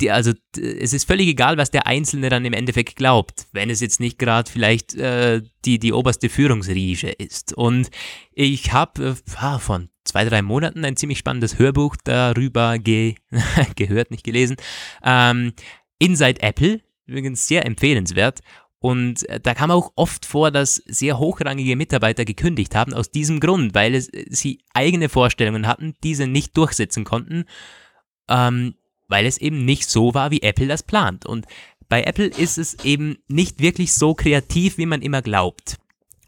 die, 0.00 0.10
also 0.10 0.32
es 0.56 0.92
ist 0.92 1.06
völlig 1.06 1.28
egal, 1.28 1.56
was 1.56 1.70
der 1.70 1.86
Einzelne 1.86 2.28
dann 2.28 2.44
im 2.44 2.52
Endeffekt 2.52 2.96
glaubt, 2.96 3.46
wenn 3.52 3.70
es 3.70 3.80
jetzt 3.80 4.00
nicht 4.00 4.18
gerade 4.18 4.50
vielleicht 4.50 4.94
äh, 4.94 5.42
die, 5.64 5.78
die 5.78 5.92
oberste 5.92 6.28
Führungsriege 6.28 7.10
ist. 7.10 7.52
Und 7.52 7.90
ich 8.32 8.72
habe 8.72 9.16
äh, 9.26 9.58
von 9.58 9.88
zwei, 10.04 10.24
drei 10.24 10.42
Monaten 10.42 10.84
ein 10.84 10.96
ziemlich 10.96 11.18
spannendes 11.18 11.58
Hörbuch 11.58 11.96
darüber 12.04 12.78
ge 12.78 13.14
gehört, 13.76 14.10
nicht 14.10 14.24
gelesen. 14.24 14.56
Ähm, 15.02 15.52
Inside 15.98 16.42
Apple, 16.42 16.80
übrigens 17.06 17.46
sehr 17.46 17.66
empfehlenswert. 17.66 18.40
Und 18.80 19.28
äh, 19.28 19.40
da 19.40 19.54
kam 19.54 19.70
auch 19.70 19.92
oft 19.96 20.24
vor, 20.24 20.50
dass 20.50 20.76
sehr 20.86 21.18
hochrangige 21.18 21.76
Mitarbeiter 21.76 22.24
gekündigt 22.24 22.74
haben 22.74 22.94
aus 22.94 23.10
diesem 23.10 23.40
Grund, 23.40 23.74
weil 23.74 23.94
es, 23.94 24.08
sie 24.28 24.60
eigene 24.72 25.08
Vorstellungen 25.08 25.66
hatten, 25.66 25.94
diese 26.04 26.26
nicht 26.26 26.56
durchsetzen 26.56 27.04
konnten. 27.04 27.44
Ähm, 28.28 28.74
weil 29.08 29.26
es 29.26 29.38
eben 29.38 29.64
nicht 29.64 29.88
so 29.88 30.14
war, 30.14 30.30
wie 30.30 30.42
Apple 30.42 30.66
das 30.66 30.82
plant. 30.82 31.26
Und 31.26 31.46
bei 31.88 32.04
Apple 32.04 32.26
ist 32.26 32.58
es 32.58 32.84
eben 32.84 33.16
nicht 33.26 33.60
wirklich 33.60 33.94
so 33.94 34.14
kreativ, 34.14 34.78
wie 34.78 34.86
man 34.86 35.02
immer 35.02 35.22
glaubt. 35.22 35.78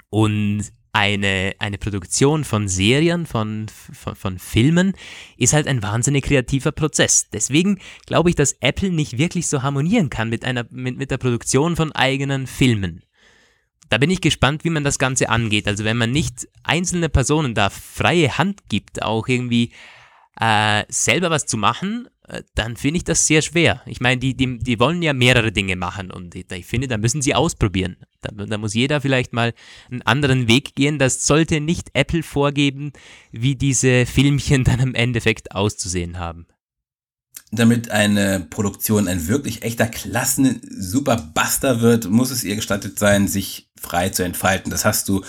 Und 0.09 0.73
eine, 0.93 1.55
eine 1.59 1.79
Produktion 1.79 2.45
von 2.45 2.69
Serien, 2.69 3.27
von, 3.27 3.67
von, 3.69 4.17
von 4.17 4.39
Filmen 4.39 4.95
ist 5.37 5.53
halt 5.53 5.67
ein 5.67 5.83
wahnsinnig 5.83 6.25
kreativer 6.25 6.73
Prozess. 6.73 7.29
Deswegen 7.31 7.79
glaube 8.07 8.31
ich, 8.31 8.37
dass 8.37 8.57
Apple 8.61 8.91
nicht 8.91 9.19
wirklich 9.19 9.47
so 9.47 9.63
harmonieren 9.63 10.11
kann 10.11 10.29
mit, 10.29 10.45
einer, 10.45 10.67
mit, 10.71 10.97
mit 10.97 11.11
der 11.11 11.19
Produktion 11.19 11.77
von 11.77 11.93
eigenen 11.93 12.47
Filmen. 12.47 13.05
Da 13.89 13.99
bin 13.99 14.11
ich 14.11 14.21
gespannt, 14.21 14.65
wie 14.65 14.71
man 14.71 14.85
das 14.85 14.99
Ganze 14.99 15.29
angeht. 15.29 15.67
Also 15.67 15.85
wenn 15.85 15.97
man 15.97 16.13
nicht 16.13 16.49
einzelne 16.63 17.09
Personen 17.09 17.55
da 17.55 17.71
freie 17.71 18.39
Hand 18.39 18.69
gibt, 18.69 19.03
auch 19.03 19.27
irgendwie 19.29 19.73
äh, 20.41 20.85
selber 20.89 21.31
was 21.31 21.47
zu 21.47 21.57
machen, 21.57 22.09
dann 22.55 22.77
finde 22.77 22.99
ich 22.99 23.05
das 23.05 23.27
sehr 23.27 23.43
schwer. 23.43 23.83
Ich 23.87 24.01
meine, 24.01 24.21
die, 24.21 24.37
die, 24.37 24.59
die 24.59 24.79
wollen 24.79 25.03
ja 25.03 25.13
mehrere 25.13 25.53
Dinge 25.53 25.77
machen 25.77 26.11
und 26.11 26.35
ich, 26.35 26.51
ich 26.51 26.67
finde, 26.67 26.89
da 26.89 26.99
müssen 26.99 27.23
sie 27.23 27.35
ausprobieren. 27.35 27.97
Da, 28.21 28.31
da, 28.45 28.59
muss 28.59 28.75
jeder 28.75 29.01
vielleicht 29.01 29.33
mal 29.33 29.55
einen 29.91 30.03
anderen 30.03 30.47
Weg 30.47 30.75
gehen. 30.75 30.99
Das 30.99 31.27
sollte 31.27 31.61
nicht 31.61 31.91
Apple 31.95 32.23
vorgeben, 32.23 32.93
wie 33.33 33.57
diese 33.57 34.07
Filmchen 34.07 34.65
dann 34.65 34.81
im 34.81 34.95
Endeffekt 34.95 35.53
auszusehen 35.53 36.19
haben. 36.19 36.47
Damit 37.53 37.91
eine 37.91 38.47
Produktion 38.49 39.09
ein 39.09 39.27
wirklich 39.27 39.63
echter 39.63 39.87
Klassen 39.87 40.61
super 40.71 41.17
Buster 41.17 41.81
wird, 41.81 42.09
muss 42.09 42.31
es 42.31 42.45
ihr 42.45 42.55
gestattet 42.55 42.99
sein, 42.99 43.27
sich 43.27 43.69
frei 43.81 44.11
zu 44.11 44.23
entfalten. 44.23 44.71
Das 44.71 44.85
hast 44.85 45.09
du 45.09 45.23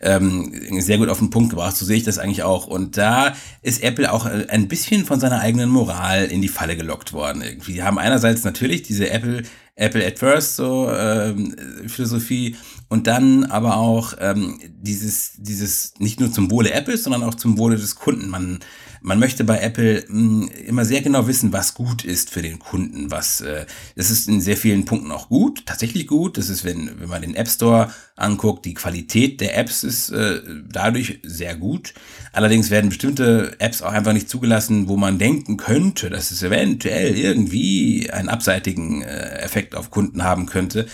ähm, 0.00 0.80
sehr 0.80 0.98
gut 0.98 1.08
auf 1.08 1.18
den 1.18 1.30
Punkt 1.30 1.50
gebracht. 1.50 1.76
So 1.76 1.84
sehe 1.84 1.96
ich 1.96 2.04
das 2.04 2.18
eigentlich 2.18 2.42
auch. 2.42 2.66
Und 2.66 2.96
da 2.96 3.34
ist 3.62 3.82
Apple 3.82 4.10
auch 4.12 4.26
äh, 4.26 4.46
ein 4.48 4.68
bisschen 4.68 5.04
von 5.04 5.20
seiner 5.20 5.40
eigenen 5.40 5.70
Moral 5.70 6.26
in 6.26 6.42
die 6.42 6.48
Falle 6.48 6.76
gelockt 6.76 7.12
worden. 7.12 7.42
Irgendwie. 7.42 7.74
Die 7.74 7.82
haben 7.82 7.98
einerseits 7.98 8.44
natürlich 8.44 8.82
diese 8.82 9.10
Apple, 9.10 9.42
Apple 9.74 10.06
at 10.06 10.18
First 10.18 10.56
so 10.56 10.90
ähm, 10.90 11.54
Philosophie 11.86 12.56
und 12.88 13.06
dann 13.06 13.44
aber 13.44 13.76
auch 13.76 14.14
ähm, 14.20 14.58
dieses, 14.80 15.32
dieses 15.38 15.94
nicht 15.98 16.20
nur 16.20 16.32
zum 16.32 16.50
Wohle 16.50 16.72
Apples, 16.72 17.04
sondern 17.04 17.22
auch 17.22 17.34
zum 17.34 17.58
Wohle 17.58 17.76
des 17.76 17.96
Kunden. 17.96 18.28
Man 18.28 18.60
man 19.00 19.18
möchte 19.18 19.44
bei 19.44 19.60
Apple 19.60 20.04
mh, 20.08 20.46
hm, 20.46 20.50
immer 20.66 20.84
sehr 20.84 21.00
genau 21.00 21.26
wissen, 21.26 21.52
was 21.52 21.74
gut 21.74 22.04
ist 22.04 22.30
für 22.30 22.42
den 22.42 22.58
Kunden. 22.58 23.10
Was, 23.10 23.40
äh, 23.40 23.66
das 23.96 24.10
ist 24.10 24.28
in 24.28 24.40
sehr 24.40 24.56
vielen 24.56 24.84
Punkten 24.84 25.12
auch 25.12 25.28
gut, 25.28 25.66
tatsächlich 25.66 26.06
gut. 26.06 26.38
Das 26.38 26.48
ist, 26.48 26.64
wenn, 26.64 27.00
wenn 27.00 27.08
man 27.08 27.22
den 27.22 27.34
App 27.34 27.48
Store 27.48 27.92
anguckt, 28.16 28.64
die 28.64 28.74
Qualität 28.74 29.40
der 29.40 29.56
Apps 29.56 29.84
ist 29.84 30.10
äh, 30.10 30.40
dadurch 30.68 31.20
sehr 31.22 31.56
gut. 31.56 31.94
Allerdings 32.32 32.70
werden 32.70 32.90
bestimmte 32.90 33.56
Apps 33.58 33.82
auch 33.82 33.92
einfach 33.92 34.12
nicht 34.12 34.28
zugelassen, 34.28 34.88
wo 34.88 34.96
man 34.96 35.18
denken 35.18 35.56
könnte, 35.56 36.10
dass 36.10 36.30
es 36.30 36.42
eventuell 36.42 37.16
irgendwie 37.16 38.10
einen 38.10 38.28
abseitigen 38.28 39.02
äh, 39.02 39.38
Effekt 39.40 39.74
auf 39.74 39.90
Kunden 39.90 40.24
haben 40.24 40.46
könnte. 40.46 40.86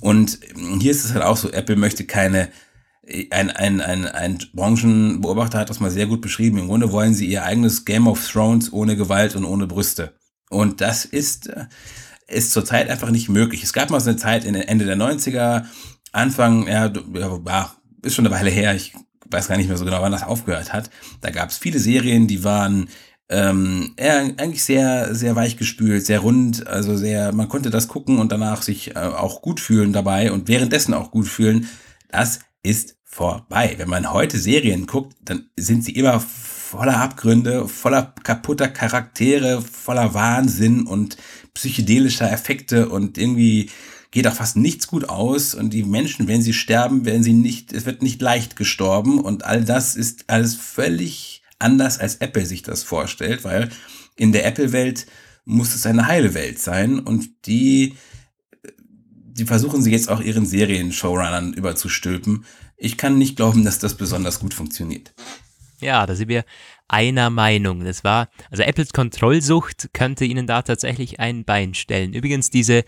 Und 0.00 0.38
hier 0.80 0.90
ist 0.90 1.04
es 1.04 1.14
halt 1.14 1.24
auch 1.24 1.36
so, 1.36 1.50
Apple 1.50 1.76
möchte 1.76 2.04
keine 2.04 2.48
ein, 3.30 3.50
ein, 3.50 3.80
ein, 3.80 4.06
ein 4.06 4.38
Branchenbeobachter 4.52 5.58
hat 5.58 5.70
das 5.70 5.80
mal 5.80 5.90
sehr 5.90 6.06
gut 6.06 6.20
beschrieben. 6.20 6.58
Im 6.58 6.66
Grunde 6.66 6.90
wollen 6.90 7.14
sie 7.14 7.26
ihr 7.26 7.44
eigenes 7.44 7.84
Game 7.84 8.08
of 8.08 8.26
Thrones 8.28 8.72
ohne 8.72 8.96
Gewalt 8.96 9.36
und 9.36 9.44
ohne 9.44 9.66
Brüste. 9.66 10.14
Und 10.50 10.80
das 10.80 11.04
ist, 11.04 11.48
äh, 11.48 11.66
ist 12.28 12.52
zurzeit 12.52 12.90
einfach 12.90 13.10
nicht 13.10 13.28
möglich. 13.28 13.62
Es 13.62 13.72
gab 13.72 13.90
mal 13.90 14.00
so 14.00 14.10
eine 14.10 14.18
Zeit 14.18 14.44
in 14.44 14.54
Ende 14.54 14.84
der 14.84 14.96
90er, 14.96 15.64
Anfang, 16.12 16.66
ja, 16.66 16.90
ja, 17.14 17.72
ist 18.02 18.14
schon 18.14 18.26
eine 18.26 18.34
Weile 18.34 18.50
her, 18.50 18.74
ich 18.74 18.94
weiß 19.30 19.48
gar 19.48 19.56
nicht 19.56 19.68
mehr 19.68 19.76
so 19.76 19.84
genau, 19.84 20.02
wann 20.02 20.12
das 20.12 20.22
aufgehört 20.22 20.72
hat. 20.72 20.90
Da 21.20 21.30
gab 21.30 21.50
es 21.50 21.58
viele 21.58 21.78
Serien, 21.78 22.26
die 22.26 22.42
waren 22.42 22.88
ähm, 23.28 23.92
eher 23.96 24.20
eigentlich 24.20 24.64
sehr, 24.64 25.14
sehr 25.14 25.36
weich 25.36 25.56
gespült, 25.56 26.06
sehr 26.06 26.20
rund, 26.20 26.66
also 26.66 26.96
sehr, 26.96 27.32
man 27.32 27.48
konnte 27.48 27.70
das 27.70 27.88
gucken 27.88 28.18
und 28.18 28.32
danach 28.32 28.62
sich 28.62 28.94
äh, 28.94 28.98
auch 28.98 29.42
gut 29.42 29.60
fühlen 29.60 29.92
dabei 29.92 30.32
und 30.32 30.48
währenddessen 30.48 30.94
auch 30.94 31.10
gut 31.10 31.26
fühlen. 31.26 31.68
Das 32.08 32.40
ist 32.66 32.96
vorbei. 33.04 33.74
Wenn 33.78 33.88
man 33.88 34.12
heute 34.12 34.38
Serien 34.38 34.86
guckt, 34.86 35.16
dann 35.24 35.48
sind 35.56 35.84
sie 35.84 35.92
immer 35.92 36.20
voller 36.20 36.98
Abgründe, 36.98 37.68
voller 37.68 38.14
kaputter 38.22 38.68
Charaktere, 38.68 39.62
voller 39.62 40.14
Wahnsinn 40.14 40.86
und 40.86 41.16
psychedelischer 41.54 42.30
Effekte 42.30 42.88
und 42.88 43.16
irgendwie 43.16 43.70
geht 44.10 44.26
auch 44.26 44.34
fast 44.34 44.56
nichts 44.56 44.86
gut 44.86 45.08
aus 45.08 45.54
und 45.54 45.70
die 45.70 45.84
Menschen, 45.84 46.28
wenn 46.28 46.42
sie 46.42 46.52
sterben, 46.52 47.04
werden 47.04 47.22
sie 47.22 47.32
nicht, 47.32 47.72
es 47.72 47.86
wird 47.86 48.02
nicht 48.02 48.20
leicht 48.20 48.56
gestorben 48.56 49.20
und 49.20 49.44
all 49.44 49.64
das 49.64 49.94
ist 49.94 50.24
alles 50.28 50.54
völlig 50.54 51.42
anders, 51.58 51.98
als 51.98 52.16
Apple 52.16 52.46
sich 52.46 52.62
das 52.62 52.82
vorstellt, 52.82 53.44
weil 53.44 53.70
in 54.16 54.32
der 54.32 54.46
Apple-Welt 54.46 55.06
muss 55.44 55.74
es 55.74 55.86
eine 55.86 56.06
heile 56.06 56.34
Welt 56.34 56.58
sein 56.58 56.98
und 56.98 57.46
die, 57.46 57.94
die 59.38 59.44
versuchen 59.44 59.82
sie 59.82 59.90
jetzt 59.90 60.08
auch 60.08 60.20
ihren 60.20 60.46
Serien-Showrunnern 60.46 61.52
überzustülpen 61.52 62.44
ich 62.76 62.96
kann 62.96 63.18
nicht 63.18 63.36
glauben, 63.36 63.64
dass 63.64 63.78
das 63.78 63.96
besonders 63.96 64.40
gut 64.40 64.54
funktioniert. 64.54 65.12
Ja, 65.80 66.06
da 66.06 66.14
sind 66.14 66.28
wir 66.28 66.44
einer 66.88 67.30
Meinung. 67.30 67.84
Das 67.84 68.04
war, 68.04 68.28
also 68.50 68.62
Apples 68.62 68.92
Kontrollsucht 68.92 69.90
könnte 69.92 70.24
ihnen 70.24 70.46
da 70.46 70.62
tatsächlich 70.62 71.20
ein 71.20 71.44
Bein 71.44 71.74
stellen. 71.74 72.14
Übrigens, 72.14 72.50
diese, 72.50 72.84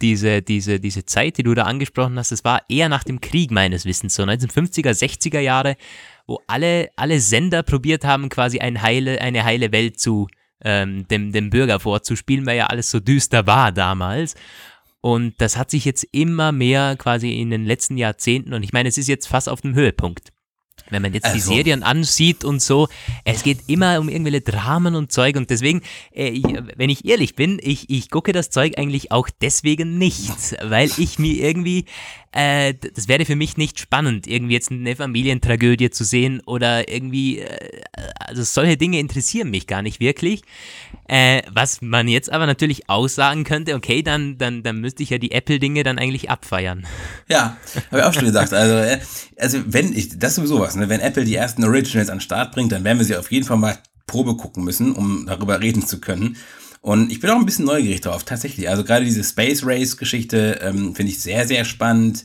diese, 0.00 0.40
diese, 0.42 0.80
diese 0.80 1.04
Zeit, 1.04 1.38
die 1.38 1.42
du 1.42 1.54
da 1.54 1.64
angesprochen 1.64 2.18
hast, 2.18 2.32
das 2.32 2.44
war 2.44 2.62
eher 2.68 2.88
nach 2.88 3.04
dem 3.04 3.20
Krieg 3.20 3.50
meines 3.50 3.84
Wissens, 3.84 4.14
so 4.14 4.22
1950er, 4.22 4.90
60er 4.90 5.40
Jahre, 5.40 5.76
wo 6.26 6.40
alle, 6.46 6.90
alle 6.96 7.20
Sender 7.20 7.62
probiert 7.62 8.04
haben, 8.04 8.28
quasi 8.28 8.60
ein 8.60 8.80
heile, 8.80 9.20
eine 9.20 9.44
heile 9.44 9.72
Welt 9.72 9.98
zu 9.98 10.28
ähm, 10.62 11.06
dem, 11.08 11.32
dem 11.32 11.50
Bürger 11.50 11.80
vorzuspielen, 11.80 12.46
weil 12.46 12.58
ja 12.58 12.66
alles 12.66 12.90
so 12.90 13.00
düster 13.00 13.46
war 13.46 13.72
damals. 13.72 14.34
Und 15.00 15.34
das 15.38 15.56
hat 15.56 15.70
sich 15.70 15.84
jetzt 15.84 16.06
immer 16.12 16.52
mehr 16.52 16.96
quasi 16.96 17.40
in 17.40 17.50
den 17.50 17.64
letzten 17.64 17.96
Jahrzehnten, 17.96 18.52
und 18.52 18.62
ich 18.62 18.72
meine, 18.72 18.88
es 18.88 18.98
ist 18.98 19.08
jetzt 19.08 19.26
fast 19.26 19.48
auf 19.48 19.60
dem 19.60 19.74
Höhepunkt. 19.74 20.30
Wenn 20.90 21.02
man 21.02 21.14
jetzt 21.14 21.26
also. 21.26 21.36
die 21.36 21.40
Serien 21.40 21.82
ansieht 21.82 22.44
und 22.44 22.60
so, 22.60 22.88
es 23.24 23.42
geht 23.42 23.68
immer 23.68 24.00
um 24.00 24.08
irgendwelche 24.08 24.40
Dramen 24.40 24.94
und 24.94 25.12
Zeug 25.12 25.36
und 25.36 25.50
deswegen, 25.50 25.82
äh, 26.12 26.42
wenn 26.76 26.90
ich 26.90 27.04
ehrlich 27.04 27.36
bin, 27.36 27.60
ich, 27.62 27.88
ich 27.90 28.10
gucke 28.10 28.32
das 28.32 28.50
Zeug 28.50 28.76
eigentlich 28.76 29.12
auch 29.12 29.28
deswegen 29.40 29.98
nicht, 29.98 30.56
weil 30.62 30.90
ich 30.96 31.18
mir 31.18 31.34
irgendwie, 31.34 31.84
äh, 32.32 32.74
das 32.74 33.08
wäre 33.08 33.24
für 33.24 33.34
mich 33.34 33.56
nicht 33.56 33.80
spannend, 33.80 34.28
irgendwie 34.28 34.54
jetzt 34.54 34.70
eine 34.70 34.94
Familientragödie 34.94 35.90
zu 35.90 36.04
sehen 36.04 36.40
oder 36.46 36.88
irgendwie, 36.88 37.40
äh, 37.40 37.80
also 38.18 38.44
solche 38.44 38.76
Dinge 38.76 39.00
interessieren 39.00 39.50
mich 39.50 39.66
gar 39.66 39.82
nicht 39.82 39.98
wirklich. 39.98 40.42
Äh, 41.08 41.42
was 41.52 41.82
man 41.82 42.06
jetzt 42.06 42.30
aber 42.32 42.46
natürlich 42.46 42.88
aussagen 42.88 43.42
könnte, 43.42 43.74
okay, 43.74 44.02
dann, 44.02 44.38
dann, 44.38 44.62
dann 44.62 44.80
müsste 44.80 45.02
ich 45.02 45.10
ja 45.10 45.18
die 45.18 45.32
Apple-Dinge 45.32 45.82
dann 45.82 45.98
eigentlich 45.98 46.30
abfeiern. 46.30 46.86
Ja, 47.28 47.56
habe 47.90 48.00
ich 48.00 48.04
auch 48.04 48.14
schon 48.14 48.26
gesagt. 48.26 48.52
Also, 48.52 48.74
äh, 48.74 49.00
also 49.36 49.58
wenn 49.66 49.92
ich, 49.92 50.16
das 50.18 50.30
ist 50.30 50.36
sowieso 50.36 50.60
was, 50.60 50.76
ne? 50.76 50.88
wenn 50.88 51.00
Apple 51.00 51.24
die 51.24 51.34
ersten 51.34 51.64
Originals 51.64 52.10
an 52.10 52.18
den 52.18 52.22
Start 52.22 52.52
bringt, 52.52 52.70
dann 52.70 52.84
werden 52.84 52.98
wir 52.98 53.04
sie 53.04 53.16
auf 53.16 53.32
jeden 53.32 53.44
Fall 53.44 53.56
mal 53.56 53.76
Probe 54.06 54.36
gucken 54.36 54.62
müssen, 54.62 54.92
um 54.92 55.26
darüber 55.26 55.60
reden 55.60 55.84
zu 55.84 56.00
können. 56.00 56.36
Und 56.80 57.12
ich 57.12 57.20
bin 57.20 57.30
auch 57.30 57.36
ein 57.36 57.46
bisschen 57.46 57.66
neugierig 57.66 58.00
drauf, 58.00 58.24
tatsächlich. 58.24 58.68
Also 58.68 58.84
gerade 58.84 59.04
diese 59.04 59.22
Space 59.22 59.62
Race 59.64 59.96
Geschichte 59.96 60.60
ähm, 60.62 60.94
finde 60.94 61.12
ich 61.12 61.20
sehr, 61.20 61.46
sehr 61.46 61.64
spannend. 61.64 62.24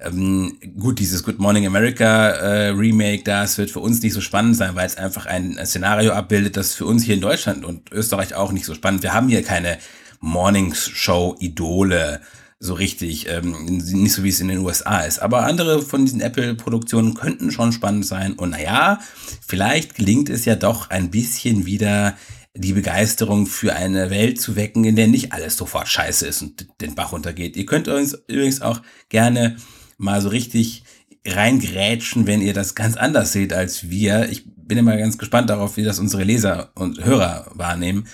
Ähm, 0.00 0.58
gut, 0.78 0.98
dieses 0.98 1.22
Good 1.22 1.38
Morning 1.38 1.66
America 1.66 2.30
äh, 2.30 2.68
Remake, 2.70 3.22
das 3.22 3.58
wird 3.58 3.70
für 3.70 3.78
uns 3.78 4.02
nicht 4.02 4.12
so 4.12 4.20
spannend 4.20 4.56
sein, 4.56 4.74
weil 4.74 4.86
es 4.86 4.96
einfach 4.96 5.26
ein, 5.26 5.56
ein 5.56 5.66
Szenario 5.66 6.12
abbildet, 6.12 6.56
das 6.56 6.74
für 6.74 6.86
uns 6.86 7.04
hier 7.04 7.14
in 7.14 7.20
Deutschland 7.20 7.64
und 7.64 7.92
Österreich 7.92 8.34
auch 8.34 8.50
nicht 8.50 8.66
so 8.66 8.74
spannend. 8.74 9.04
Wir 9.04 9.14
haben 9.14 9.28
hier 9.28 9.44
keine 9.44 9.78
Morning 10.20 10.74
Show 10.74 11.36
Idole 11.38 12.20
so 12.58 12.74
richtig, 12.74 13.28
ähm, 13.28 13.66
nicht 13.66 14.12
so 14.12 14.22
wie 14.22 14.28
es 14.28 14.40
in 14.40 14.46
den 14.46 14.58
USA 14.58 15.00
ist. 15.00 15.18
Aber 15.18 15.44
andere 15.46 15.82
von 15.82 16.04
diesen 16.04 16.20
Apple-Produktionen 16.20 17.14
könnten 17.14 17.50
schon 17.50 17.72
spannend 17.72 18.06
sein. 18.06 18.34
Und 18.34 18.50
naja, 18.50 19.00
vielleicht 19.44 19.96
gelingt 19.96 20.30
es 20.30 20.44
ja 20.44 20.54
doch 20.54 20.88
ein 20.88 21.10
bisschen 21.10 21.66
wieder 21.66 22.16
die 22.54 22.74
Begeisterung 22.74 23.46
für 23.46 23.74
eine 23.74 24.10
Welt 24.10 24.40
zu 24.40 24.56
wecken, 24.56 24.84
in 24.84 24.96
der 24.96 25.08
nicht 25.08 25.32
alles 25.32 25.56
sofort 25.56 25.88
scheiße 25.88 26.26
ist 26.26 26.42
und 26.42 26.68
den 26.80 26.94
Bach 26.94 27.12
runtergeht. 27.12 27.56
Ihr 27.56 27.66
könnt 27.66 27.88
uns 27.88 28.14
übrigens 28.26 28.60
auch 28.60 28.82
gerne 29.08 29.56
mal 29.96 30.20
so 30.20 30.28
richtig 30.28 30.84
reingrätschen, 31.26 32.26
wenn 32.26 32.42
ihr 32.42 32.52
das 32.52 32.74
ganz 32.74 32.96
anders 32.96 33.32
seht 33.32 33.52
als 33.52 33.88
wir. 33.88 34.28
Ich 34.30 34.44
bin 34.46 34.78
immer 34.78 34.96
ganz 34.96 35.18
gespannt 35.18 35.48
darauf, 35.48 35.76
wie 35.76 35.84
das 35.84 35.98
unsere 35.98 36.24
Leser 36.24 36.72
und 36.74 37.02
Hörer 37.04 37.50
wahrnehmen. 37.54 38.06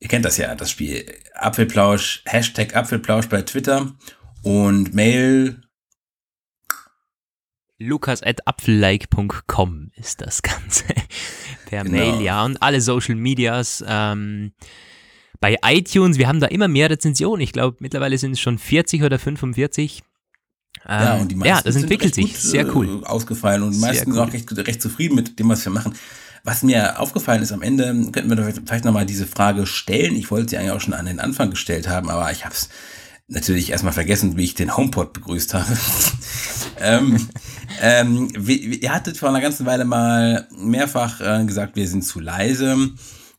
Ihr 0.00 0.08
kennt 0.08 0.24
das 0.24 0.38
ja, 0.38 0.54
das 0.54 0.70
Spiel. 0.70 1.04
Apfelplausch, 1.34 2.22
Hashtag 2.26 2.74
Apfelplausch 2.74 3.28
bei 3.28 3.42
Twitter 3.42 3.92
und 4.42 4.94
Mail 4.94 5.61
lukas 7.78 8.22
at 8.22 8.46
apfellike.com 8.46 9.90
ist 9.96 10.20
das 10.20 10.42
Ganze. 10.42 10.84
per 11.66 11.84
genau. 11.84 11.96
Mail, 11.96 12.22
ja. 12.22 12.44
Und 12.44 12.62
alle 12.62 12.80
Social 12.80 13.14
Medias. 13.14 13.84
Ähm, 13.86 14.52
bei 15.40 15.56
iTunes, 15.64 16.18
wir 16.18 16.28
haben 16.28 16.40
da 16.40 16.46
immer 16.46 16.68
mehr 16.68 16.88
Rezensionen. 16.88 17.40
Ich 17.40 17.52
glaube, 17.52 17.78
mittlerweile 17.80 18.16
sind 18.16 18.32
es 18.32 18.40
schon 18.40 18.58
40 18.58 19.02
oder 19.02 19.18
45. 19.18 20.02
Ähm, 20.86 21.02
ja, 21.02 21.16
und 21.16 21.30
die 21.30 21.34
meisten 21.34 21.48
ja, 21.48 21.62
das 21.62 21.76
entwickelt 21.76 22.14
sich. 22.14 22.32
Gut, 22.32 22.36
Sehr 22.36 22.76
cool. 22.76 23.02
Äh, 23.02 23.06
ausgefallen 23.06 23.62
und 23.62 23.72
die 23.72 23.78
meisten 23.78 24.10
cool. 24.10 24.14
sind 24.14 24.22
auch 24.22 24.32
recht, 24.32 24.68
recht 24.68 24.82
zufrieden 24.82 25.16
mit 25.16 25.38
dem, 25.38 25.48
was 25.48 25.64
wir 25.64 25.72
machen. 25.72 25.94
Was 26.44 26.62
mir 26.62 26.98
aufgefallen 26.98 27.42
ist 27.42 27.52
am 27.52 27.62
Ende, 27.62 27.86
könnten 28.10 28.36
wir 28.36 28.52
vielleicht 28.66 28.84
nochmal 28.84 29.06
diese 29.06 29.26
Frage 29.26 29.66
stellen. 29.66 30.16
Ich 30.16 30.30
wollte 30.30 30.50
sie 30.50 30.58
eigentlich 30.58 30.72
auch 30.72 30.80
schon 30.80 30.94
an 30.94 31.06
den 31.06 31.20
Anfang 31.20 31.50
gestellt 31.50 31.88
haben, 31.88 32.10
aber 32.10 32.32
ich 32.32 32.44
habe 32.44 32.54
es 32.54 32.68
natürlich 33.32 33.70
erstmal 33.70 33.92
vergessen, 33.92 34.36
wie 34.36 34.44
ich 34.44 34.54
den 34.54 34.76
HomePod 34.76 35.12
begrüßt 35.12 35.54
habe. 35.54 35.66
ähm, 36.80 37.28
ähm, 37.80 38.28
wie, 38.36 38.76
ihr 38.76 38.94
hattet 38.94 39.16
vor 39.16 39.28
einer 39.28 39.40
ganzen 39.40 39.66
Weile 39.66 39.84
mal 39.84 40.48
mehrfach 40.56 41.20
äh, 41.20 41.44
gesagt, 41.44 41.76
wir 41.76 41.88
sind 41.88 42.02
zu 42.02 42.20
leise. 42.20 42.90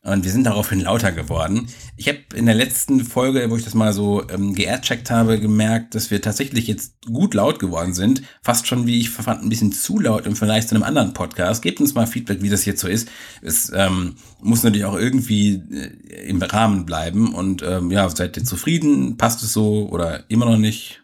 Und 0.04 0.22
wir 0.22 0.30
sind 0.30 0.44
daraufhin 0.44 0.80
lauter 0.80 1.12
geworden. 1.12 1.66
Ich 1.96 2.08
habe 2.08 2.18
in 2.34 2.44
der 2.44 2.54
letzten 2.54 3.00
Folge, 3.00 3.50
wo 3.50 3.56
ich 3.56 3.64
das 3.64 3.72
mal 3.72 3.94
so 3.94 4.22
ähm, 4.28 4.54
geaircheckt 4.54 5.10
habe, 5.10 5.40
gemerkt, 5.40 5.94
dass 5.94 6.10
wir 6.10 6.20
tatsächlich 6.20 6.66
jetzt 6.66 7.06
gut 7.06 7.32
laut 7.32 7.58
geworden 7.58 7.94
sind. 7.94 8.22
Fast 8.42 8.66
schon, 8.66 8.86
wie 8.86 9.00
ich 9.00 9.08
fand, 9.08 9.42
ein 9.42 9.48
bisschen 9.48 9.72
zu 9.72 9.98
laut 9.98 10.26
im 10.26 10.36
Vergleich 10.36 10.68
zu 10.68 10.74
einem 10.74 10.84
anderen 10.84 11.14
Podcast. 11.14 11.62
Gebt 11.62 11.80
uns 11.80 11.94
mal 11.94 12.06
Feedback, 12.06 12.42
wie 12.42 12.50
das 12.50 12.66
jetzt 12.66 12.82
so 12.82 12.88
ist. 12.88 13.08
Es 13.40 13.72
ähm, 13.74 14.16
muss 14.42 14.62
natürlich 14.62 14.84
auch 14.84 14.98
irgendwie 14.98 15.62
äh, 15.72 16.28
im 16.28 16.42
Rahmen 16.42 16.84
bleiben. 16.84 17.32
Und 17.32 17.62
ähm, 17.62 17.90
ja, 17.90 18.06
seid 18.10 18.36
ihr 18.36 18.44
zufrieden? 18.44 19.16
Passt 19.16 19.42
es 19.42 19.54
so 19.54 19.88
oder 19.88 20.28
immer 20.28 20.44
noch 20.44 20.58
nicht? 20.58 21.02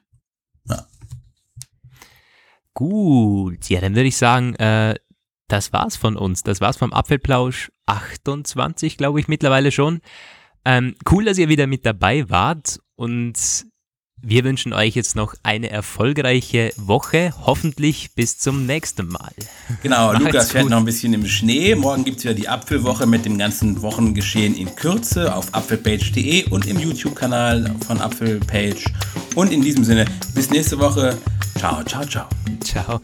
Ja. 0.68 0.86
Gut, 2.74 3.70
ja, 3.70 3.80
dann 3.80 3.94
würde 3.94 4.08
ich 4.08 4.18
sagen, 4.18 4.54
äh, 4.56 4.96
das 5.50 5.72
war's 5.72 5.96
von 5.96 6.16
uns. 6.16 6.42
Das 6.42 6.60
war's 6.60 6.76
vom 6.76 6.92
Apfelplausch 6.92 7.70
28, 7.86 8.96
glaube 8.96 9.20
ich, 9.20 9.28
mittlerweile 9.28 9.72
schon. 9.72 10.00
Ähm, 10.64 10.94
cool, 11.10 11.24
dass 11.24 11.38
ihr 11.38 11.48
wieder 11.48 11.66
mit 11.66 11.86
dabei 11.86 12.28
wart 12.28 12.80
und 12.96 13.66
wir 14.22 14.44
wünschen 14.44 14.74
euch 14.74 14.94
jetzt 14.96 15.16
noch 15.16 15.34
eine 15.42 15.70
erfolgreiche 15.70 16.72
Woche. 16.76 17.32
Hoffentlich 17.46 18.14
bis 18.14 18.38
zum 18.38 18.66
nächsten 18.66 19.08
Mal. 19.08 19.32
Genau, 19.82 20.08
Macht's 20.12 20.24
Lukas 20.24 20.50
fährt 20.52 20.68
noch 20.68 20.76
ein 20.76 20.84
bisschen 20.84 21.14
im 21.14 21.26
Schnee. 21.26 21.74
Morgen 21.74 22.04
gibt 22.04 22.18
es 22.18 22.24
wieder 22.24 22.34
die 22.34 22.46
Apfelwoche 22.46 23.06
mit 23.06 23.24
dem 23.24 23.38
ganzen 23.38 23.80
Wochengeschehen 23.80 24.54
in 24.54 24.74
Kürze 24.76 25.34
auf 25.34 25.54
apfelpage.de 25.54 26.50
und 26.50 26.66
im 26.66 26.78
YouTube-Kanal 26.78 27.74
von 27.86 28.00
Apfelpage. 28.00 28.84
Und 29.34 29.52
in 29.52 29.62
diesem 29.62 29.84
Sinne, 29.84 30.04
bis 30.34 30.50
nächste 30.50 30.78
Woche. 30.78 31.16
Ciao, 31.56 31.82
ciao, 31.84 32.04
ciao. 32.04 32.28
Ciao. 32.62 33.00